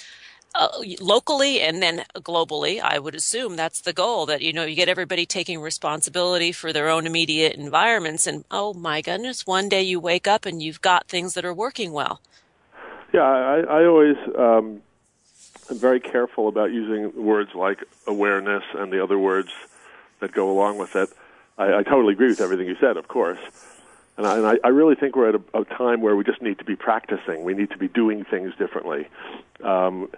uh, 0.54 0.68
locally 1.00 1.60
and 1.62 1.82
then 1.82 2.04
globally 2.16 2.80
i 2.82 2.98
would 2.98 3.14
assume 3.14 3.56
that's 3.56 3.80
the 3.82 3.92
goal 3.92 4.26
that 4.26 4.42
you 4.42 4.52
know 4.52 4.64
you 4.64 4.76
get 4.76 4.88
everybody 4.88 5.26
taking 5.26 5.60
responsibility 5.60 6.52
for 6.52 6.72
their 6.72 6.88
own 6.90 7.06
immediate 7.06 7.54
environments 7.56 8.26
and 8.26 8.44
oh 8.50 8.74
my 8.74 9.00
goodness 9.02 9.46
one 9.46 9.68
day 9.68 9.82
you 9.82 10.00
wake 10.00 10.28
up 10.28 10.46
and 10.46 10.62
you've 10.62 10.82
got 10.82 11.08
things 11.08 11.34
that 11.34 11.44
are 11.44 11.54
working 11.54 11.92
well 11.92 12.20
yeah, 13.12 13.22
I, 13.22 13.60
I 13.60 13.86
always 13.86 14.16
um, 14.36 14.82
am 15.70 15.78
very 15.78 16.00
careful 16.00 16.48
about 16.48 16.72
using 16.72 17.24
words 17.24 17.50
like 17.54 17.84
awareness 18.06 18.64
and 18.74 18.92
the 18.92 19.02
other 19.02 19.18
words 19.18 19.50
that 20.20 20.32
go 20.32 20.50
along 20.50 20.78
with 20.78 20.96
it. 20.96 21.10
I, 21.58 21.78
I 21.78 21.82
totally 21.82 22.14
agree 22.14 22.28
with 22.28 22.40
everything 22.40 22.66
you 22.66 22.76
said, 22.80 22.96
of 22.96 23.08
course. 23.08 23.38
And 24.16 24.26
I, 24.26 24.36
and 24.36 24.60
I, 24.64 24.68
really 24.68 24.96
think 24.96 25.16
we're 25.16 25.30
at 25.30 25.34
a, 25.34 25.60
a 25.60 25.64
time 25.64 26.02
where 26.02 26.14
we 26.14 26.24
just 26.24 26.42
need 26.42 26.58
to 26.58 26.64
be 26.64 26.76
practicing. 26.76 27.42
We 27.42 27.54
need 27.54 27.70
to 27.70 27.78
be 27.78 27.88
doing 27.88 28.24
things 28.24 28.52
differently. 28.58 29.08
Um, 29.62 30.10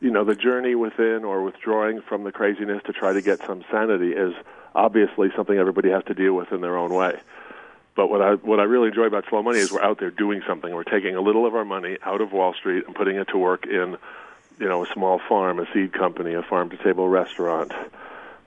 you 0.00 0.10
know, 0.10 0.24
the 0.24 0.36
journey 0.36 0.76
within 0.76 1.24
or 1.24 1.42
withdrawing 1.42 2.00
from 2.02 2.22
the 2.22 2.30
craziness 2.30 2.82
to 2.84 2.92
try 2.92 3.12
to 3.12 3.20
get 3.20 3.44
some 3.44 3.64
sanity 3.70 4.12
is 4.12 4.32
obviously 4.74 5.30
something 5.34 5.58
everybody 5.58 5.90
has 5.90 6.04
to 6.04 6.14
deal 6.14 6.34
with 6.34 6.52
in 6.52 6.60
their 6.60 6.76
own 6.76 6.94
way. 6.94 7.18
But 7.98 8.10
what 8.10 8.22
I 8.22 8.34
what 8.34 8.60
I 8.60 8.62
really 8.62 8.86
enjoy 8.86 9.06
about 9.06 9.24
slow 9.28 9.42
money 9.42 9.58
is 9.58 9.72
we're 9.72 9.82
out 9.82 9.98
there 9.98 10.12
doing 10.12 10.40
something. 10.46 10.72
We're 10.72 10.84
taking 10.84 11.16
a 11.16 11.20
little 11.20 11.44
of 11.46 11.56
our 11.56 11.64
money 11.64 11.98
out 12.00 12.20
of 12.20 12.30
Wall 12.30 12.54
Street 12.54 12.86
and 12.86 12.94
putting 12.94 13.16
it 13.16 13.26
to 13.30 13.38
work 13.38 13.66
in, 13.66 13.96
you 14.60 14.68
know, 14.68 14.84
a 14.84 14.86
small 14.94 15.20
farm, 15.28 15.58
a 15.58 15.66
seed 15.72 15.92
company, 15.92 16.34
a 16.34 16.44
farm 16.44 16.70
to 16.70 16.76
table 16.76 17.08
restaurant, 17.08 17.72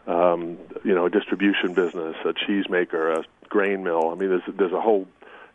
um, 0.07 0.57
you 0.85 0.95
know, 0.95 1.07
a 1.07 1.09
distribution 1.09 1.73
business, 1.73 2.15
a 2.23 2.31
cheese 2.31 2.69
maker, 2.69 3.11
a 3.11 3.25
grain 3.49 3.83
mill. 3.83 4.09
I 4.09 4.15
mean, 4.15 4.29
there's 4.29 4.55
there's 4.55 4.71
a 4.71 4.79
whole 4.79 5.05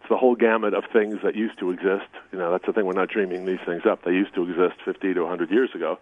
it's 0.00 0.10
the 0.10 0.18
whole 0.18 0.34
gamut 0.34 0.74
of 0.74 0.84
things 0.92 1.20
that 1.24 1.34
used 1.34 1.58
to 1.60 1.70
exist. 1.70 2.10
You 2.32 2.38
know, 2.38 2.50
that's 2.50 2.66
the 2.66 2.74
thing. 2.74 2.84
We're 2.84 2.92
not 2.92 3.08
dreaming 3.08 3.46
these 3.46 3.60
things 3.64 3.86
up. 3.86 4.04
They 4.04 4.12
used 4.12 4.34
to 4.34 4.42
exist 4.42 4.76
50 4.84 5.14
to 5.14 5.20
100 5.22 5.50
years 5.50 5.70
ago, 5.74 5.98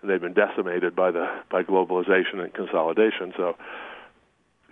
and 0.00 0.08
they've 0.08 0.20
been 0.20 0.32
decimated 0.32 0.94
by 0.94 1.10
the 1.10 1.28
by 1.50 1.64
globalization 1.64 2.38
and 2.38 2.54
consolidation. 2.54 3.34
So 3.36 3.56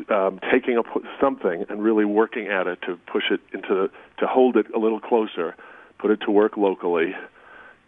um, 0.08 0.40
taking 0.52 0.78
up 0.78 0.86
something 1.20 1.64
and 1.68 1.82
really 1.82 2.04
working 2.04 2.48
at 2.48 2.66
it 2.66 2.80
to 2.82 2.98
push 3.06 3.24
it 3.30 3.40
into 3.52 3.90
to 4.18 4.26
hold 4.26 4.56
it 4.56 4.66
a 4.74 4.78
little 4.78 5.00
closer, 5.00 5.54
put 5.98 6.10
it 6.10 6.20
to 6.22 6.30
work 6.30 6.56
locally, 6.56 7.14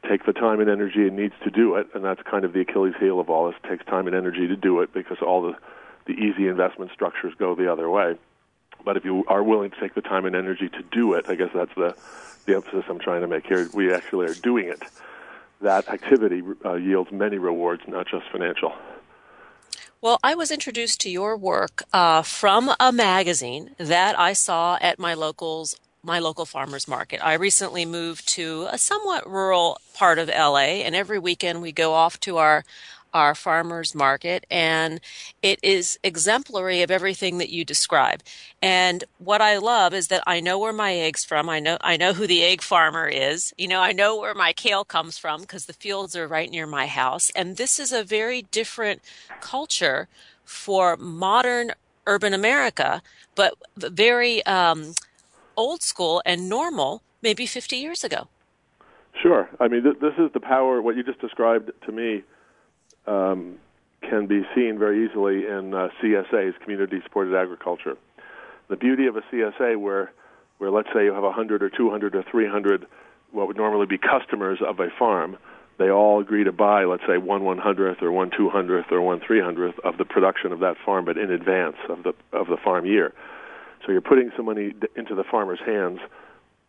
take 0.08 0.24
the 0.24 0.32
time 0.32 0.60
and 0.60 0.70
energy 0.70 1.06
it 1.06 1.12
needs 1.12 1.34
to 1.44 1.50
do 1.50 1.76
it, 1.76 1.88
and 1.94 2.04
that's 2.04 2.22
kind 2.22 2.44
of 2.44 2.52
the 2.52 2.60
Achilles 2.60 2.94
heel 3.00 3.20
of 3.20 3.28
all 3.28 3.46
this. 3.46 3.56
It 3.62 3.68
takes 3.68 3.84
time 3.86 4.06
and 4.06 4.14
energy 4.14 4.46
to 4.46 4.56
do 4.56 4.80
it 4.80 4.92
because 4.92 5.18
all 5.20 5.42
the 5.42 5.56
the 6.06 6.12
easy 6.12 6.46
investment 6.46 6.92
structures 6.92 7.34
go 7.36 7.54
the 7.56 7.70
other 7.70 7.90
way. 7.90 8.16
But 8.84 8.96
if 8.96 9.04
you 9.04 9.24
are 9.26 9.42
willing 9.42 9.72
to 9.72 9.80
take 9.80 9.94
the 9.94 10.00
time 10.00 10.24
and 10.24 10.36
energy 10.36 10.68
to 10.68 10.82
do 10.92 11.14
it, 11.14 11.26
I 11.28 11.34
guess 11.34 11.50
that's 11.54 11.74
the 11.74 11.96
the 12.46 12.54
emphasis 12.54 12.84
I'm 12.88 13.00
trying 13.00 13.22
to 13.22 13.26
make 13.26 13.46
here. 13.46 13.68
We 13.74 13.92
actually 13.92 14.26
are 14.26 14.34
doing 14.34 14.68
it. 14.68 14.82
That 15.62 15.88
activity 15.88 16.42
uh, 16.64 16.74
yields 16.74 17.10
many 17.10 17.38
rewards, 17.38 17.82
not 17.88 18.06
just 18.06 18.26
financial. 18.30 18.72
Well, 20.02 20.18
I 20.22 20.34
was 20.34 20.50
introduced 20.50 21.00
to 21.00 21.10
your 21.10 21.36
work 21.36 21.82
uh, 21.92 22.22
from 22.22 22.70
a 22.78 22.92
magazine 22.92 23.74
that 23.78 24.18
I 24.18 24.34
saw 24.34 24.78
at 24.80 24.98
my 24.98 25.14
locals 25.14 25.76
my 26.02 26.20
local 26.20 26.46
farmers 26.46 26.86
market. 26.86 27.18
I 27.24 27.34
recently 27.34 27.84
moved 27.84 28.28
to 28.28 28.68
a 28.70 28.78
somewhat 28.78 29.28
rural 29.28 29.80
part 29.92 30.20
of 30.20 30.28
LA 30.28 30.84
and 30.84 30.94
every 30.94 31.18
weekend 31.18 31.60
we 31.60 31.72
go 31.72 31.94
off 31.94 32.20
to 32.20 32.36
our 32.36 32.64
our 33.16 33.34
farmers 33.34 33.94
market 33.94 34.44
and 34.50 35.00
it 35.40 35.58
is 35.62 35.98
exemplary 36.04 36.82
of 36.82 36.90
everything 36.90 37.38
that 37.38 37.48
you 37.48 37.64
describe. 37.64 38.22
And 38.60 39.04
what 39.16 39.40
I 39.40 39.56
love 39.56 39.94
is 39.94 40.08
that 40.08 40.22
I 40.26 40.40
know 40.40 40.58
where 40.58 40.74
my 40.74 40.92
eggs 40.94 41.24
from. 41.24 41.48
I 41.48 41.58
know 41.58 41.78
I 41.80 41.96
know 41.96 42.12
who 42.12 42.26
the 42.26 42.44
egg 42.44 42.60
farmer 42.60 43.08
is. 43.08 43.54
You 43.56 43.68
know, 43.68 43.80
I 43.80 43.92
know 43.92 44.20
where 44.20 44.34
my 44.34 44.52
kale 44.52 44.84
comes 44.84 45.16
from 45.16 45.40
because 45.40 45.64
the 45.64 45.72
fields 45.72 46.14
are 46.14 46.28
right 46.28 46.50
near 46.50 46.66
my 46.66 46.86
house. 46.86 47.30
And 47.34 47.56
this 47.56 47.80
is 47.80 47.90
a 47.90 48.04
very 48.04 48.42
different 48.42 49.00
culture 49.40 50.08
for 50.44 50.98
modern 50.98 51.72
urban 52.06 52.34
America, 52.34 53.00
but 53.34 53.54
very 53.78 54.44
um, 54.44 54.92
old 55.56 55.82
school 55.82 56.20
and 56.26 56.50
normal 56.50 57.02
maybe 57.22 57.46
50 57.46 57.76
years 57.76 58.04
ago. 58.04 58.28
Sure. 59.22 59.48
I 59.58 59.68
mean, 59.68 59.82
th- 59.84 60.00
this 60.02 60.12
is 60.18 60.30
the 60.34 60.40
power. 60.40 60.82
What 60.82 60.96
you 60.96 61.02
just 61.02 61.20
described 61.20 61.70
to 61.86 61.92
me 61.92 62.22
um, 63.06 63.56
can 64.02 64.26
be 64.26 64.42
seen 64.54 64.78
very 64.78 65.06
easily 65.06 65.46
in 65.46 65.74
uh, 65.74 65.88
CSAs, 66.02 66.58
community 66.60 67.00
supported 67.02 67.34
agriculture. 67.36 67.96
The 68.68 68.76
beauty 68.76 69.06
of 69.06 69.16
a 69.16 69.22
CSA, 69.32 69.78
where 69.78 70.12
where 70.58 70.70
let's 70.70 70.88
say 70.94 71.04
you 71.04 71.12
have 71.12 71.22
100 71.22 71.62
or 71.62 71.68
200 71.68 72.14
or 72.14 72.22
300, 72.22 72.86
what 73.30 73.46
would 73.46 73.58
normally 73.58 73.84
be 73.84 73.98
customers 73.98 74.58
of 74.66 74.80
a 74.80 74.88
farm, 74.98 75.36
they 75.78 75.90
all 75.90 76.20
agree 76.20 76.44
to 76.44 76.52
buy, 76.52 76.84
let's 76.84 77.02
say, 77.06 77.18
one 77.18 77.44
one 77.44 77.58
hundredth 77.58 78.02
or 78.02 78.10
one 78.10 78.30
two 78.34 78.48
hundredth 78.48 78.90
or 78.90 79.02
one 79.02 79.20
three 79.20 79.40
hundredth 79.40 79.78
of 79.80 79.98
the 79.98 80.04
production 80.04 80.52
of 80.52 80.60
that 80.60 80.76
farm, 80.84 81.04
but 81.04 81.18
in 81.18 81.30
advance 81.30 81.76
of 81.88 82.02
the 82.02 82.14
of 82.32 82.46
the 82.46 82.56
farm 82.56 82.86
year. 82.86 83.12
So 83.84 83.92
you're 83.92 84.00
putting 84.00 84.32
some 84.36 84.46
money 84.46 84.72
into 84.96 85.14
the 85.14 85.24
farmer's 85.24 85.60
hands, 85.60 86.00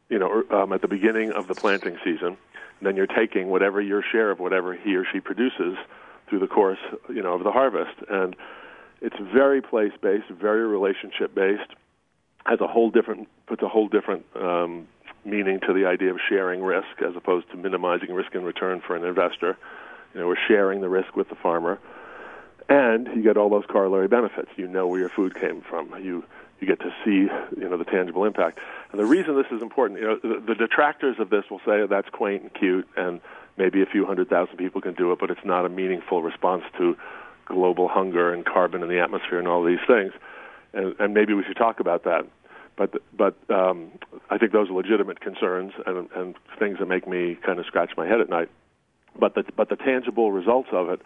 you 0.09 0.19
know, 0.19 0.43
um, 0.51 0.73
at 0.73 0.81
the 0.81 0.87
beginning 0.89 1.31
of 1.31 1.47
the 1.47 1.55
planting 1.55 1.97
season. 2.03 2.37
And 2.79 2.85
then 2.85 2.95
you're 2.95 3.07
taking 3.07 3.47
whatever 3.47 3.81
your 3.81 4.03
share 4.03 4.29
of 4.29 4.39
whatever 4.39 4.73
he 4.73 4.95
or 4.95 5.05
she 5.11 5.19
produces 5.19 5.77
through 6.29 6.39
the 6.39 6.47
course, 6.47 6.79
you 7.09 7.21
know, 7.21 7.33
of 7.33 7.43
the 7.43 7.51
harvest. 7.51 7.95
And 8.09 8.35
it's 9.01 9.15
very 9.33 9.61
place 9.61 9.93
based, 10.01 10.29
very 10.29 10.65
relationship 10.65 11.33
based. 11.33 11.71
Has 12.45 12.61
a 12.61 12.67
whole 12.67 12.89
different 12.89 13.27
puts 13.45 13.61
a 13.61 13.67
whole 13.67 13.87
different 13.87 14.25
um, 14.35 14.87
meaning 15.25 15.59
to 15.67 15.73
the 15.73 15.85
idea 15.85 16.11
of 16.11 16.17
sharing 16.29 16.63
risk 16.63 17.01
as 17.05 17.15
opposed 17.15 17.49
to 17.51 17.57
minimizing 17.57 18.13
risk 18.13 18.33
in 18.33 18.43
return 18.43 18.81
for 18.85 18.95
an 18.95 19.03
investor. 19.03 19.57
You 20.13 20.21
know, 20.21 20.27
we're 20.27 20.37
sharing 20.47 20.79
the 20.81 20.89
risk 20.89 21.15
with 21.15 21.27
the 21.29 21.35
farmer, 21.35 21.79
and 22.69 23.07
you 23.07 23.21
get 23.21 23.35
all 23.35 23.49
those 23.49 23.65
corollary 23.67 24.07
benefits. 24.07 24.49
You 24.55 24.67
know 24.67 24.87
where 24.87 24.99
your 24.99 25.09
food 25.09 25.35
came 25.35 25.61
from. 25.61 25.93
You 26.01 26.23
you 26.59 26.67
get 26.67 26.79
to 26.79 26.93
see 27.03 27.27
you 27.59 27.69
know 27.69 27.77
the 27.77 27.85
tangible 27.85 28.23
impact. 28.23 28.59
And 28.91 28.99
the 28.99 29.05
reason 29.05 29.35
this 29.35 29.51
is 29.51 29.61
important, 29.61 29.99
you 29.99 30.07
know, 30.07 30.19
the, 30.21 30.39
the 30.39 30.55
detractors 30.55 31.17
of 31.19 31.29
this 31.29 31.43
will 31.51 31.61
say 31.65 31.85
that's 31.87 32.09
quaint 32.09 32.43
and 32.43 32.53
cute, 32.53 32.87
and 32.95 33.19
maybe 33.57 33.81
a 33.81 33.85
few 33.85 34.05
hundred 34.05 34.29
thousand 34.29 34.57
people 34.57 34.81
can 34.81 34.93
do 34.93 35.11
it, 35.11 35.19
but 35.19 35.29
it's 35.29 35.45
not 35.45 35.65
a 35.65 35.69
meaningful 35.69 36.21
response 36.21 36.63
to 36.77 36.95
global 37.45 37.87
hunger 37.87 38.33
and 38.33 38.45
carbon 38.45 38.83
in 38.83 38.89
the 38.89 38.99
atmosphere 38.99 39.39
and 39.39 39.47
all 39.47 39.63
these 39.63 39.79
things. 39.87 40.11
And, 40.73 40.95
and 40.99 41.13
maybe 41.13 41.33
we 41.33 41.43
should 41.43 41.57
talk 41.57 41.79
about 41.79 42.03
that. 42.03 42.25
But 42.75 43.01
but 43.15 43.35
um, 43.49 43.91
I 44.29 44.37
think 44.37 44.51
those 44.51 44.69
are 44.69 44.73
legitimate 44.73 45.19
concerns 45.19 45.73
and, 45.85 46.07
and 46.15 46.35
things 46.59 46.77
that 46.79 46.87
make 46.87 47.07
me 47.07 47.37
kind 47.43 47.59
of 47.59 47.65
scratch 47.65 47.91
my 47.97 48.07
head 48.07 48.21
at 48.21 48.29
night. 48.29 48.49
But 49.19 49.33
the 49.33 49.43
but 49.55 49.69
the 49.69 49.75
tangible 49.75 50.31
results 50.31 50.69
of 50.71 50.89
it 50.89 51.01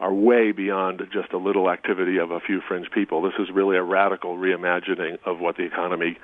are 0.00 0.12
way 0.12 0.50
beyond 0.50 1.00
just 1.12 1.32
a 1.32 1.36
little 1.36 1.70
activity 1.70 2.18
of 2.18 2.32
a 2.32 2.40
few 2.40 2.60
fringe 2.66 2.90
people. 2.90 3.22
This 3.22 3.34
is 3.38 3.50
really 3.54 3.76
a 3.76 3.82
radical 3.84 4.36
reimagining 4.36 5.18
of 5.24 5.38
what 5.38 5.56
the 5.56 5.62
economy 5.62 6.18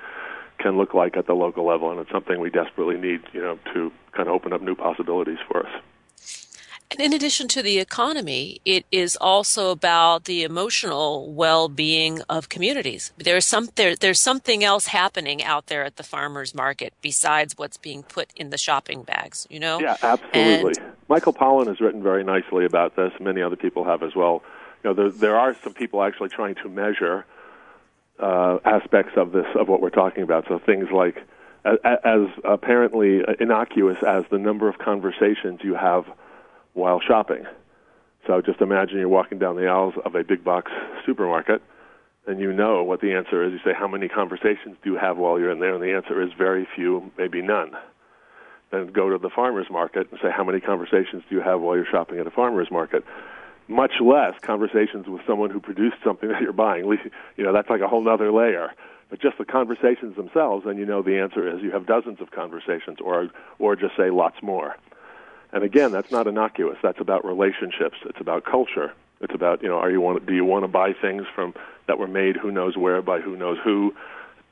can 0.57 0.77
look 0.77 0.93
like 0.93 1.15
at 1.15 1.27
the 1.27 1.33
local 1.33 1.65
level, 1.65 1.89
and 1.89 2.01
it's 2.01 2.11
something 2.11 2.41
we 2.41 2.49
desperately 2.49 2.97
need, 2.97 3.21
you 3.31 3.41
know, 3.41 3.57
to 3.73 3.89
kind 4.11 4.27
of 4.27 4.35
open 4.35 4.53
up 4.53 4.61
new 4.61 4.75
possibilities 4.75 5.39
for 5.47 5.65
us. 5.65 5.81
And 6.91 6.99
in 6.99 7.13
addition 7.13 7.47
to 7.49 7.61
the 7.61 7.77
economy, 7.77 8.61
it 8.65 8.83
is 8.91 9.15
also 9.15 9.69
about 9.69 10.23
the 10.23 10.43
emotional 10.43 11.31
well-being 11.31 12.21
of 12.27 12.49
communities. 12.49 13.11
There's 13.15 13.45
some 13.45 13.69
there, 13.75 13.95
there's 13.95 14.19
something 14.19 14.63
else 14.63 14.87
happening 14.87 15.43
out 15.43 15.67
there 15.67 15.83
at 15.83 15.97
the 15.97 16.03
farmers 16.03 16.55
market 16.55 16.93
besides 17.01 17.53
what's 17.57 17.77
being 17.77 18.01
put 18.01 18.31
in 18.35 18.49
the 18.49 18.57
shopping 18.57 19.03
bags. 19.03 19.45
You 19.51 19.59
know? 19.59 19.79
Yeah, 19.79 19.97
absolutely. 20.01 20.73
And, 20.81 20.93
Michael 21.07 21.33
Pollan 21.33 21.67
has 21.67 21.79
written 21.79 22.01
very 22.01 22.23
nicely 22.23 22.65
about 22.65 22.95
this. 22.95 23.11
Many 23.19 23.43
other 23.43 23.55
people 23.55 23.83
have 23.83 24.01
as 24.01 24.15
well. 24.15 24.41
You 24.83 24.89
know, 24.89 24.93
there, 24.95 25.11
there 25.11 25.37
are 25.37 25.55
some 25.63 25.73
people 25.73 26.01
actually 26.01 26.29
trying 26.29 26.55
to 26.55 26.69
measure 26.69 27.25
uh, 28.19 28.57
aspects 28.65 29.13
of 29.15 29.31
this 29.31 29.45
of 29.53 29.67
what 29.67 29.81
we're 29.81 29.89
talking 29.91 30.23
about. 30.23 30.45
So 30.47 30.57
things 30.57 30.87
like 30.91 31.23
as, 31.65 32.27
apparently 32.43 33.21
innocuous 33.39 33.97
as 34.07 34.23
the 34.31 34.37
number 34.37 34.69
of 34.69 34.77
conversations 34.77 35.59
you 35.63 35.75
have 35.75 36.05
while 36.73 36.99
shopping. 36.99 37.45
So 38.27 38.41
just 38.41 38.61
imagine 38.61 38.97
you're 38.97 39.09
walking 39.09 39.39
down 39.39 39.55
the 39.55 39.67
aisles 39.67 39.95
of 40.05 40.15
a 40.15 40.23
big 40.23 40.43
box 40.43 40.71
supermarket 41.05 41.61
and 42.27 42.39
you 42.39 42.53
know 42.53 42.83
what 42.83 43.01
the 43.01 43.13
answer 43.13 43.43
is. 43.43 43.53
You 43.53 43.59
say, 43.63 43.75
How 43.77 43.87
many 43.87 44.07
conversations 44.07 44.77
do 44.83 44.91
you 44.91 44.97
have 44.97 45.17
while 45.17 45.39
you're 45.39 45.51
in 45.51 45.59
there? 45.59 45.73
And 45.73 45.83
the 45.83 45.93
answer 45.93 46.21
is 46.21 46.29
very 46.37 46.67
few, 46.75 47.11
maybe 47.17 47.41
none. 47.41 47.71
Then 48.71 48.87
go 48.87 49.09
to 49.09 49.17
the 49.17 49.29
farmer's 49.29 49.69
market 49.71 50.07
and 50.11 50.19
say, 50.21 50.29
How 50.31 50.43
many 50.43 50.59
conversations 50.59 51.23
do 51.29 51.35
you 51.35 51.41
have 51.41 51.59
while 51.59 51.75
you're 51.75 51.87
shopping 51.89 52.19
at 52.19 52.27
a 52.27 52.31
farmer's 52.31 52.69
market? 52.69 53.03
Much 53.67 53.93
less 53.99 54.33
conversations 54.41 55.07
with 55.07 55.21
someone 55.27 55.49
who 55.49 55.59
produced 55.59 55.97
something 56.03 56.29
that 56.31 56.41
you're 56.41 56.53
buying. 56.53 56.85
You 57.35 57.43
know, 57.43 57.53
that's 57.53 57.69
like 57.69 57.81
a 57.81 57.87
whole 57.87 58.07
other 58.07 58.31
layer. 58.31 58.71
But 59.09 59.19
just 59.19 59.37
the 59.37 59.45
conversations 59.45 60.15
themselves, 60.15 60.65
and 60.65 60.77
you 60.77 60.85
know 60.85 61.01
the 61.01 61.17
answer 61.19 61.47
is 61.47 61.63
you 61.63 61.71
have 61.71 61.85
dozens 61.85 62.21
of 62.21 62.31
conversations, 62.31 62.99
or 63.01 63.29
or 63.57 63.75
just 63.75 63.95
say 63.97 64.09
lots 64.09 64.41
more. 64.41 64.75
And 65.51 65.63
again, 65.63 65.91
that's 65.91 66.11
not 66.11 66.27
innocuous. 66.27 66.77
That's 66.83 66.99
about 66.99 67.25
relationships. 67.25 67.97
It's 68.05 68.21
about 68.21 68.45
culture. 68.45 68.93
It's 69.21 69.33
about 69.33 69.63
you 69.63 69.69
know, 69.69 69.79
are 69.79 69.89
you 69.89 69.99
want 69.99 70.25
do 70.25 70.35
you 70.35 70.45
want 70.45 70.63
to 70.63 70.67
buy 70.67 70.93
things 70.93 71.25
from 71.33 71.53
that 71.87 71.97
were 71.97 72.07
made 72.07 72.37
who 72.37 72.51
knows 72.51 72.77
where 72.77 73.01
by 73.01 73.19
who 73.19 73.35
knows 73.35 73.57
who, 73.63 73.95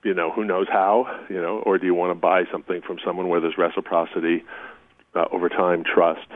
you 0.03 0.14
know, 0.14 0.32
who 0.32 0.43
knows 0.43 0.68
how, 0.68 1.24
you 1.30 1.39
know, 1.39 1.60
or 1.60 1.78
do 1.78 1.86
you 1.86 1.93
want 1.93 2.10
to 2.10 2.16
buy 2.16 2.45
something 2.51 2.82
from 2.82 2.97
someone 3.05 3.30
where 3.30 3.39
there's 3.39 3.60
reciprocity, 3.60 4.43
uh, 5.14 5.26
over 5.32 5.47
time, 5.49 5.84
trust, 5.84 6.28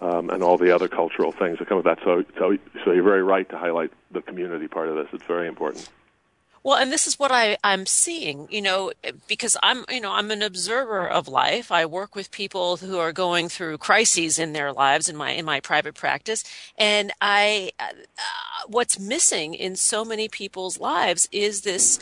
um, 0.00 0.30
and 0.30 0.42
all 0.42 0.58
the 0.58 0.74
other 0.74 0.88
cultural 0.88 1.32
things 1.32 1.58
that 1.58 1.68
come 1.68 1.76
with 1.76 1.86
that. 1.86 1.98
So, 2.04 2.24
so, 2.38 2.58
so 2.84 2.92
you're 2.92 3.04
very 3.04 3.22
right 3.22 3.48
to 3.50 3.56
highlight 3.56 3.92
the 4.10 4.20
community 4.20 4.68
part 4.68 4.88
of 4.88 4.96
this. 4.96 5.06
It's 5.12 5.24
very 5.24 5.48
important. 5.48 5.88
Well, 6.66 6.78
and 6.78 6.90
this 6.90 7.06
is 7.06 7.16
what 7.16 7.30
I, 7.30 7.58
I'm 7.62 7.86
seeing, 7.86 8.48
you 8.50 8.60
know, 8.60 8.90
because 9.28 9.56
I'm, 9.62 9.84
you 9.88 10.00
know, 10.00 10.10
I'm 10.10 10.32
an 10.32 10.42
observer 10.42 11.06
of 11.06 11.28
life. 11.28 11.70
I 11.70 11.86
work 11.86 12.16
with 12.16 12.32
people 12.32 12.78
who 12.78 12.98
are 12.98 13.12
going 13.12 13.48
through 13.48 13.78
crises 13.78 14.36
in 14.36 14.52
their 14.52 14.72
lives 14.72 15.08
in 15.08 15.14
my 15.16 15.30
in 15.30 15.44
my 15.44 15.60
private 15.60 15.94
practice, 15.94 16.42
and 16.76 17.12
I, 17.20 17.70
uh, 17.78 17.92
what's 18.66 18.98
missing 18.98 19.54
in 19.54 19.76
so 19.76 20.04
many 20.04 20.28
people's 20.28 20.80
lives 20.80 21.28
is 21.30 21.60
this 21.60 22.00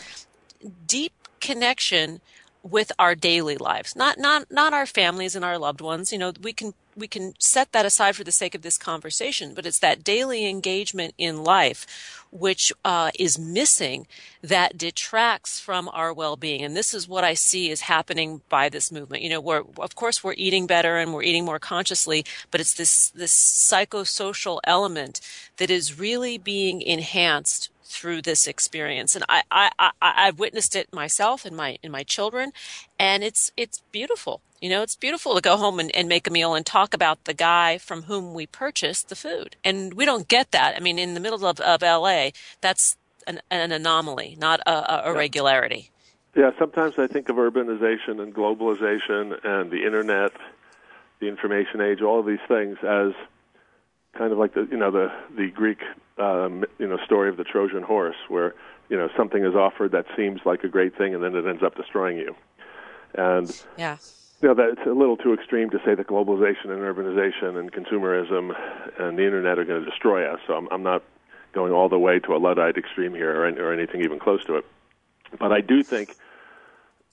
deep 0.86 1.12
connection 1.40 2.22
with 2.62 2.90
our 2.98 3.14
daily 3.14 3.58
lives. 3.58 3.94
Not 3.94 4.16
not 4.16 4.50
not 4.50 4.72
our 4.72 4.86
families 4.86 5.36
and 5.36 5.44
our 5.44 5.58
loved 5.58 5.82
ones. 5.82 6.10
You 6.10 6.18
know 6.18 6.32
we 6.40 6.54
can 6.54 6.72
we 6.96 7.06
can 7.06 7.34
set 7.38 7.72
that 7.72 7.84
aside 7.84 8.16
for 8.16 8.24
the 8.24 8.32
sake 8.32 8.54
of 8.54 8.62
this 8.62 8.78
conversation 8.78 9.54
but 9.54 9.66
it's 9.66 9.80
that 9.80 10.04
daily 10.04 10.46
engagement 10.46 11.14
in 11.18 11.42
life 11.42 12.23
which 12.34 12.72
uh, 12.84 13.12
is 13.16 13.38
missing 13.38 14.08
that 14.42 14.76
detracts 14.76 15.60
from 15.60 15.88
our 15.92 16.12
well-being. 16.12 16.62
And 16.62 16.76
this 16.76 16.92
is 16.92 17.08
what 17.08 17.22
i 17.22 17.32
see 17.34 17.70
is 17.70 17.82
happening 17.82 18.42
by 18.48 18.68
this 18.68 18.90
movement. 18.90 19.22
You 19.22 19.30
know 19.30 19.40
we're 19.40 19.62
of 19.78 19.94
course 19.94 20.22
we're 20.22 20.34
eating 20.36 20.66
better 20.66 20.98
and 20.98 21.14
we're 21.14 21.22
eating 21.22 21.44
more 21.44 21.60
consciously 21.60 22.24
but 22.50 22.60
it's 22.60 22.74
this 22.74 23.10
this 23.10 23.32
psychosocial 23.32 24.58
element 24.64 25.20
that 25.58 25.70
is 25.70 25.98
really 25.98 26.36
being 26.36 26.82
enhanced 26.82 27.70
through 27.94 28.22
this 28.22 28.46
experience, 28.46 29.14
and 29.14 29.24
I, 29.28 29.42
I, 29.50 29.70
I 29.78 29.90
I've 30.00 30.38
witnessed 30.38 30.74
it 30.74 30.92
myself 30.92 31.44
and 31.44 31.56
my 31.56 31.78
in 31.82 31.92
my 31.92 32.02
children, 32.02 32.52
and 32.98 33.22
it's 33.22 33.52
it's 33.56 33.82
beautiful. 33.92 34.40
You 34.64 34.70
know, 34.70 34.80
it's 34.80 34.96
beautiful 34.96 35.34
to 35.34 35.42
go 35.42 35.58
home 35.58 35.78
and, 35.78 35.94
and 35.94 36.08
make 36.08 36.26
a 36.26 36.30
meal 36.30 36.54
and 36.54 36.64
talk 36.64 36.94
about 36.94 37.24
the 37.24 37.34
guy 37.34 37.76
from 37.76 38.04
whom 38.04 38.32
we 38.32 38.46
purchased 38.46 39.10
the 39.10 39.14
food. 39.14 39.56
And 39.62 39.92
we 39.92 40.06
don't 40.06 40.26
get 40.26 40.52
that. 40.52 40.74
I 40.74 40.80
mean, 40.80 40.98
in 40.98 41.12
the 41.12 41.20
middle 41.20 41.44
of, 41.44 41.60
of 41.60 41.82
LA, 41.82 42.30
that's 42.62 42.96
an, 43.26 43.42
an 43.50 43.72
anomaly, 43.72 44.38
not 44.40 44.60
a, 44.60 45.10
a, 45.10 45.12
regularity. 45.12 45.90
Yeah, 46.34 46.52
sometimes 46.58 46.94
I 46.98 47.08
think 47.08 47.28
of 47.28 47.36
urbanization 47.36 48.22
and 48.22 48.34
globalization 48.34 49.38
and 49.44 49.70
the 49.70 49.84
internet, 49.84 50.32
the 51.20 51.28
information 51.28 51.82
age, 51.82 52.00
all 52.00 52.20
of 52.20 52.24
these 52.24 52.38
things 52.48 52.78
as 52.82 53.12
kind 54.14 54.32
of 54.32 54.38
like 54.38 54.54
the 54.54 54.66
you 54.70 54.78
know 54.78 54.90
the 54.90 55.12
the 55.36 55.50
Greek 55.50 55.82
um, 56.16 56.64
you 56.78 56.88
know 56.88 56.96
story 57.04 57.28
of 57.28 57.36
the 57.36 57.44
Trojan 57.44 57.82
horse, 57.82 58.16
where 58.28 58.54
you 58.88 58.96
know 58.96 59.10
something 59.14 59.44
is 59.44 59.54
offered 59.54 59.92
that 59.92 60.06
seems 60.16 60.40
like 60.46 60.64
a 60.64 60.68
great 60.68 60.96
thing, 60.96 61.14
and 61.14 61.22
then 61.22 61.36
it 61.36 61.44
ends 61.46 61.62
up 61.62 61.76
destroying 61.76 62.16
you. 62.16 62.34
And 63.14 63.62
yeah, 63.76 63.98
you 64.44 64.54
know 64.54 64.54
that's 64.54 64.86
a 64.86 64.92
little 64.92 65.16
too 65.16 65.32
extreme 65.32 65.70
to 65.70 65.78
say 65.86 65.94
that 65.94 66.06
globalization 66.06 66.66
and 66.66 66.80
urbanization 66.82 67.58
and 67.58 67.72
consumerism 67.72 68.54
and 68.98 69.18
the 69.18 69.24
internet 69.24 69.58
are 69.58 69.64
going 69.64 69.82
to 69.82 69.90
destroy 69.90 70.30
us. 70.30 70.38
So 70.46 70.52
I'm, 70.52 70.68
I'm 70.70 70.82
not 70.82 71.02
going 71.54 71.72
all 71.72 71.88
the 71.88 71.98
way 71.98 72.18
to 72.18 72.36
a 72.36 72.36
luddite 72.36 72.76
extreme 72.76 73.14
here 73.14 73.42
or, 73.42 73.48
or 73.48 73.72
anything 73.72 74.02
even 74.02 74.18
close 74.18 74.44
to 74.44 74.56
it. 74.56 74.66
But 75.38 75.50
I 75.50 75.62
do 75.62 75.82
think 75.82 76.14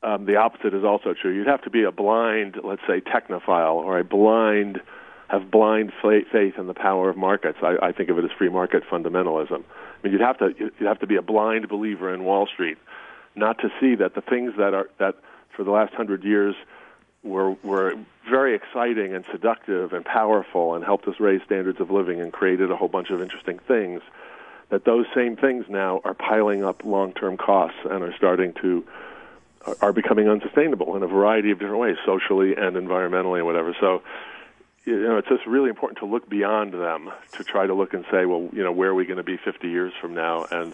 um, 0.03 0.25
the 0.25 0.35
opposite 0.35 0.73
is 0.73 0.83
also 0.83 1.13
true. 1.13 1.31
You'd 1.33 1.47
have 1.47 1.61
to 1.61 1.69
be 1.69 1.83
a 1.83 1.91
blind, 1.91 2.59
let's 2.65 2.81
say, 2.85 2.99
technophile 2.99 3.75
or 3.75 3.97
a 3.97 4.03
blind 4.03 4.81
have 5.29 5.49
blind 5.49 5.93
faith 6.01 6.57
in 6.57 6.67
the 6.67 6.73
power 6.73 7.09
of 7.09 7.15
markets. 7.15 7.59
I, 7.63 7.77
I 7.81 7.91
think 7.93 8.09
of 8.09 8.17
it 8.17 8.25
as 8.25 8.31
free 8.37 8.49
market 8.49 8.83
fundamentalism. 8.91 9.63
I 9.63 10.03
mean, 10.03 10.11
you'd 10.11 10.19
have 10.19 10.37
to 10.39 10.49
you'd 10.59 10.73
have 10.81 10.99
to 10.99 11.07
be 11.07 11.15
a 11.15 11.21
blind 11.21 11.69
believer 11.69 12.13
in 12.13 12.25
Wall 12.25 12.45
Street, 12.53 12.77
not 13.35 13.57
to 13.59 13.69
see 13.79 13.95
that 13.95 14.15
the 14.15 14.21
things 14.21 14.51
that 14.57 14.73
are 14.73 14.89
that 14.99 15.15
for 15.55 15.63
the 15.63 15.71
last 15.71 15.93
hundred 15.93 16.25
years 16.25 16.55
were 17.23 17.51
were 17.63 17.95
very 18.29 18.55
exciting 18.55 19.13
and 19.13 19.25
seductive 19.31 19.93
and 19.93 20.05
powerful 20.05 20.75
and 20.75 20.83
helped 20.83 21.07
us 21.07 21.19
raise 21.19 21.41
standards 21.43 21.79
of 21.79 21.91
living 21.91 22.19
and 22.19 22.31
created 22.31 22.71
a 22.71 22.75
whole 22.75 22.87
bunch 22.87 23.09
of 23.09 23.21
interesting 23.21 23.59
things 23.59 24.01
that 24.69 24.85
those 24.85 25.05
same 25.13 25.35
things 25.35 25.65
now 25.69 26.01
are 26.05 26.13
piling 26.13 26.63
up 26.63 26.83
long-term 26.85 27.37
costs 27.37 27.79
and 27.83 28.03
are 28.03 28.15
starting 28.15 28.53
to 28.53 28.85
are 29.81 29.93
becoming 29.93 30.27
unsustainable 30.27 30.95
in 30.95 31.03
a 31.03 31.07
variety 31.07 31.51
of 31.51 31.59
different 31.59 31.79
ways, 31.79 31.97
socially 32.05 32.55
and 32.55 32.75
environmentally 32.75 33.37
and 33.37 33.45
whatever. 33.45 33.75
So, 33.79 34.01
you 34.85 34.99
know, 34.99 35.17
it's 35.17 35.27
just 35.27 35.45
really 35.45 35.69
important 35.69 35.99
to 35.99 36.05
look 36.05 36.27
beyond 36.27 36.73
them 36.73 37.11
to 37.33 37.43
try 37.43 37.67
to 37.67 37.73
look 37.73 37.93
and 37.93 38.03
say, 38.09 38.25
well, 38.25 38.49
you 38.53 38.63
know, 38.63 38.71
where 38.71 38.89
are 38.89 38.95
we 38.95 39.05
going 39.05 39.17
to 39.17 39.23
be 39.23 39.37
50 39.37 39.69
years 39.69 39.93
from 40.01 40.15
now? 40.15 40.45
And 40.49 40.73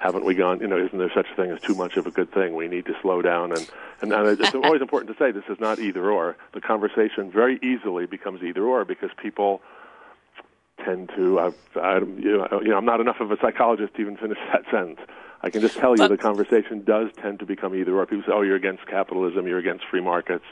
haven't 0.00 0.24
we 0.24 0.34
gone? 0.34 0.60
You 0.60 0.66
know, 0.66 0.78
isn't 0.78 0.98
there 0.98 1.12
such 1.14 1.26
a 1.30 1.36
thing 1.36 1.50
as 1.50 1.60
too 1.60 1.74
much 1.74 1.98
of 1.98 2.06
a 2.06 2.10
good 2.10 2.32
thing? 2.32 2.54
We 2.54 2.68
need 2.68 2.86
to 2.86 2.94
slow 3.02 3.20
down, 3.20 3.52
and 3.52 3.70
and, 4.00 4.12
and 4.12 4.40
it's 4.40 4.54
always 4.64 4.80
important 4.80 5.16
to 5.16 5.22
say 5.22 5.30
this 5.30 5.44
is 5.48 5.60
not 5.60 5.78
either 5.78 6.10
or. 6.10 6.36
The 6.52 6.60
conversation 6.60 7.30
very 7.30 7.58
easily 7.62 8.06
becomes 8.06 8.42
either 8.42 8.64
or 8.64 8.84
because 8.86 9.10
people 9.22 9.60
tend 10.84 11.10
to. 11.16 11.38
I, 11.38 11.78
I, 11.78 11.98
you 11.98 12.38
know, 12.38 12.76
I'm 12.76 12.86
not 12.86 13.00
enough 13.00 13.20
of 13.20 13.30
a 13.30 13.36
psychologist 13.40 13.94
to 13.94 14.00
even 14.00 14.16
finish 14.16 14.38
that 14.52 14.64
sentence. 14.70 15.00
I 15.42 15.50
can 15.50 15.60
just 15.60 15.76
tell 15.76 15.96
you 15.96 16.08
the 16.08 16.16
conversation 16.16 16.82
does 16.82 17.10
tend 17.20 17.38
to 17.40 17.46
become 17.46 17.74
either 17.74 17.94
or. 17.94 18.06
People 18.06 18.24
say, 18.26 18.32
"Oh, 18.34 18.42
you're 18.42 18.56
against 18.56 18.86
capitalism. 18.86 19.46
You're 19.46 19.58
against 19.58 19.84
free 19.90 20.00
markets," 20.00 20.46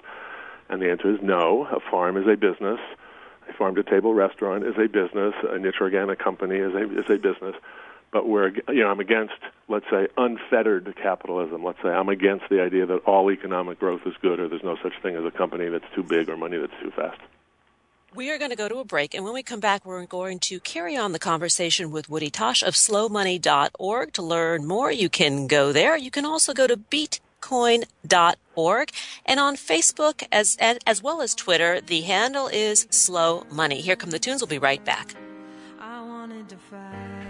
and 0.68 0.82
the 0.82 0.90
answer 0.90 1.10
is 1.10 1.20
no. 1.22 1.66
A 1.72 1.80
farm 1.90 2.18
is 2.18 2.26
a 2.26 2.36
business. 2.36 2.80
A 3.48 3.52
farm 3.54 3.74
to 3.76 3.82
table 3.82 4.12
restaurant 4.12 4.64
is 4.64 4.74
a 4.76 4.88
business. 4.88 5.32
A 5.48 5.58
niche 5.58 5.80
organic 5.80 6.18
company 6.18 6.56
is 6.56 6.74
a 6.74 6.98
is 6.98 7.08
a 7.08 7.16
business 7.16 7.54
but 8.10 8.28
we're 8.28 8.48
you 8.68 8.82
know 8.82 8.88
I'm 8.88 9.00
against 9.00 9.34
let's 9.68 9.86
say 9.90 10.08
unfettered 10.16 10.94
capitalism. 11.00 11.64
Let's 11.64 11.80
say 11.82 11.88
I'm 11.88 12.08
against 12.08 12.48
the 12.48 12.62
idea 12.62 12.86
that 12.86 13.04
all 13.04 13.30
economic 13.30 13.78
growth 13.78 14.02
is 14.06 14.14
good 14.20 14.40
or 14.40 14.48
there's 14.48 14.64
no 14.64 14.76
such 14.82 14.94
thing 15.02 15.14
as 15.16 15.24
a 15.24 15.30
company 15.30 15.68
that's 15.68 15.84
too 15.94 16.02
big 16.02 16.28
or 16.28 16.36
money 16.36 16.58
that's 16.58 16.72
too 16.82 16.90
fast. 16.90 17.20
We 18.14 18.30
are 18.30 18.38
going 18.38 18.50
to 18.50 18.56
go 18.56 18.70
to 18.70 18.78
a 18.78 18.86
break, 18.86 19.12
and 19.12 19.22
when 19.22 19.34
we 19.34 19.42
come 19.42 19.60
back, 19.60 19.84
we're 19.84 20.06
going 20.06 20.38
to 20.40 20.60
carry 20.60 20.96
on 20.96 21.12
the 21.12 21.18
conversation 21.18 21.90
with 21.90 22.08
Woody 22.08 22.30
Tasch 22.30 22.62
of 22.62 22.72
slowmoney.org. 22.72 24.14
To 24.14 24.22
learn 24.22 24.66
more, 24.66 24.90
you 24.90 25.10
can 25.10 25.46
go 25.46 25.72
there. 25.72 25.94
You 25.94 26.10
can 26.10 26.24
also 26.24 26.54
go 26.54 26.66
to 26.66 26.78
beetcoin.org. 26.78 28.90
And 29.26 29.38
on 29.38 29.56
Facebook, 29.56 30.26
as, 30.32 30.56
as 30.58 31.02
well 31.02 31.20
as 31.20 31.34
Twitter, 31.34 31.82
the 31.82 32.00
handle 32.00 32.48
is 32.48 32.86
Slow 32.88 33.44
Money. 33.52 33.82
Here 33.82 33.94
come 33.94 34.08
the 34.08 34.18
tunes. 34.18 34.40
We'll 34.40 34.48
be 34.48 34.58
right 34.58 34.82
back. 34.82 35.14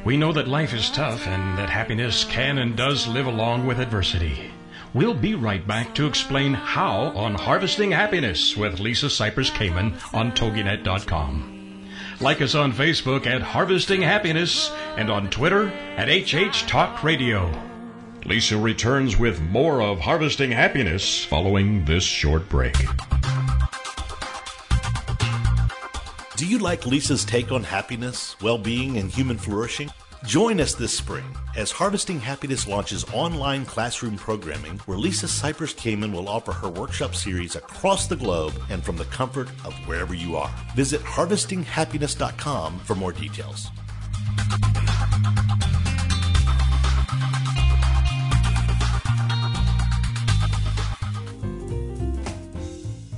We 0.09 0.17
know 0.17 0.33
that 0.33 0.49
life 0.49 0.73
is 0.73 0.89
tough 0.89 1.27
and 1.27 1.59
that 1.59 1.69
happiness 1.69 2.25
can 2.25 2.57
and 2.57 2.75
does 2.75 3.07
live 3.07 3.27
along 3.27 3.67
with 3.67 3.79
adversity. 3.79 4.51
We'll 4.95 5.13
be 5.13 5.35
right 5.35 5.67
back 5.67 5.95
to 5.97 6.07
explain 6.07 6.55
how 6.55 7.09
on 7.15 7.35
Harvesting 7.35 7.91
Happiness 7.91 8.57
with 8.57 8.81
Lisa 8.81 9.09
Cypers 9.09 9.51
Kamen 9.51 10.01
on 10.15 10.33
TogiNet.com. 10.33 11.91
Like 12.23 12.41
us 12.41 12.55
on 12.55 12.73
Facebook 12.73 13.27
at 13.27 13.43
Harvesting 13.43 14.01
Happiness 14.01 14.73
and 14.97 15.11
on 15.11 15.29
Twitter 15.29 15.69
at 15.99 16.09
HH 16.09 16.67
Talk 16.67 17.05
Radio. 17.05 17.53
Lisa 18.25 18.57
returns 18.57 19.19
with 19.19 19.43
more 19.43 19.83
of 19.83 20.01
Harvesting 20.01 20.53
Happiness 20.53 21.23
following 21.23 21.85
this 21.85 22.05
short 22.05 22.49
break. 22.49 22.77
Do 26.39 26.47
you 26.47 26.61
like 26.61 26.87
Lisa's 26.87 27.25
take 27.25 27.51
on 27.51 27.65
happiness, 27.65 28.37
well 28.41 28.59
being, 28.59 28.97
and 28.97 29.11
human 29.11 29.37
flourishing? 29.37 29.91
Join 30.25 30.61
us 30.61 30.73
this 30.73 30.97
spring 30.97 31.25
as 31.57 31.73
Harvesting 31.73 32.21
Happiness 32.21 32.69
launches 32.69 33.05
online 33.13 33.65
classroom 33.65 34.17
programming 34.17 34.79
where 34.87 34.97
Lisa 34.97 35.27
Cypers 35.27 35.75
Kamen 35.75 36.13
will 36.13 36.29
offer 36.29 36.53
her 36.53 36.69
workshop 36.69 37.17
series 37.17 37.57
across 37.57 38.07
the 38.07 38.15
globe 38.15 38.53
and 38.71 38.85
from 38.85 38.97
the 38.97 39.07
comfort 39.07 39.49
of 39.65 39.75
wherever 39.89 40.15
you 40.15 40.37
are. 40.37 40.49
Visit 40.77 41.01
harvestinghappiness.com 41.01 42.79
for 42.79 42.95
more 42.95 43.13
details. 43.13 43.71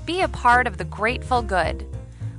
Be 0.06 0.22
a 0.22 0.28
part 0.28 0.66
of 0.66 0.78
the 0.78 0.86
Grateful 0.86 1.42
Good 1.42 1.86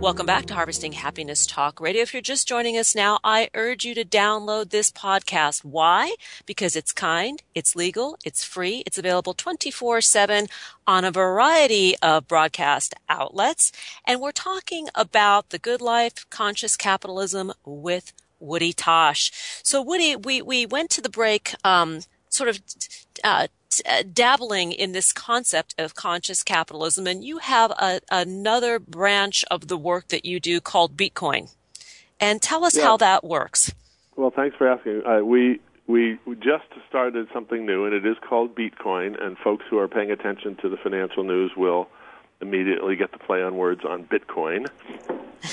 Welcome 0.00 0.26
back 0.26 0.44
to 0.46 0.54
Harvesting 0.54 0.92
Happiness 0.92 1.46
Talk 1.46 1.80
Radio. 1.80 2.02
If 2.02 2.12
you're 2.12 2.20
just 2.20 2.46
joining 2.46 2.76
us 2.76 2.94
now, 2.94 3.18
I 3.24 3.48
urge 3.54 3.86
you 3.86 3.94
to 3.94 4.04
download 4.04 4.68
this 4.68 4.90
podcast. 4.90 5.64
Why? 5.64 6.14
Because 6.44 6.76
it's 6.76 6.92
kind, 6.92 7.42
it's 7.54 7.74
legal, 7.74 8.18
it's 8.22 8.44
free, 8.44 8.82
it's 8.84 8.98
available 8.98 9.32
24 9.32 10.02
7 10.02 10.48
on 10.86 11.04
a 11.06 11.10
variety 11.10 11.96
of 12.02 12.28
broadcast 12.28 12.94
outlets. 13.08 13.72
And 14.04 14.20
we're 14.20 14.32
talking 14.32 14.88
about 14.94 15.48
the 15.48 15.58
good 15.58 15.80
life, 15.80 16.28
conscious 16.28 16.76
capitalism 16.76 17.54
with 17.64 18.12
Woody 18.38 18.74
Tasch. 18.74 19.32
So 19.64 19.80
Woody, 19.80 20.14
we, 20.14 20.42
we 20.42 20.66
went 20.66 20.90
to 20.90 21.00
the 21.00 21.08
break, 21.08 21.54
um, 21.64 22.00
sort 22.28 22.50
of, 22.50 22.60
uh, 23.24 23.46
uh, 23.84 24.02
dabbling 24.12 24.72
in 24.72 24.92
this 24.92 25.12
concept 25.12 25.74
of 25.78 25.94
conscious 25.94 26.42
capitalism, 26.42 27.06
and 27.06 27.24
you 27.24 27.38
have 27.38 27.70
a, 27.72 28.00
another 28.10 28.78
branch 28.78 29.44
of 29.50 29.68
the 29.68 29.76
work 29.76 30.08
that 30.08 30.24
you 30.24 30.40
do 30.40 30.60
called 30.60 30.96
Beetcoin. 30.96 31.50
And 32.18 32.40
tell 32.40 32.64
us 32.64 32.76
yeah. 32.76 32.84
how 32.84 32.96
that 32.98 33.24
works. 33.24 33.72
Well, 34.16 34.30
thanks 34.30 34.56
for 34.56 34.68
asking. 34.68 35.02
Uh, 35.04 35.20
we 35.22 35.60
we 35.86 36.18
just 36.40 36.64
started 36.88 37.28
something 37.32 37.64
new, 37.64 37.84
and 37.84 37.94
it 37.94 38.04
is 38.04 38.16
called 38.26 38.54
Beetcoin. 38.54 39.22
And 39.22 39.36
folks 39.38 39.64
who 39.68 39.78
are 39.78 39.88
paying 39.88 40.10
attention 40.10 40.56
to 40.56 40.68
the 40.68 40.76
financial 40.76 41.22
news 41.22 41.52
will 41.56 41.88
immediately 42.40 42.96
get 42.96 43.12
the 43.12 43.18
play 43.18 43.42
on 43.42 43.56
words 43.56 43.84
on 43.84 44.04
Bitcoin. 44.04 44.66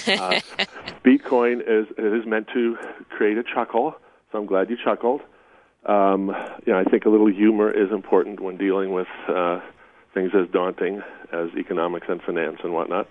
Uh, 0.08 0.40
Beetcoin 1.04 1.62
is 1.62 1.88
it 1.98 2.14
is 2.20 2.26
meant 2.26 2.48
to 2.54 2.78
create 3.10 3.38
a 3.38 3.44
chuckle, 3.44 3.96
so 4.32 4.40
I'm 4.40 4.46
glad 4.46 4.70
you 4.70 4.78
chuckled. 4.82 5.22
Um, 5.86 6.34
you 6.66 6.72
know, 6.72 6.80
I 6.80 6.86
think 6.86 7.06
a 7.06 7.10
little 7.10 7.28
humor 7.28 7.70
is 7.70 7.92
important 7.92 8.40
when 8.40 8.58
dealing 8.58 8.94
with 8.94 9.08
uh, 9.28 9.60
things 10.14 10.32
as 10.34 10.48
daunting 10.50 11.02
as 11.32 11.50
economics 11.58 12.08
and 12.10 12.22
finance 12.22 12.60
and 12.64 12.74
whatnot. 12.74 13.10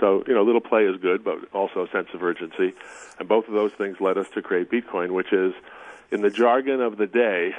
So, 0.00 0.24
you 0.26 0.34
know, 0.34 0.42
a 0.42 0.46
little 0.46 0.60
play 0.60 0.84
is 0.84 0.96
good, 1.00 1.22
but 1.22 1.36
also 1.52 1.84
a 1.84 1.90
sense 1.90 2.08
of 2.14 2.22
urgency. 2.22 2.72
And 3.18 3.28
both 3.28 3.46
of 3.46 3.54
those 3.54 3.72
things 3.72 4.00
led 4.00 4.18
us 4.18 4.28
to 4.34 4.42
create 4.42 4.70
Beetcoin, 4.70 5.12
which 5.12 5.32
is, 5.32 5.52
in 6.10 6.22
the 6.22 6.30
jargon 6.30 6.80
of 6.80 6.96
the 6.96 7.06
day, 7.06 7.54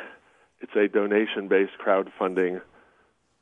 it's 0.62 0.76
a 0.76 0.88
donation 0.88 1.48
based 1.48 1.74
crowdfunding 1.84 2.62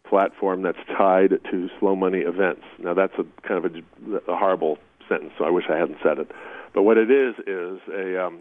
platform 0.07 0.61
that's 0.61 0.77
tied 0.97 1.39
to 1.49 1.69
slow 1.79 1.95
money 1.95 2.19
events. 2.19 2.63
Now, 2.77 2.93
that's 2.93 3.13
a 3.17 3.25
kind 3.47 3.65
of 3.65 3.73
a, 3.73 4.31
a 4.31 4.35
horrible 4.35 4.77
sentence, 5.07 5.33
so 5.37 5.45
I 5.45 5.49
wish 5.49 5.65
I 5.69 5.77
hadn't 5.77 5.99
said 6.03 6.19
it. 6.19 6.29
But 6.73 6.83
what 6.83 6.97
it 6.97 7.09
is, 7.09 7.35
is 7.47 7.79
a. 7.89 8.25
Um, 8.25 8.39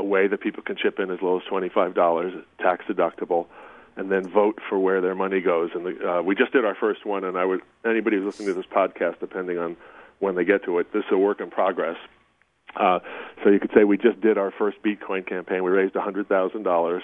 a 0.00 0.04
way 0.04 0.26
that 0.26 0.40
people 0.40 0.62
can 0.62 0.76
chip 0.76 0.98
in 0.98 1.10
as 1.10 1.18
low 1.22 1.38
as 1.38 1.44
$25, 1.44 2.42
tax 2.58 2.84
deductible, 2.88 3.46
and 3.96 4.10
then 4.10 4.28
vote 4.28 4.58
for 4.68 4.78
where 4.78 5.00
their 5.00 5.14
money 5.14 5.40
goes. 5.40 5.70
And 5.74 5.84
the, 5.84 6.10
uh, 6.10 6.22
we 6.22 6.34
just 6.34 6.52
did 6.52 6.64
our 6.64 6.74
first 6.74 7.04
one, 7.04 7.22
and 7.22 7.36
I 7.36 7.44
would 7.44 7.60
anybody 7.84 8.16
who's 8.16 8.26
listening 8.26 8.48
to 8.48 8.54
this 8.54 8.66
podcast, 8.66 9.20
depending 9.20 9.58
on 9.58 9.76
when 10.18 10.34
they 10.34 10.44
get 10.44 10.64
to 10.64 10.78
it, 10.78 10.92
this 10.92 11.04
is 11.04 11.12
a 11.12 11.18
work 11.18 11.40
in 11.40 11.50
progress. 11.50 11.96
Uh, 12.74 13.00
so 13.42 13.50
you 13.50 13.60
could 13.60 13.70
say 13.74 13.84
we 13.84 13.98
just 13.98 14.20
did 14.20 14.38
our 14.38 14.52
first 14.56 14.78
Beetcoin 14.82 15.26
campaign. 15.26 15.62
We 15.64 15.70
raised 15.70 15.94
$100,000 15.94 17.00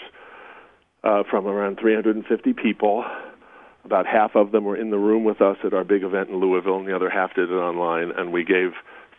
uh, 1.05 1.22
from 1.30 1.47
around 1.47 1.78
350 1.78 2.53
people. 2.55 3.05
about 3.84 4.07
half 4.07 4.34
of 4.34 4.53
them 4.53 4.64
were 4.64 4.76
in 4.76 4.90
the 4.90 4.99
room 4.99 5.24
with 5.24 5.40
us 5.40 5.57
at 5.64 5.74
our 5.74 5.84
big 5.84 6.03
event 6.03 6.28
in 6.28 6.36
Louisville, 6.36 6.78
and 6.78 6.88
the 6.88 6.94
other 6.94 7.11
half 7.11 7.34
did 7.34 7.51
it 7.51 7.55
online. 7.55 8.11
And 8.16 8.32
we 8.32 8.44
gave 8.44 8.72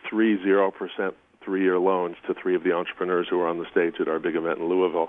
three 0.08 0.42
zero 0.42 0.70
percent 0.70 1.14
three-year 1.48 1.78
loans 1.78 2.16
to 2.26 2.34
three 2.34 2.54
of 2.54 2.62
the 2.62 2.72
entrepreneurs 2.72 3.26
who 3.30 3.38
were 3.38 3.48
on 3.48 3.58
the 3.58 3.64
stage 3.70 3.94
at 4.00 4.06
our 4.06 4.18
big 4.18 4.36
event 4.36 4.58
in 4.58 4.68
Louisville. 4.68 5.08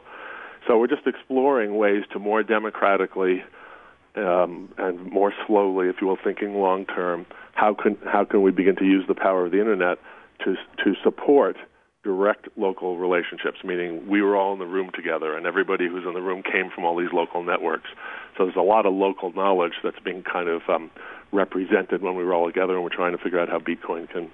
So 0.65 0.77
we're 0.79 0.87
just 0.87 1.05
exploring 1.05 1.75
ways 1.75 2.03
to 2.13 2.19
more 2.19 2.43
democratically 2.43 3.43
um, 4.15 4.69
and 4.77 5.11
more 5.11 5.33
slowly, 5.45 5.89
if 5.89 5.97
you 5.99 6.07
will, 6.07 6.17
thinking 6.23 6.55
long 6.55 6.85
term. 6.85 7.25
How 7.53 7.73
can 7.73 7.97
how 8.05 8.23
can 8.23 8.41
we 8.41 8.51
begin 8.51 8.77
to 8.77 8.85
use 8.85 9.03
the 9.05 9.15
power 9.15 9.45
of 9.45 9.51
the 9.51 9.59
internet 9.59 9.97
to 10.45 10.55
to 10.83 10.95
support 11.03 11.57
direct 12.05 12.47
local 12.55 12.97
relationships? 12.97 13.57
Meaning, 13.65 14.07
we 14.07 14.21
were 14.21 14.37
all 14.37 14.53
in 14.53 14.59
the 14.59 14.65
room 14.65 14.91
together, 14.95 15.35
and 15.35 15.45
everybody 15.45 15.89
who's 15.89 16.05
in 16.07 16.13
the 16.13 16.21
room 16.21 16.41
came 16.41 16.69
from 16.73 16.85
all 16.85 16.95
these 16.95 17.11
local 17.11 17.43
networks. 17.43 17.89
So 18.37 18.45
there's 18.45 18.55
a 18.55 18.61
lot 18.61 18.85
of 18.85 18.93
local 18.93 19.33
knowledge 19.33 19.73
that's 19.83 19.99
being 19.99 20.23
kind 20.23 20.47
of 20.47 20.61
um, 20.69 20.89
represented 21.33 22.01
when 22.01 22.15
we 22.15 22.23
were 22.23 22.33
all 22.33 22.47
together, 22.47 22.75
and 22.75 22.83
we're 22.83 22.95
trying 22.95 23.15
to 23.17 23.21
figure 23.21 23.39
out 23.39 23.49
how 23.49 23.59
Beetcoin 23.59 24.09
can 24.09 24.31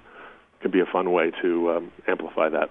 can 0.60 0.70
be 0.70 0.80
a 0.80 0.86
fun 0.86 1.12
way 1.12 1.30
to 1.42 1.70
um, 1.72 1.92
amplify 2.08 2.48
that. 2.48 2.70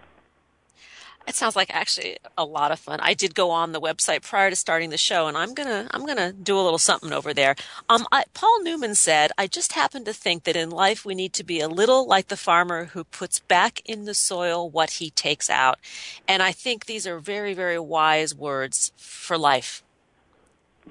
It 1.28 1.34
sounds 1.34 1.56
like 1.56 1.74
actually 1.74 2.18
a 2.38 2.46
lot 2.46 2.72
of 2.72 2.78
fun. 2.80 3.00
I 3.02 3.16
did 3.16 3.34
go 3.34 3.50
on 3.50 3.72
the 3.72 3.82
website 3.82 4.22
prior 4.22 4.52
to 4.52 4.56
starting 4.56 4.92
the 4.92 4.98
show, 4.98 5.26
and 5.28 5.36
I'm 5.36 5.56
gonna 5.56 5.88
I'm 5.90 6.06
gonna 6.06 6.32
do 6.32 6.56
a 6.56 6.62
little 6.62 6.78
something 6.78 7.12
over 7.12 7.34
there. 7.34 7.56
Um, 7.90 8.06
I, 8.12 8.26
Paul 8.36 8.62
Newman 8.62 8.94
said, 8.94 9.32
"I 9.36 9.48
just 9.48 9.74
happen 9.74 10.06
to 10.06 10.14
think 10.14 10.44
that 10.44 10.56
in 10.56 10.70
life 10.70 11.04
we 11.04 11.16
need 11.16 11.34
to 11.34 11.44
be 11.44 11.60
a 11.62 11.68
little 11.68 12.06
like 12.08 12.28
the 12.28 12.38
farmer 12.38 12.86
who 12.94 13.04
puts 13.06 13.40
back 13.40 13.82
in 13.86 14.06
the 14.06 14.14
soil 14.14 14.70
what 14.70 14.92
he 14.92 15.10
takes 15.10 15.50
out," 15.50 15.80
and 16.28 16.44
I 16.44 16.52
think 16.52 16.86
these 16.86 17.08
are 17.08 17.18
very 17.18 17.56
very 17.56 17.80
wise 17.80 18.36
words 18.36 18.92
for 18.96 19.36
life. 19.36 19.82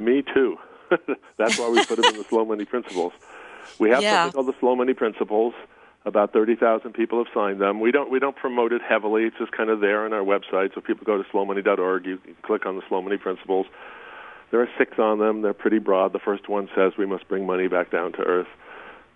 Me 0.01 0.23
too. 0.35 0.57
That's 1.39 1.57
why 1.61 1.69
we 1.69 1.85
put 1.85 1.95
them 2.03 2.07
in 2.13 2.19
the 2.19 2.25
slow 2.29 2.45
money 2.45 2.65
principles. 2.65 3.13
We 3.79 3.91
have 3.91 4.03
Yeah. 4.03 4.25
something 4.25 4.43
called 4.45 4.53
the 4.53 4.59
slow 4.59 4.75
money 4.75 4.95
principles. 4.95 5.55
About 6.07 6.33
thirty 6.33 6.55
thousand 6.55 6.93
people 6.93 7.19
have 7.25 7.33
signed 7.33 7.61
them. 7.61 7.81
We 7.81 7.91
don't 7.91 8.11
we 8.11 8.19
don't 8.19 8.37
promote 8.37 8.73
it 8.73 8.83
heavily. 8.87 9.25
It's 9.25 9.39
just 9.39 9.53
kind 9.53 9.71
of 9.71 9.81
there 9.81 10.05
on 10.05 10.13
our 10.13 10.21
website. 10.21 10.75
So 10.75 10.81
people 10.81 11.05
go 11.05 11.17
to 11.17 11.29
slowmoney.org. 11.31 12.05
You 12.05 12.19
click 12.43 12.67
on 12.67 12.77
the 12.77 12.83
slow 12.89 13.01
money 13.01 13.17
principles. 13.17 13.67
There 14.51 14.61
are 14.61 14.69
six 14.79 14.99
on 14.99 15.19
them. 15.19 15.43
They're 15.43 15.55
pretty 15.55 15.79
broad. 15.79 16.13
The 16.13 16.19
first 16.19 16.49
one 16.49 16.69
says 16.77 16.93
we 16.99 17.07
must 17.07 17.27
bring 17.27 17.47
money 17.47 17.69
back 17.69 17.91
down 17.91 18.13
to 18.13 18.21
earth. 18.21 18.49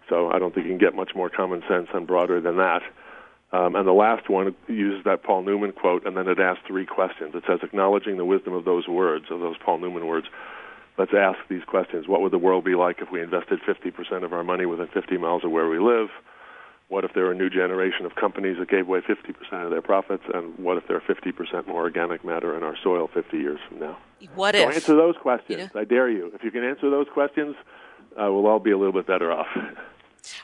So 0.08 0.30
I 0.30 0.38
don't 0.38 0.54
think 0.54 0.66
you 0.66 0.72
can 0.72 0.78
get 0.78 0.94
much 0.94 1.10
more 1.14 1.28
common 1.28 1.62
sense 1.68 1.88
and 1.92 2.06
broader 2.06 2.40
than 2.40 2.56
that. 2.56 2.82
Um, 3.52 3.76
and 3.76 3.86
the 3.86 3.92
last 3.92 4.28
one 4.28 4.54
uses 4.66 5.04
that 5.04 5.22
Paul 5.22 5.42
Newman 5.42 5.72
quote, 5.72 6.06
and 6.06 6.16
then 6.16 6.28
it 6.28 6.38
asks 6.38 6.62
three 6.66 6.84
questions. 6.84 7.34
It 7.34 7.44
says, 7.46 7.60
acknowledging 7.62 8.16
the 8.18 8.24
wisdom 8.24 8.52
of 8.52 8.64
those 8.64 8.86
words, 8.86 9.26
of 9.30 9.40
those 9.40 9.56
Paul 9.64 9.78
Newman 9.78 10.06
words, 10.06 10.26
let's 10.98 11.12
ask 11.16 11.38
these 11.48 11.64
questions. 11.64 12.06
What 12.08 12.20
would 12.20 12.32
the 12.32 12.38
world 12.38 12.64
be 12.64 12.74
like 12.74 13.00
if 13.00 13.10
we 13.10 13.22
invested 13.22 13.60
50% 13.66 14.24
of 14.24 14.32
our 14.32 14.44
money 14.44 14.66
within 14.66 14.88
50 14.88 15.16
miles 15.16 15.44
of 15.44 15.50
where 15.50 15.68
we 15.68 15.78
live? 15.78 16.08
What 16.88 17.04
if 17.04 17.12
there 17.12 17.26
are 17.26 17.32
a 17.32 17.34
new 17.34 17.50
generation 17.50 18.06
of 18.06 18.14
companies 18.14 18.56
that 18.58 18.70
gave 18.70 18.88
away 18.88 19.00
50% 19.00 19.64
of 19.64 19.70
their 19.70 19.82
profits? 19.82 20.24
And 20.32 20.58
what 20.58 20.78
if 20.78 20.88
there 20.88 20.96
are 20.96 21.00
50% 21.00 21.66
more 21.66 21.82
organic 21.82 22.24
matter 22.24 22.56
in 22.56 22.62
our 22.62 22.76
soil 22.82 23.10
50 23.12 23.36
years 23.36 23.60
from 23.68 23.80
now? 23.80 23.98
What 24.34 24.54
so 24.54 24.68
if? 24.68 24.74
answer 24.74 24.96
those 24.96 25.14
questions. 25.20 25.70
You 25.74 25.80
I 25.80 25.84
dare 25.84 26.08
you. 26.08 26.30
If 26.34 26.42
you 26.42 26.50
can 26.50 26.64
answer 26.64 26.90
those 26.90 27.06
questions, 27.12 27.56
uh, 28.12 28.32
we'll 28.32 28.46
all 28.46 28.58
be 28.58 28.70
a 28.70 28.78
little 28.78 28.94
bit 28.94 29.06
better 29.06 29.30
off. 29.30 29.46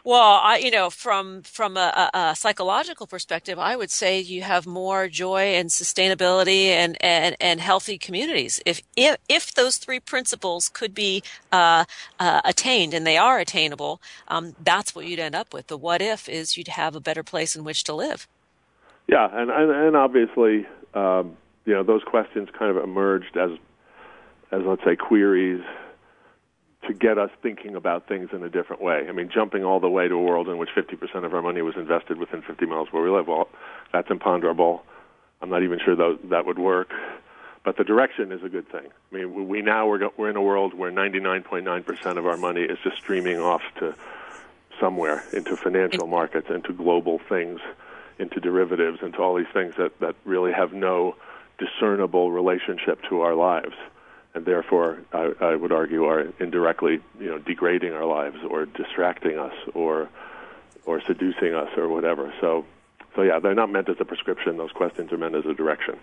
Well, 0.04 0.40
I, 0.42 0.58
you 0.58 0.70
know, 0.70 0.90
from 0.90 1.42
from 1.42 1.76
a, 1.76 2.10
a, 2.14 2.36
psychological 2.36 3.06
perspective, 3.06 3.58
I 3.58 3.76
would 3.76 3.90
say 3.90 4.20
you 4.20 4.42
have 4.42 4.66
more 4.66 5.08
joy 5.08 5.54
and 5.54 5.70
sustainability 5.70 6.66
and, 6.66 6.96
and, 7.00 7.36
and 7.40 7.60
healthy 7.60 7.98
communities. 7.98 8.60
If, 8.66 8.82
if 8.96 9.16
if 9.28 9.54
those 9.54 9.76
three 9.76 10.00
principles 10.00 10.68
could 10.68 10.94
be 10.94 11.22
uh, 11.52 11.84
uh, 12.18 12.40
attained, 12.44 12.94
and 12.94 13.06
they 13.06 13.16
are 13.16 13.38
attainable, 13.38 14.00
um, 14.28 14.54
that's 14.62 14.94
what 14.94 15.06
you'd 15.06 15.20
end 15.20 15.34
up 15.34 15.52
with. 15.52 15.68
The 15.68 15.76
what 15.76 16.02
if 16.02 16.28
is 16.28 16.56
you'd 16.56 16.68
have 16.68 16.94
a 16.94 17.00
better 17.00 17.22
place 17.22 17.56
in 17.56 17.64
which 17.64 17.84
to 17.84 17.94
live. 17.94 18.26
Yeah, 19.06 19.28
and 19.32 19.50
and, 19.50 19.70
and 19.70 19.96
obviously, 19.96 20.66
um, 20.94 21.36
you 21.64 21.74
know, 21.74 21.82
those 21.82 22.02
questions 22.04 22.48
kind 22.58 22.76
of 22.76 22.82
emerged 22.82 23.36
as 23.36 23.50
as 24.50 24.62
let's 24.64 24.84
say 24.84 24.96
queries 24.96 25.62
to 26.86 26.94
get 26.94 27.18
us 27.18 27.30
thinking 27.42 27.74
about 27.74 28.06
things 28.06 28.30
in 28.32 28.42
a 28.42 28.48
different 28.48 28.82
way. 28.82 29.06
I 29.08 29.12
mean, 29.12 29.30
jumping 29.32 29.64
all 29.64 29.80
the 29.80 29.88
way 29.88 30.08
to 30.08 30.14
a 30.14 30.22
world 30.22 30.48
in 30.48 30.58
which 30.58 30.70
50% 30.76 31.24
of 31.24 31.34
our 31.34 31.42
money 31.42 31.62
was 31.62 31.76
invested 31.76 32.18
within 32.18 32.42
50 32.42 32.66
miles 32.66 32.88
where 32.92 33.02
we 33.02 33.10
live, 33.10 33.26
well, 33.26 33.48
that's 33.92 34.10
imponderable. 34.10 34.84
I'm 35.40 35.50
not 35.50 35.62
even 35.62 35.78
sure 35.84 35.96
that 35.96 36.18
that 36.30 36.46
would 36.46 36.58
work. 36.58 36.90
But 37.64 37.78
the 37.78 37.84
direction 37.84 38.30
is 38.30 38.42
a 38.42 38.48
good 38.48 38.68
thing. 38.68 38.86
I 39.10 39.14
mean, 39.14 39.48
we 39.48 39.62
now 39.62 39.86
we're, 39.86 40.10
we're 40.16 40.28
in 40.28 40.36
a 40.36 40.42
world 40.42 40.74
where 40.74 40.92
99.9% 40.92 42.18
of 42.18 42.26
our 42.26 42.36
money 42.36 42.62
is 42.62 42.78
just 42.84 42.98
streaming 42.98 43.38
off 43.38 43.62
to 43.78 43.94
somewhere 44.78 45.24
into 45.32 45.56
financial 45.56 46.06
markets, 46.06 46.48
into 46.50 46.72
global 46.72 47.18
things, 47.18 47.60
into 48.18 48.38
derivatives, 48.40 48.98
into 49.02 49.18
all 49.18 49.34
these 49.34 49.46
things 49.54 49.74
that, 49.76 49.98
that 50.00 50.14
really 50.24 50.52
have 50.52 50.74
no 50.74 51.16
discernible 51.58 52.32
relationship 52.32 53.00
to 53.08 53.22
our 53.22 53.34
lives 53.34 53.74
and 54.34 54.44
therefore 54.44 54.98
I, 55.12 55.32
I 55.40 55.56
would 55.56 55.72
argue 55.72 56.04
are 56.04 56.26
indirectly 56.40 57.00
you 57.18 57.26
know 57.26 57.38
degrading 57.38 57.92
our 57.92 58.04
lives 58.04 58.38
or 58.48 58.66
distracting 58.66 59.38
us 59.38 59.54
or 59.74 60.08
or 60.86 61.00
seducing 61.06 61.54
us 61.54 61.68
or 61.76 61.88
whatever 61.88 62.32
so 62.40 62.64
so 63.14 63.22
yeah 63.22 63.38
they're 63.38 63.54
not 63.54 63.70
meant 63.70 63.88
as 63.88 63.96
a 64.00 64.04
prescription 64.04 64.56
those 64.56 64.72
questions 64.72 65.12
are 65.12 65.18
meant 65.18 65.34
as 65.34 65.46
a 65.46 65.54
direction 65.54 65.98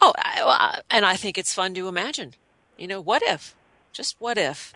Oh, 0.00 0.12
I, 0.16 0.80
and 0.90 1.04
I 1.04 1.16
think 1.16 1.36
it's 1.38 1.52
fun 1.52 1.74
to 1.74 1.88
imagine. 1.88 2.34
You 2.76 2.86
know, 2.86 3.00
what 3.00 3.20
if? 3.24 3.56
Just 3.90 4.14
what 4.20 4.38
if? 4.38 4.72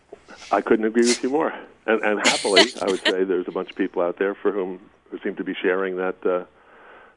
I 0.51 0.59
couldn't 0.59 0.83
agree 0.83 1.03
with 1.07 1.23
you 1.23 1.29
more 1.29 1.53
and 1.85 2.01
and 2.01 2.19
happily 2.27 2.63
I 2.81 2.85
would 2.85 3.01
say 3.05 3.23
there's 3.23 3.47
a 3.47 3.51
bunch 3.51 3.69
of 3.71 3.75
people 3.75 4.01
out 4.01 4.17
there 4.17 4.35
for 4.35 4.51
whom 4.51 4.79
who 5.09 5.19
seem 5.19 5.35
to 5.35 5.43
be 5.43 5.53
sharing 5.53 5.97
that 5.97 6.25
uh, 6.25 6.45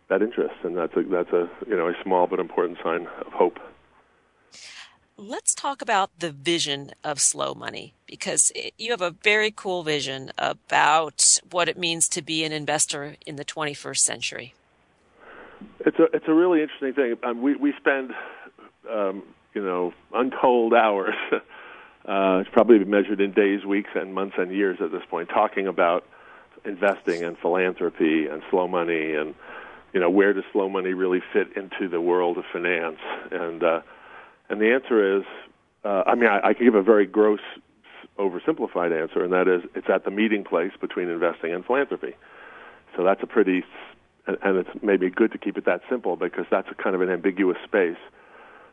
that 0.09 0.23
interest 0.23 0.55
and 0.63 0.77
that's 0.77 0.95
a 0.97 1.03
that's 1.03 1.33
a 1.33 1.49
you 1.67 1.77
know 1.77 1.89
a 1.89 1.95
small 2.03 2.27
but 2.27 2.39
important 2.41 2.79
sign 2.83 3.07
of 3.25 3.33
hope 3.33 3.59
Let's 5.19 5.55
talk 5.55 5.81
about 5.81 6.11
the 6.19 6.31
vision 6.31 6.91
of 7.03 7.21
slow 7.21 7.55
money 7.55 7.95
because 8.07 8.53
it, 8.55 8.75
you 8.77 8.91
have 8.91 9.01
a 9.01 9.11
very 9.11 9.51
cool 9.51 9.83
vision 9.83 10.31
about 10.37 11.39
what 11.51 11.69
it 11.71 11.79
means 11.79 12.07
to 12.11 12.23
be 12.23 12.45
an 12.45 12.53
investor 12.53 13.17
in 13.25 13.37
the 13.37 13.45
21st 13.45 13.99
century. 13.99 14.55
It's 15.81 15.99
a 15.99 16.05
it's 16.13 16.29
a 16.29 16.35
really 16.35 16.61
interesting 16.61 16.93
thing. 16.93 17.17
Um, 17.23 17.41
we 17.41 17.57
we 17.57 17.73
spend 17.79 18.13
um, 18.93 19.23
you 19.55 19.65
know 19.65 19.95
untold 20.13 20.75
hours. 20.75 21.15
uh, 21.33 22.43
it's 22.43 22.51
probably 22.51 22.85
measured 22.85 23.21
in 23.21 23.33
days, 23.33 23.65
weeks, 23.65 23.91
and 23.95 24.13
months 24.13 24.37
and 24.37 24.53
years 24.53 24.79
at 24.83 24.93
this 24.93 25.03
point, 25.09 25.31
talking 25.31 25.67
about 25.67 26.05
investing 26.67 27.23
and 27.23 27.39
philanthropy 27.39 28.27
and 28.27 28.43
slow 28.51 28.69
money 28.69 29.15
and 29.15 29.35
you 29.93 30.01
know 30.01 30.11
where 30.11 30.33
does 30.33 30.45
slow 30.53 30.69
money 30.69 30.93
really 30.93 31.23
fit 31.33 31.57
into 31.57 31.89
the 31.89 32.01
world 32.01 32.37
of 32.37 32.45
finance 32.53 32.99
and 33.31 33.63
uh, 33.63 33.81
and 34.49 34.61
the 34.61 34.73
answer 34.73 35.19
is 35.19 35.25
uh, 35.85 36.03
I 36.07 36.15
mean 36.15 36.29
I, 36.29 36.49
I 36.49 36.55
can 36.55 36.65
give 36.65 36.75
a 36.75 36.83
very 36.83 37.07
gross 37.07 37.41
oversimplified 38.19 38.99
answer 38.99 39.23
and 39.23 39.33
that 39.33 39.49
is 39.49 39.63
it's 39.75 39.89
at 39.89 40.05
the 40.05 40.11
meeting 40.11 40.45
place 40.45 40.73
between 40.81 41.09
investing 41.09 41.53
and 41.53 41.65
philanthropy. 41.65 42.17
So 42.97 43.05
that's 43.05 43.23
a 43.23 43.27
pretty 43.27 43.65
and, 44.27 44.39
and 44.43 44.59
it's 44.59 44.71
maybe 44.83 45.11
good 45.11 45.33
to 45.33 45.39
keep 45.39 45.57
it 45.57 45.65
that 45.67 45.83
simple 45.89 46.17
because 46.17 46.47
that's 46.51 46.69
a 46.71 46.75
kind 46.75 46.95
of 46.95 47.03
an 47.03 47.11
ambiguous 47.11 47.59
space 47.65 47.99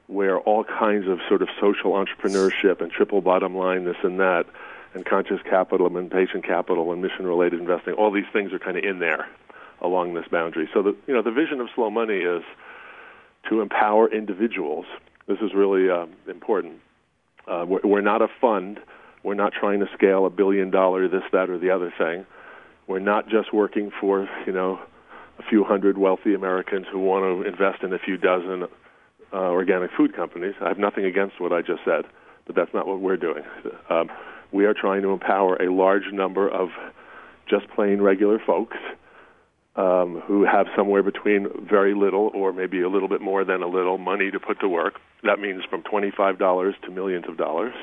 where 0.08 0.40
all 0.40 0.64
kinds 0.64 1.08
of 1.08 1.20
sort 1.28 1.42
of 1.42 1.50
social 1.60 1.94
entrepreneurship 1.94 2.82
and 2.82 2.92
triple 2.92 3.22
bottom 3.22 3.56
line 3.56 3.86
this 3.86 3.98
and 4.04 4.20
that 4.20 4.46
and 4.94 5.06
conscious 5.06 5.42
capital 5.44 5.96
and 5.98 6.12
patient 6.12 6.44
capital 6.44 6.92
and 6.92 7.02
mission 7.02 7.26
related 7.26 7.60
investing 7.60 7.94
all 7.94 8.12
these 8.12 8.26
things 8.32 8.54
are 8.54 8.60
kind 8.60 8.78
of 8.78 8.84
in 8.84 9.00
there 9.00 9.28
along 9.82 10.14
this 10.14 10.28
boundary. 10.30 10.70
So 10.74 10.82
the 10.82 10.96
you 11.08 11.14
know 11.14 11.22
the 11.22 11.32
vision 11.32 11.60
of 11.60 11.70
slow 11.76 11.90
money 11.90 12.20
is 12.20 12.44
to 13.50 13.62
empower 13.62 14.10
individuals 14.10 14.86
this 15.28 15.38
is 15.40 15.54
really 15.54 15.90
uh, 15.90 16.06
important 16.30 16.80
uh, 17.48 17.66
we're, 17.68 17.82
we're 17.84 18.02
not 18.02 18.22
a 18.22 18.28
fund 18.42 18.80
we're 19.24 19.34
not 19.34 19.54
trying 19.54 19.80
to 19.80 19.88
scale 19.94 20.26
a 20.26 20.30
billion 20.30 20.70
dollar 20.70 21.08
this 21.08 21.24
that 21.32 21.50
or 21.50 21.58
the 21.58 21.70
other 21.70 21.94
thing 21.98 22.26
we're 22.88 23.00
not 23.00 23.28
just 23.28 23.54
working 23.54 23.92
for 24.00 24.28
you 24.46 24.54
know 24.54 24.80
a 25.40 25.44
few 25.44 25.64
hundred 25.64 25.98
wealthy 25.98 26.34
Americans 26.34 26.86
who 26.92 27.00
want 27.00 27.24
to 27.24 27.48
invest 27.48 27.84
in 27.84 27.94
a 27.94 28.00
few 28.00 28.18
dozen 28.18 28.64
uh, 29.34 29.38
organic 29.38 29.92
food 29.98 30.16
companies. 30.16 30.54
I 30.62 30.68
have 30.68 30.78
nothing 30.78 31.06
against 31.06 31.42
what 31.42 31.52
I 31.52 31.62
just 31.62 31.82
said, 31.84 32.06
but 32.46 32.56
that's 32.56 32.74
not 32.74 32.88
what 32.88 33.00
we're 33.00 33.18
doing. 33.18 33.44
Um, 33.90 34.10
we 34.52 34.66
are 34.66 34.74
trying 34.74 35.02
to 35.02 35.10
empower 35.10 35.56
a 35.56 35.72
large 35.74 36.12
number 36.12 36.48
of 36.48 36.70
just 37.50 37.68
plain 37.70 38.02
regular 38.02 38.40
folks 38.40 38.78
um, 39.76 40.22
who 40.28 40.46
have 40.46 40.68
somewhere 40.76 41.04
between 41.04 41.48
very 41.68 41.96
little 41.96 42.30
or 42.34 42.54
maybe 42.54 42.82
a 42.82 42.90
little 42.90 43.08
bit 43.08 43.22
more 43.22 43.44
than 43.44 43.64
a 43.64 43.68
little 43.68 43.98
money 43.98 44.30
to 44.32 44.40
put 44.40 44.60
to 44.60 44.70
work. 44.70 45.00
That 45.24 45.40
means 45.40 45.64
from 45.70 45.82
$25 45.84 46.82
to 46.82 46.92
millions 46.92 47.26
of 47.28 47.38
dollars. 47.38 47.74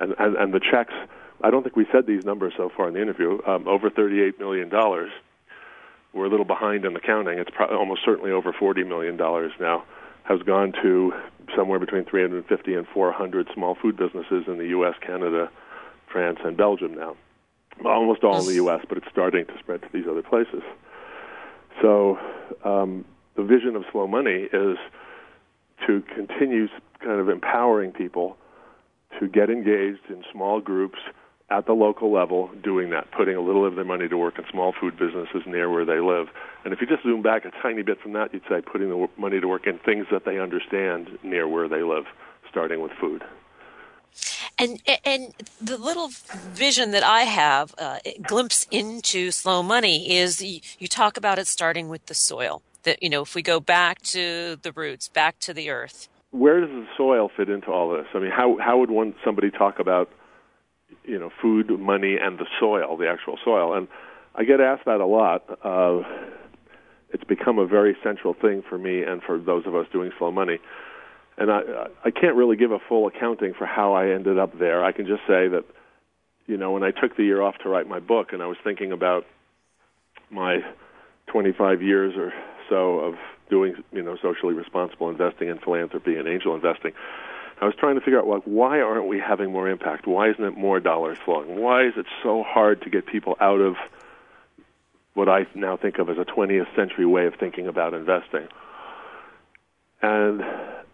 And, 0.00 0.14
and, 0.18 0.36
and 0.36 0.52
the 0.52 0.60
checks, 0.60 0.94
I 1.42 1.50
don't 1.50 1.62
think 1.62 1.76
we 1.76 1.86
said 1.92 2.06
these 2.06 2.24
numbers 2.24 2.54
so 2.56 2.70
far 2.76 2.88
in 2.88 2.94
the 2.94 3.02
interview, 3.02 3.38
um, 3.46 3.68
over 3.68 3.88
$38 3.88 4.38
million 4.38 4.68
we're 6.12 6.26
a 6.26 6.28
little 6.28 6.44
behind 6.44 6.84
in 6.84 6.92
the 6.92 7.00
counting. 7.00 7.38
It's 7.38 7.50
pro- 7.50 7.76
almost 7.76 8.02
certainly 8.04 8.30
over 8.30 8.52
$40 8.52 8.86
million 8.86 9.16
now, 9.16 9.84
has 10.24 10.42
gone 10.42 10.72
to 10.82 11.12
somewhere 11.56 11.78
between 11.78 12.04
350 12.04 12.74
and 12.74 12.86
400 12.86 13.48
small 13.54 13.74
food 13.74 13.96
businesses 13.96 14.44
in 14.46 14.58
the 14.58 14.68
U.S., 14.68 14.94
Canada, 15.00 15.50
France, 16.10 16.38
and 16.44 16.56
Belgium 16.56 16.94
now. 16.94 17.16
Almost 17.84 18.22
all 18.22 18.38
in 18.38 18.46
the 18.46 18.54
U.S., 18.54 18.84
but 18.88 18.98
it's 18.98 19.08
starting 19.10 19.46
to 19.46 19.58
spread 19.58 19.82
to 19.82 19.88
these 19.92 20.06
other 20.08 20.22
places. 20.22 20.62
So 21.80 22.18
um, 22.64 23.04
the 23.36 23.44
vision 23.44 23.76
of 23.76 23.84
Slow 23.92 24.06
Money 24.06 24.48
is 24.52 24.76
to 25.86 26.02
continue 26.14 26.68
kind 27.00 27.20
of 27.20 27.28
empowering 27.28 27.92
people 27.92 28.36
to 29.20 29.28
get 29.28 29.50
engaged 29.50 30.08
in 30.08 30.22
small 30.32 30.60
groups 30.60 30.98
at 31.50 31.66
the 31.66 31.72
local 31.72 32.12
level 32.12 32.50
doing 32.62 32.90
that, 32.90 33.10
putting 33.12 33.36
a 33.36 33.40
little 33.40 33.66
of 33.66 33.74
their 33.74 33.84
money 33.84 34.08
to 34.08 34.16
work 34.16 34.38
in 34.38 34.44
small 34.50 34.72
food 34.80 34.98
businesses 34.98 35.42
near 35.46 35.70
where 35.70 35.84
they 35.84 36.00
live. 36.00 36.28
And 36.64 36.72
if 36.72 36.80
you 36.80 36.86
just 36.86 37.02
zoom 37.02 37.20
back 37.20 37.44
a 37.44 37.50
tiny 37.62 37.82
bit 37.82 38.00
from 38.00 38.14
that, 38.14 38.32
you'd 38.32 38.42
say 38.48 38.62
putting 38.62 38.88
the 38.88 39.08
money 39.18 39.40
to 39.40 39.46
work 39.46 39.66
in 39.66 39.78
things 39.78 40.06
that 40.10 40.24
they 40.24 40.38
understand 40.38 41.18
near 41.22 41.46
where 41.46 41.68
they 41.68 41.82
live, 41.82 42.04
starting 42.48 42.80
with 42.80 42.92
food. 42.98 43.22
And 44.58 44.80
and 45.04 45.32
the 45.60 45.78
little 45.78 46.10
vision 46.52 46.90
that 46.92 47.02
I 47.02 47.22
have, 47.22 47.74
uh, 47.78 47.98
glimpse 48.22 48.66
into 48.70 49.30
slow 49.30 49.62
money, 49.62 50.16
is 50.16 50.42
you, 50.42 50.88
talk 50.88 51.16
about 51.16 51.38
it 51.38 51.46
starting 51.46 51.88
with 51.88 52.06
the 52.06 52.14
soil. 52.14 52.62
That 52.84 53.02
you 53.02 53.08
know, 53.08 53.22
if 53.22 53.34
we 53.34 53.42
go 53.42 53.60
back 53.60 54.02
to 54.02 54.56
the 54.62 54.72
roots, 54.72 55.08
back 55.08 55.38
to 55.40 55.54
the 55.54 55.70
earth. 55.70 56.08
Where 56.30 56.60
does 56.60 56.70
the 56.70 56.86
soil 56.96 57.30
fit 57.36 57.48
into 57.48 57.68
all 57.68 57.92
this? 57.92 58.06
I 58.14 58.18
mean, 58.18 58.30
how 58.30 58.58
how 58.58 58.78
would 58.78 58.90
one 58.90 59.14
somebody 59.24 59.50
talk 59.50 59.78
about 59.78 60.10
you 61.04 61.18
know 61.18 61.30
food, 61.40 61.70
money, 61.78 62.16
and 62.20 62.38
the 62.38 62.46
soil, 62.60 62.96
the 62.96 63.08
actual 63.08 63.38
soil? 63.44 63.74
And 63.74 63.88
I 64.34 64.44
get 64.44 64.60
asked 64.60 64.84
that 64.86 65.00
a 65.00 65.06
lot. 65.06 65.44
Uh, 65.64 66.02
it's 67.10 67.24
become 67.24 67.58
a 67.58 67.66
very 67.66 67.96
central 68.02 68.34
thing 68.34 68.62
for 68.68 68.78
me 68.78 69.02
and 69.02 69.22
for 69.22 69.38
those 69.38 69.66
of 69.66 69.74
us 69.74 69.86
doing 69.92 70.10
slow 70.18 70.30
money 70.30 70.58
and 71.38 71.50
I 71.50 71.88
I 72.04 72.10
can't 72.10 72.36
really 72.36 72.56
give 72.56 72.72
a 72.72 72.78
full 72.88 73.06
accounting 73.06 73.54
for 73.54 73.66
how 73.66 73.94
I 73.94 74.10
ended 74.10 74.38
up 74.38 74.58
there. 74.58 74.84
I 74.84 74.92
can 74.92 75.06
just 75.06 75.22
say 75.26 75.48
that 75.48 75.64
you 76.46 76.56
know 76.56 76.72
when 76.72 76.82
I 76.82 76.90
took 76.90 77.16
the 77.16 77.24
year 77.24 77.42
off 77.42 77.56
to 77.58 77.68
write 77.68 77.88
my 77.88 78.00
book 78.00 78.32
and 78.32 78.42
I 78.42 78.46
was 78.46 78.56
thinking 78.62 78.92
about 78.92 79.24
my 80.30 80.60
25 81.26 81.82
years 81.82 82.14
or 82.16 82.32
so 82.68 82.98
of 83.00 83.14
doing 83.50 83.74
you 83.92 84.02
know 84.02 84.16
socially 84.20 84.54
responsible 84.54 85.08
investing 85.08 85.50
and 85.50 85.60
philanthropy 85.60 86.16
and 86.16 86.28
angel 86.28 86.54
investing. 86.54 86.92
I 87.60 87.66
was 87.66 87.74
trying 87.78 87.94
to 87.94 88.00
figure 88.00 88.18
out 88.18 88.26
like 88.26 88.42
why 88.44 88.80
aren't 88.80 89.06
we 89.06 89.20
having 89.20 89.52
more 89.52 89.68
impact? 89.68 90.06
Why 90.06 90.30
isn't 90.30 90.44
it 90.44 90.56
more 90.56 90.80
dollars 90.80 91.18
flowing? 91.24 91.60
Why 91.60 91.86
is 91.86 91.94
it 91.96 92.06
so 92.22 92.42
hard 92.42 92.82
to 92.82 92.90
get 92.90 93.06
people 93.06 93.36
out 93.40 93.60
of 93.60 93.76
what 95.14 95.28
I 95.28 95.46
now 95.54 95.76
think 95.76 95.98
of 95.98 96.08
as 96.08 96.16
a 96.18 96.24
20th 96.24 96.74
century 96.74 97.06
way 97.06 97.26
of 97.26 97.34
thinking 97.38 97.68
about 97.68 97.94
investing? 97.94 98.48
And 100.02 100.42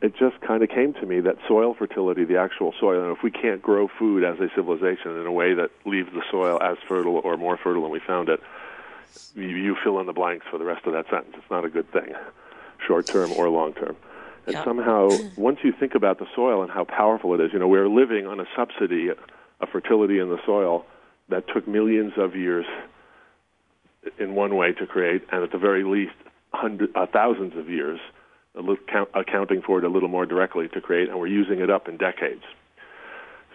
it 0.01 0.15
just 0.17 0.41
kind 0.41 0.63
of 0.63 0.69
came 0.69 0.93
to 0.95 1.07
me 1.07 1.21
that 1.21 1.37
soil 1.49 1.75
fertility, 1.75 2.25
the 2.25 2.37
actual 2.37 2.73
soil, 2.79 3.03
and 3.03 3.17
if 3.17 3.23
we 3.23 3.31
can't 3.31 3.61
grow 3.61 3.89
food 3.89 4.23
as 4.23 4.39
a 4.39 4.49
civilization 4.55 5.19
in 5.19 5.27
a 5.27 5.33
way 5.33 5.55
that 5.55 5.71
leaves 5.85 6.09
the 6.13 6.23
soil 6.31 6.61
as 6.63 6.77
fertile 6.87 7.21
or 7.25 7.37
more 7.37 7.57
fertile 7.57 7.83
than 7.83 7.91
we 7.91 8.01
found 8.01 8.29
it, 8.29 8.41
you, 9.35 9.49
you 9.49 9.77
fill 9.83 9.99
in 9.99 10.07
the 10.07 10.13
blanks 10.13 10.47
for 10.51 10.59
the 10.59 10.65
rest 10.65 10.87
of 10.87 10.93
that 10.93 11.07
sentence. 11.11 11.35
It's 11.37 11.51
not 11.51 11.65
a 11.65 11.69
good 11.69 11.91
thing, 11.91 12.15
short 12.87 13.07
term 13.07 13.33
or 13.33 13.49
long 13.49 13.73
term. 13.73 13.97
And 14.47 14.55
yeah. 14.55 14.65
somehow, 14.65 15.11
once 15.37 15.59
you 15.63 15.73
think 15.73 15.95
about 15.95 16.19
the 16.19 16.27
soil 16.35 16.63
and 16.63 16.71
how 16.71 16.85
powerful 16.85 17.35
it 17.35 17.41
is, 17.41 17.53
you 17.53 17.59
know, 17.59 17.69
we're 17.69 17.89
living 17.89 18.27
on 18.27 18.41
a 18.41 18.47
subsidy 18.57 19.09
of 19.09 19.69
fertility 19.71 20.19
in 20.21 20.29
the 20.29 20.39
soil 20.47 20.87
that 21.29 21.45
took 21.49 21.67
millions 21.67 22.13
of 22.17 22.37
years 22.37 22.65
in 24.19 24.35
one 24.35 24.57
way 24.57 24.73
to 24.73 24.87
create, 24.87 25.23
and 25.33 25.43
at 25.43 25.51
the 25.51 25.59
very 25.59 25.85
least, 25.85 26.15
hundred, 26.55 26.91
uh, 26.95 27.05
thousands 27.07 27.57
of 27.57 27.69
years 27.69 28.01
count, 28.87 29.09
accounting 29.15 29.63
for 29.63 29.79
it 29.79 29.85
a 29.85 29.89
little 29.89 30.09
more 30.09 30.27
directly 30.27 30.69
to 30.69 30.81
create, 30.81 31.09
and 31.09 31.19
we're 31.19 31.27
using 31.27 31.61
it 31.61 31.71
up 31.71 31.89
in 31.89 31.97
decades. 31.97 32.43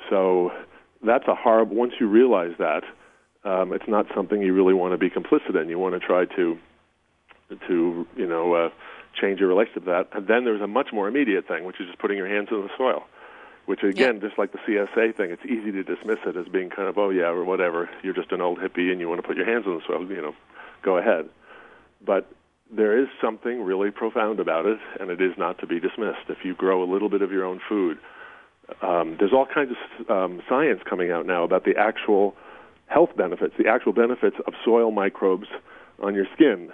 So 0.10 0.52
that's 1.04 1.28
a 1.28 1.36
horrible. 1.36 1.76
Once 1.76 1.94
you 2.00 2.08
realize 2.08 2.54
that, 2.60 2.84
um, 3.44 3.74
it's 3.74 3.88
not 3.88 4.06
something 4.16 4.41
you 4.41 4.54
really 4.54 4.74
want 4.74 4.94
to 4.94 4.98
be 4.98 5.10
complicit 5.10 5.60
in. 5.62 5.70
You 5.70 5.78
want 5.80 5.94
to 5.96 6.00
try 6.00 6.26
to, 6.26 6.58
to 7.68 8.08
you 8.16 8.28
know, 8.28 8.54
uh, 8.54 8.70
change 9.20 9.39
your 9.39 9.50
relationship 9.50 9.86
to 9.86 9.91
that. 9.91 10.08
And 10.14 10.28
then 10.28 10.46
there's 10.46 10.62
a 10.62 10.68
much 10.68 10.89
more 10.94 11.08
immediate 11.08 11.48
thing, 11.48 11.66
which 11.66 11.80
is 11.80 11.88
just 11.88 12.00
putting 12.00 12.18
your 12.18 12.28
hands 12.28 12.50
in 12.52 12.62
the 12.62 12.70
soil. 12.78 13.04
Which 13.66 13.82
again, 13.82 14.20
just 14.20 14.38
like 14.38 14.52
the 14.52 14.58
CSA 14.60 15.16
thing, 15.16 15.32
it's 15.32 15.46
easy 15.46 15.72
to 15.72 15.84
dismiss 15.84 16.20
it 16.26 16.36
as 16.36 16.48
being 16.50 16.70
kind 16.70 16.89
of, 16.89 16.98
oh 16.98 17.12
yeah, 17.12 17.28
or 17.28 17.46
whatever. 17.46 17.89
You're 18.04 18.14
just 18.14 18.34
an 18.34 18.41
old 18.41 18.60
hippie 18.60 18.91
and 18.91 19.00
you 19.00 19.08
want 19.08 19.22
to 19.22 19.28
put 19.28 19.38
your 19.38 19.46
hands 19.46 19.66
in 19.66 19.74
the 19.76 19.82
soil. 19.88 20.06
You 20.06 20.22
know, 20.22 20.36
go 20.82 20.98
ahead. 20.98 21.30
But 22.06 22.30
there 22.76 22.97
is 22.97 23.07
something 23.21 23.61
really 23.61 23.91
profound 23.91 24.39
about 24.39 24.65
it, 24.65 24.80
and 24.99 25.09
it 25.09 25.21
is 25.21 25.38
not 25.38 25.59
to 25.59 25.67
be 25.67 25.80
dismissed. 25.80 26.30
If 26.30 26.39
you 26.43 26.55
grow 26.55 26.84
a 26.84 26.89
little 26.91 27.09
bit 27.09 27.21
of 27.21 27.32
your 27.32 27.45
own 27.45 27.61
food, 27.69 27.97
um, 28.82 29.17
there's 29.19 29.34
all 29.34 29.45
kinds 29.45 29.71
of 29.71 30.09
um, 30.09 30.41
science 30.49 30.82
coming 30.89 31.11
out 31.11 31.26
now 31.26 31.43
about 31.43 31.65
the 31.65 31.78
actual 31.78 32.36
health 32.88 33.15
benefits, 33.15 33.53
the 33.57 33.67
actual 33.67 33.93
benefits 33.93 34.38
of 34.47 34.53
soil 34.63 34.91
microbes 34.91 35.47
on 36.01 36.15
your 36.15 36.26
skin. 36.34 36.71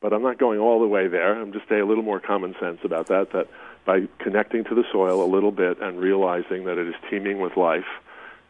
But 0.00 0.12
I'm 0.12 0.22
not 0.22 0.38
going 0.38 0.60
all 0.60 0.80
the 0.80 0.86
way 0.86 1.08
there. 1.08 1.40
I'm 1.40 1.52
just 1.52 1.70
a 1.70 1.84
little 1.84 2.04
more 2.04 2.20
common 2.20 2.54
sense 2.60 2.78
about 2.84 3.08
that. 3.08 3.32
That 3.32 3.48
by 3.84 4.06
connecting 4.18 4.64
to 4.64 4.74
the 4.74 4.84
soil 4.92 5.24
a 5.24 5.30
little 5.30 5.50
bit 5.50 5.80
and 5.80 5.98
realizing 5.98 6.64
that 6.64 6.78
it 6.78 6.88
is 6.88 6.94
teeming 7.10 7.40
with 7.40 7.56
life, 7.56 7.86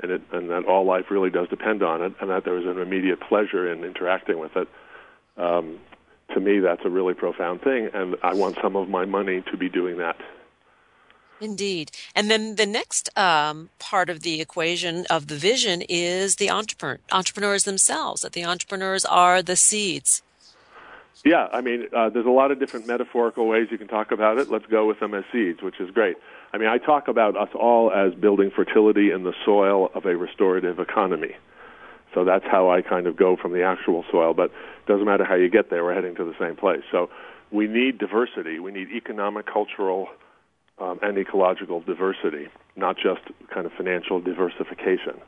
and, 0.00 0.10
it, 0.10 0.22
and 0.32 0.50
that 0.50 0.64
all 0.64 0.84
life 0.84 1.06
really 1.10 1.30
does 1.30 1.48
depend 1.48 1.82
on 1.82 2.02
it, 2.02 2.12
and 2.20 2.30
that 2.30 2.44
there 2.44 2.58
is 2.58 2.66
an 2.66 2.80
immediate 2.80 3.20
pleasure 3.20 3.72
in 3.72 3.84
interacting 3.84 4.38
with 4.38 4.56
it. 4.56 4.68
Um, 5.36 5.78
to 6.34 6.40
me, 6.40 6.58
that's 6.60 6.82
a 6.84 6.90
really 6.90 7.14
profound 7.14 7.62
thing, 7.62 7.90
and 7.92 8.16
I 8.22 8.34
want 8.34 8.58
some 8.62 8.76
of 8.76 8.88
my 8.88 9.04
money 9.04 9.42
to 9.50 9.56
be 9.56 9.68
doing 9.68 9.98
that. 9.98 10.16
Indeed. 11.40 11.92
And 12.14 12.30
then 12.30 12.56
the 12.56 12.66
next 12.66 13.16
um, 13.16 13.70
part 13.78 14.10
of 14.10 14.20
the 14.20 14.40
equation 14.40 15.06
of 15.08 15.28
the 15.28 15.36
vision 15.36 15.82
is 15.88 16.36
the 16.36 16.50
entrepreneur, 16.50 16.98
entrepreneurs 17.12 17.64
themselves, 17.64 18.22
that 18.22 18.32
the 18.32 18.44
entrepreneurs 18.44 19.04
are 19.04 19.40
the 19.42 19.56
seeds. 19.56 20.22
Yeah, 21.24 21.48
I 21.52 21.60
mean, 21.60 21.86
uh, 21.96 22.10
there's 22.10 22.26
a 22.26 22.30
lot 22.30 22.52
of 22.52 22.58
different 22.58 22.86
metaphorical 22.86 23.46
ways 23.46 23.68
you 23.70 23.78
can 23.78 23.88
talk 23.88 24.12
about 24.12 24.38
it. 24.38 24.50
Let's 24.50 24.66
go 24.66 24.86
with 24.86 25.00
them 25.00 25.14
as 25.14 25.24
seeds, 25.32 25.62
which 25.62 25.80
is 25.80 25.90
great. 25.90 26.16
I 26.52 26.58
mean, 26.58 26.68
I 26.68 26.78
talk 26.78 27.08
about 27.08 27.36
us 27.36 27.50
all 27.54 27.92
as 27.92 28.14
building 28.14 28.50
fertility 28.54 29.10
in 29.10 29.24
the 29.24 29.34
soil 29.44 29.90
of 29.94 30.06
a 30.06 30.16
restorative 30.16 30.78
economy. 30.78 31.36
So 32.14 32.24
that's 32.24 32.44
how 32.44 32.70
I 32.70 32.82
kind 32.82 33.06
of 33.06 33.16
go 33.16 33.36
from 33.36 33.52
the 33.52 33.62
actual 33.62 34.04
soil. 34.10 34.32
But 34.32 34.52
doesn't 34.88 35.04
matter 35.04 35.24
how 35.24 35.34
you 35.34 35.48
get 35.48 35.70
there, 35.70 35.84
we're 35.84 35.94
heading 35.94 36.16
to 36.16 36.24
the 36.24 36.34
same 36.40 36.56
place. 36.56 36.82
So 36.90 37.10
we 37.52 37.66
need 37.66 37.98
diversity. 37.98 38.58
We 38.58 38.72
need 38.72 38.88
economic, 38.90 39.46
cultural, 39.46 40.08
um, 40.78 40.98
and 41.02 41.16
ecological 41.18 41.80
diversity, 41.80 42.48
not 42.76 42.96
just 42.96 43.20
kind 43.52 43.66
of 43.66 43.72
financial 43.72 44.20
diversification. 44.20 45.20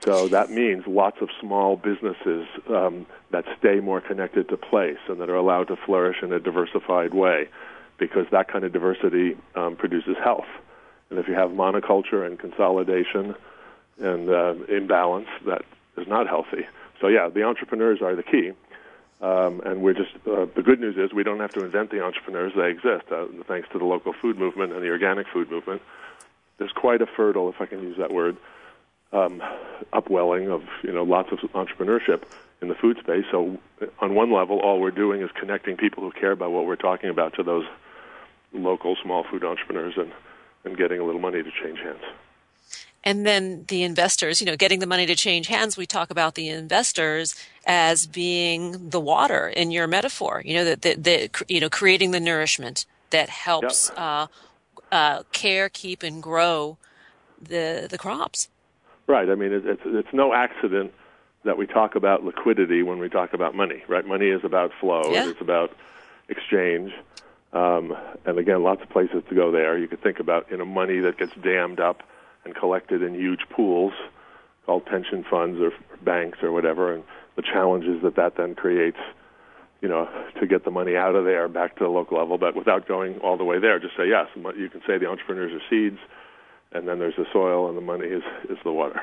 So 0.00 0.28
that 0.28 0.50
means 0.50 0.84
lots 0.86 1.18
of 1.20 1.28
small 1.40 1.76
businesses 1.76 2.46
um, 2.68 3.04
that 3.30 3.44
stay 3.58 3.80
more 3.80 4.00
connected 4.00 4.48
to 4.48 4.56
place 4.56 4.98
and 5.08 5.20
that 5.20 5.28
are 5.28 5.36
allowed 5.36 5.68
to 5.68 5.76
flourish 5.76 6.18
in 6.22 6.32
a 6.32 6.38
diversified 6.38 7.14
way, 7.14 7.48
because 7.98 8.26
that 8.30 8.46
kind 8.46 8.64
of 8.64 8.72
diversity 8.72 9.36
um, 9.56 9.74
produces 9.74 10.16
health. 10.22 10.46
And 11.10 11.18
if 11.18 11.26
you 11.26 11.34
have 11.34 11.50
monoculture 11.50 12.24
and 12.24 12.38
consolidation 12.38 13.34
and 14.00 14.30
uh, 14.30 14.54
imbalance, 14.68 15.28
that 15.46 15.62
is 15.96 16.06
not 16.06 16.28
healthy. 16.28 16.64
So 17.00 17.08
yeah, 17.08 17.28
the 17.28 17.42
entrepreneurs 17.42 18.00
are 18.00 18.14
the 18.14 18.22
key. 18.22 18.52
Um, 19.20 19.60
and 19.64 19.82
we're 19.82 19.94
just 19.94 20.14
uh, 20.26 20.46
the 20.54 20.62
good 20.62 20.80
news 20.80 20.96
is 20.96 21.12
we 21.12 21.24
don't 21.24 21.40
have 21.40 21.52
to 21.54 21.64
invent 21.64 21.90
the 21.90 22.02
entrepreneurs; 22.02 22.52
they 22.56 22.70
exist. 22.70 23.10
Uh, 23.10 23.26
thanks 23.48 23.68
to 23.72 23.78
the 23.78 23.84
local 23.84 24.12
food 24.12 24.38
movement 24.38 24.72
and 24.72 24.82
the 24.82 24.90
organic 24.90 25.26
food 25.32 25.50
movement, 25.50 25.82
there's 26.58 26.70
quite 26.70 27.02
a 27.02 27.06
fertile, 27.06 27.48
if 27.48 27.60
I 27.60 27.66
can 27.66 27.82
use 27.82 27.96
that 27.98 28.12
word, 28.12 28.36
um, 29.12 29.42
upwelling 29.92 30.50
of 30.50 30.62
you 30.84 30.92
know 30.92 31.02
lots 31.02 31.30
of 31.32 31.38
entrepreneurship 31.52 32.22
in 32.62 32.68
the 32.68 32.76
food 32.76 32.98
space. 32.98 33.24
So 33.32 33.58
on 33.98 34.14
one 34.14 34.32
level, 34.32 34.60
all 34.60 34.80
we're 34.80 34.92
doing 34.92 35.20
is 35.20 35.30
connecting 35.34 35.76
people 35.76 36.04
who 36.04 36.12
care 36.12 36.32
about 36.32 36.52
what 36.52 36.66
we're 36.66 36.76
talking 36.76 37.10
about 37.10 37.34
to 37.34 37.42
those 37.42 37.66
local 38.52 38.96
small 39.02 39.24
food 39.28 39.42
entrepreneurs 39.42 39.94
and 39.96 40.12
and 40.64 40.76
getting 40.76 41.00
a 41.00 41.04
little 41.04 41.20
money 41.20 41.42
to 41.42 41.50
change 41.50 41.80
hands 41.80 42.02
and 43.08 43.24
then 43.24 43.64
the 43.68 43.84
investors, 43.84 44.38
you 44.38 44.46
know, 44.46 44.54
getting 44.54 44.80
the 44.80 44.86
money 44.86 45.06
to 45.06 45.16
change 45.16 45.46
hands, 45.46 45.78
we 45.78 45.86
talk 45.86 46.10
about 46.10 46.34
the 46.34 46.50
investors 46.50 47.34
as 47.64 48.06
being 48.06 48.90
the 48.90 49.00
water 49.00 49.48
in 49.48 49.70
your 49.70 49.86
metaphor, 49.86 50.42
you 50.44 50.52
know, 50.52 50.64
that, 50.66 50.82
that, 50.82 51.04
that 51.04 51.42
you 51.48 51.58
know, 51.58 51.70
creating 51.70 52.10
the 52.10 52.20
nourishment 52.20 52.84
that 53.08 53.30
helps 53.30 53.88
yep. 53.88 53.98
uh, 53.98 54.26
uh, 54.92 55.22
care, 55.32 55.70
keep, 55.70 56.02
and 56.02 56.22
grow 56.22 56.76
the 57.40 57.86
the 57.88 57.96
crops. 57.96 58.50
Right. 59.06 59.30
I 59.30 59.36
mean, 59.36 59.54
it's, 59.54 59.64
it's 59.66 59.82
it's 59.86 60.12
no 60.12 60.34
accident 60.34 60.92
that 61.44 61.56
we 61.56 61.66
talk 61.66 61.94
about 61.94 62.24
liquidity 62.24 62.82
when 62.82 62.98
we 62.98 63.08
talk 63.08 63.32
about 63.32 63.54
money. 63.54 63.84
Right. 63.88 64.04
Money 64.04 64.26
is 64.26 64.44
about 64.44 64.70
flow. 64.78 65.02
Yeah. 65.10 65.30
It's 65.30 65.40
about 65.40 65.74
exchange. 66.28 66.92
Um, 67.54 67.96
and 68.26 68.38
again, 68.38 68.62
lots 68.62 68.82
of 68.82 68.90
places 68.90 69.22
to 69.30 69.34
go 69.34 69.50
there. 69.50 69.78
You 69.78 69.88
could 69.88 70.02
think 70.02 70.20
about 70.20 70.50
you 70.50 70.58
know 70.58 70.66
money 70.66 71.00
that 71.00 71.16
gets 71.16 71.32
dammed 71.42 71.80
up 71.80 72.02
and 72.48 72.56
collected 72.56 73.02
in 73.02 73.14
huge 73.14 73.40
pools 73.50 73.92
called 74.66 74.84
pension 74.86 75.24
funds 75.30 75.60
or 75.60 75.70
banks 76.02 76.38
or 76.42 76.50
whatever, 76.50 76.94
and 76.94 77.04
the 77.36 77.42
challenges 77.42 78.02
that 78.02 78.16
that 78.16 78.36
then 78.36 78.54
creates 78.54 78.98
you 79.80 79.88
know, 79.88 80.08
to 80.40 80.46
get 80.46 80.64
the 80.64 80.70
money 80.70 80.96
out 80.96 81.14
of 81.14 81.24
there 81.24 81.46
back 81.48 81.76
to 81.76 81.84
the 81.84 81.90
local 81.90 82.18
level, 82.18 82.36
but 82.36 82.56
without 82.56 82.88
going 82.88 83.18
all 83.18 83.36
the 83.36 83.44
way 83.44 83.60
there. 83.60 83.78
Just 83.78 83.96
say 83.96 84.08
yes. 84.08 84.26
You 84.34 84.68
can 84.68 84.80
say 84.86 84.98
the 84.98 85.06
entrepreneurs 85.06 85.52
are 85.52 85.62
seeds, 85.70 86.00
and 86.72 86.88
then 86.88 86.98
there's 86.98 87.14
the 87.16 87.26
soil, 87.32 87.68
and 87.68 87.76
the 87.76 87.82
money 87.82 88.06
is 88.06 88.22
is 88.50 88.58
the 88.64 88.72
water. 88.72 89.02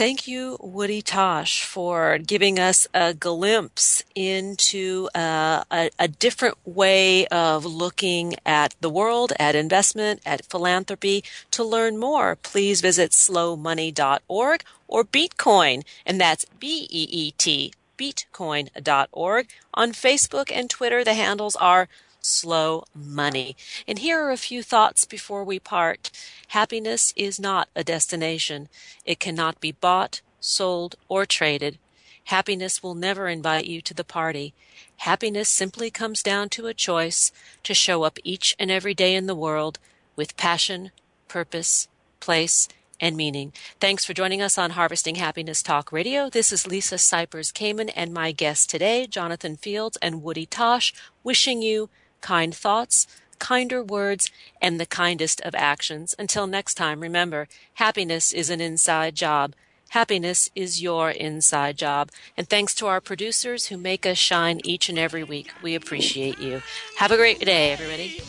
Thank 0.00 0.26
you, 0.26 0.56
Woody 0.62 1.02
Tasch, 1.02 1.62
for 1.62 2.16
giving 2.16 2.58
us 2.58 2.88
a 2.94 3.12
glimpse 3.12 4.02
into 4.14 5.10
uh, 5.14 5.64
a, 5.70 5.90
a, 5.98 6.08
different 6.08 6.56
way 6.64 7.26
of 7.26 7.66
looking 7.66 8.36
at 8.46 8.74
the 8.80 8.88
world, 8.88 9.34
at 9.38 9.54
investment, 9.54 10.22
at 10.24 10.46
philanthropy. 10.46 11.22
To 11.50 11.62
learn 11.62 11.98
more, 11.98 12.34
please 12.36 12.80
visit 12.80 13.10
slowmoney.org 13.10 14.64
or 14.88 15.04
Beetcoin, 15.04 15.84
and 16.06 16.18
that's 16.18 16.46
B 16.58 16.88
E 16.90 17.06
E 17.10 17.32
T, 17.32 17.74
beetcoin.org. 17.98 19.48
On 19.74 19.92
Facebook 19.92 20.50
and 20.50 20.70
Twitter, 20.70 21.04
the 21.04 21.12
handles 21.12 21.56
are 21.56 21.90
slow 22.20 22.84
money. 22.94 23.56
And 23.86 23.98
here 23.98 24.20
are 24.20 24.30
a 24.30 24.36
few 24.36 24.62
thoughts 24.62 25.04
before 25.04 25.44
we 25.44 25.58
part. 25.58 26.10
Happiness 26.48 27.12
is 27.16 27.40
not 27.40 27.68
a 27.74 27.84
destination. 27.84 28.68
It 29.04 29.20
cannot 29.20 29.60
be 29.60 29.72
bought, 29.72 30.20
sold, 30.40 30.96
or 31.08 31.26
traded. 31.26 31.78
Happiness 32.24 32.82
will 32.82 32.94
never 32.94 33.28
invite 33.28 33.66
you 33.66 33.80
to 33.82 33.94
the 33.94 34.04
party. 34.04 34.54
Happiness 34.98 35.48
simply 35.48 35.90
comes 35.90 36.22
down 36.22 36.48
to 36.50 36.66
a 36.66 36.74
choice 36.74 37.32
to 37.62 37.74
show 37.74 38.02
up 38.02 38.18
each 38.22 38.54
and 38.58 38.70
every 38.70 38.94
day 38.94 39.14
in 39.14 39.26
the 39.26 39.34
world 39.34 39.78
with 40.14 40.36
passion, 40.36 40.90
purpose, 41.26 41.88
place, 42.20 42.68
and 43.00 43.16
meaning. 43.16 43.52
Thanks 43.80 44.04
for 44.04 44.12
joining 44.12 44.42
us 44.42 44.58
on 44.58 44.70
Harvesting 44.70 45.14
Happiness 45.14 45.62
Talk 45.62 45.90
Radio. 45.90 46.28
This 46.28 46.52
is 46.52 46.66
Lisa 46.66 46.96
Cypers 46.96 47.52
Kamen 47.52 47.90
and 47.96 48.12
my 48.12 48.30
guests 48.30 48.66
today, 48.66 49.06
Jonathan 49.06 49.56
Fields 49.56 49.96
and 50.02 50.22
Woody 50.22 50.46
Tasch, 50.46 50.92
wishing 51.24 51.62
you 51.62 51.88
kind 52.20 52.54
thoughts, 52.54 53.06
kinder 53.38 53.82
words, 53.82 54.30
and 54.60 54.78
the 54.78 54.86
kindest 54.86 55.40
of 55.40 55.54
actions. 55.54 56.14
Until 56.18 56.46
next 56.46 56.74
time, 56.74 57.00
remember, 57.00 57.48
happiness 57.74 58.32
is 58.32 58.50
an 58.50 58.60
inside 58.60 59.14
job. 59.16 59.54
Happiness 59.90 60.50
is 60.54 60.80
your 60.80 61.10
inside 61.10 61.76
job. 61.76 62.10
And 62.36 62.48
thanks 62.48 62.74
to 62.74 62.86
our 62.86 63.00
producers 63.00 63.66
who 63.66 63.76
make 63.76 64.06
us 64.06 64.18
shine 64.18 64.60
each 64.62 64.88
and 64.88 64.98
every 64.98 65.24
week. 65.24 65.50
We 65.62 65.74
appreciate 65.74 66.38
you. 66.38 66.62
Have 66.98 67.10
a 67.10 67.16
great 67.16 67.40
day, 67.40 67.72
everybody. 67.72 68.20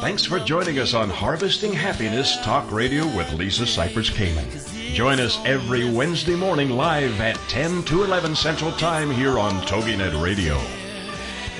Thanks 0.00 0.24
for 0.24 0.38
joining 0.38 0.78
us 0.78 0.94
on 0.94 1.08
Harvesting 1.08 1.72
Happiness 1.72 2.36
Talk 2.42 2.70
Radio 2.70 3.04
with 3.16 3.32
Lisa 3.32 3.64
Cypers 3.64 4.12
Kamen. 4.12 4.94
Join 4.94 5.20
us 5.20 5.38
every 5.44 5.90
Wednesday 5.90 6.36
morning 6.36 6.70
live 6.70 7.20
at 7.20 7.36
10 7.48 7.82
to 7.84 8.04
11 8.04 8.36
Central 8.36 8.72
Time 8.72 9.10
here 9.10 9.38
on 9.38 9.52
TogiNet 9.62 10.22
Radio. 10.22 10.56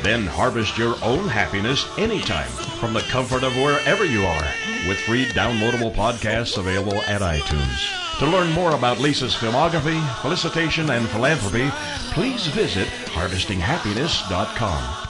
Then 0.02 0.26
harvest 0.26 0.78
your 0.78 0.96
own 1.02 1.28
happiness 1.28 1.86
anytime 1.98 2.48
from 2.80 2.92
the 2.94 3.00
comfort 3.02 3.42
of 3.42 3.54
wherever 3.56 4.04
you 4.04 4.24
are 4.24 4.48
with 4.86 4.98
free 5.00 5.26
downloadable 5.26 5.94
podcasts 5.94 6.56
available 6.56 7.00
at 7.02 7.20
iTunes. 7.20 8.18
To 8.18 8.26
learn 8.26 8.52
more 8.52 8.74
about 8.74 8.98
Lisa's 8.98 9.34
filmography, 9.34 10.00
felicitation, 10.22 10.90
and 10.90 11.08
philanthropy, 11.08 11.70
please 12.12 12.46
visit 12.48 12.88
harvestinghappiness.com. 13.14 15.08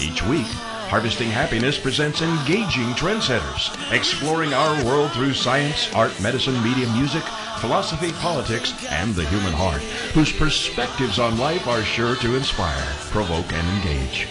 Each 0.00 0.22
week, 0.24 0.46
Harvesting 0.92 1.30
Happiness 1.30 1.78
presents 1.78 2.20
engaging 2.20 2.92
trendsetters, 2.92 3.72
exploring 3.92 4.52
our 4.52 4.84
world 4.84 5.10
through 5.12 5.32
science, 5.32 5.90
art, 5.94 6.12
medicine, 6.20 6.62
media, 6.62 6.86
music, 6.92 7.22
philosophy, 7.62 8.10
politics, 8.14 8.74
and 8.90 9.14
the 9.14 9.24
human 9.26 9.52
heart, 9.52 9.80
whose 10.14 10.32
perspectives 10.32 11.20
on 11.20 11.38
life 11.38 11.68
are 11.68 11.84
sure 11.84 12.16
to 12.16 12.34
inspire, 12.34 12.84
provoke, 13.12 13.52
and 13.52 13.68
engage. 13.68 14.26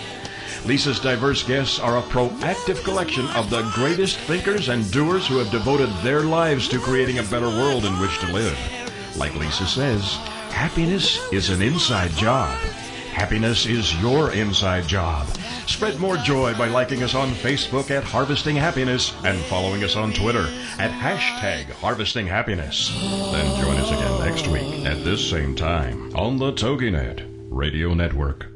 Lisa's 0.65 0.99
diverse 0.99 1.41
guests 1.41 1.79
are 1.79 1.97
a 1.97 2.01
proactive 2.01 2.83
collection 2.83 3.25
of 3.29 3.49
the 3.49 3.61
greatest 3.73 4.17
thinkers 4.19 4.67
and 4.67 4.91
doers 4.91 5.25
who 5.25 5.37
have 5.37 5.49
devoted 5.49 5.89
their 6.03 6.23
lives 6.23 6.67
to 6.67 6.77
creating 6.77 7.19
a 7.19 7.23
better 7.23 7.47
world 7.47 7.85
in 7.85 7.97
which 7.99 8.19
to 8.19 8.33
live. 8.33 8.59
Like 9.15 9.33
Lisa 9.35 9.65
says, 9.65 10.15
happiness 10.51 11.17
is 11.31 11.51
an 11.51 11.61
inside 11.61 12.11
job. 12.11 12.53
Happiness 13.13 13.65
is 13.65 13.95
your 14.01 14.33
inside 14.33 14.87
job. 14.87 15.25
Spread 15.71 15.99
more 15.99 16.17
joy 16.17 16.53
by 16.55 16.67
liking 16.67 17.01
us 17.01 17.15
on 17.15 17.29
Facebook 17.29 17.89
at 17.89 18.03
Harvesting 18.03 18.57
Happiness 18.57 19.13
and 19.23 19.39
following 19.45 19.83
us 19.83 19.95
on 19.95 20.13
Twitter 20.13 20.45
at 20.77 20.91
hashtag 20.91 21.71
Harvesting 21.71 22.27
Happiness. 22.27 22.89
Then 23.31 23.63
join 23.63 23.77
us 23.77 23.89
again 23.89 24.19
next 24.19 24.47
week 24.47 24.85
at 24.85 25.03
this 25.05 25.27
same 25.27 25.55
time 25.55 26.13
on 26.15 26.37
the 26.37 26.51
TogiNet 26.51 27.25
Radio 27.49 27.93
Network. 27.95 28.50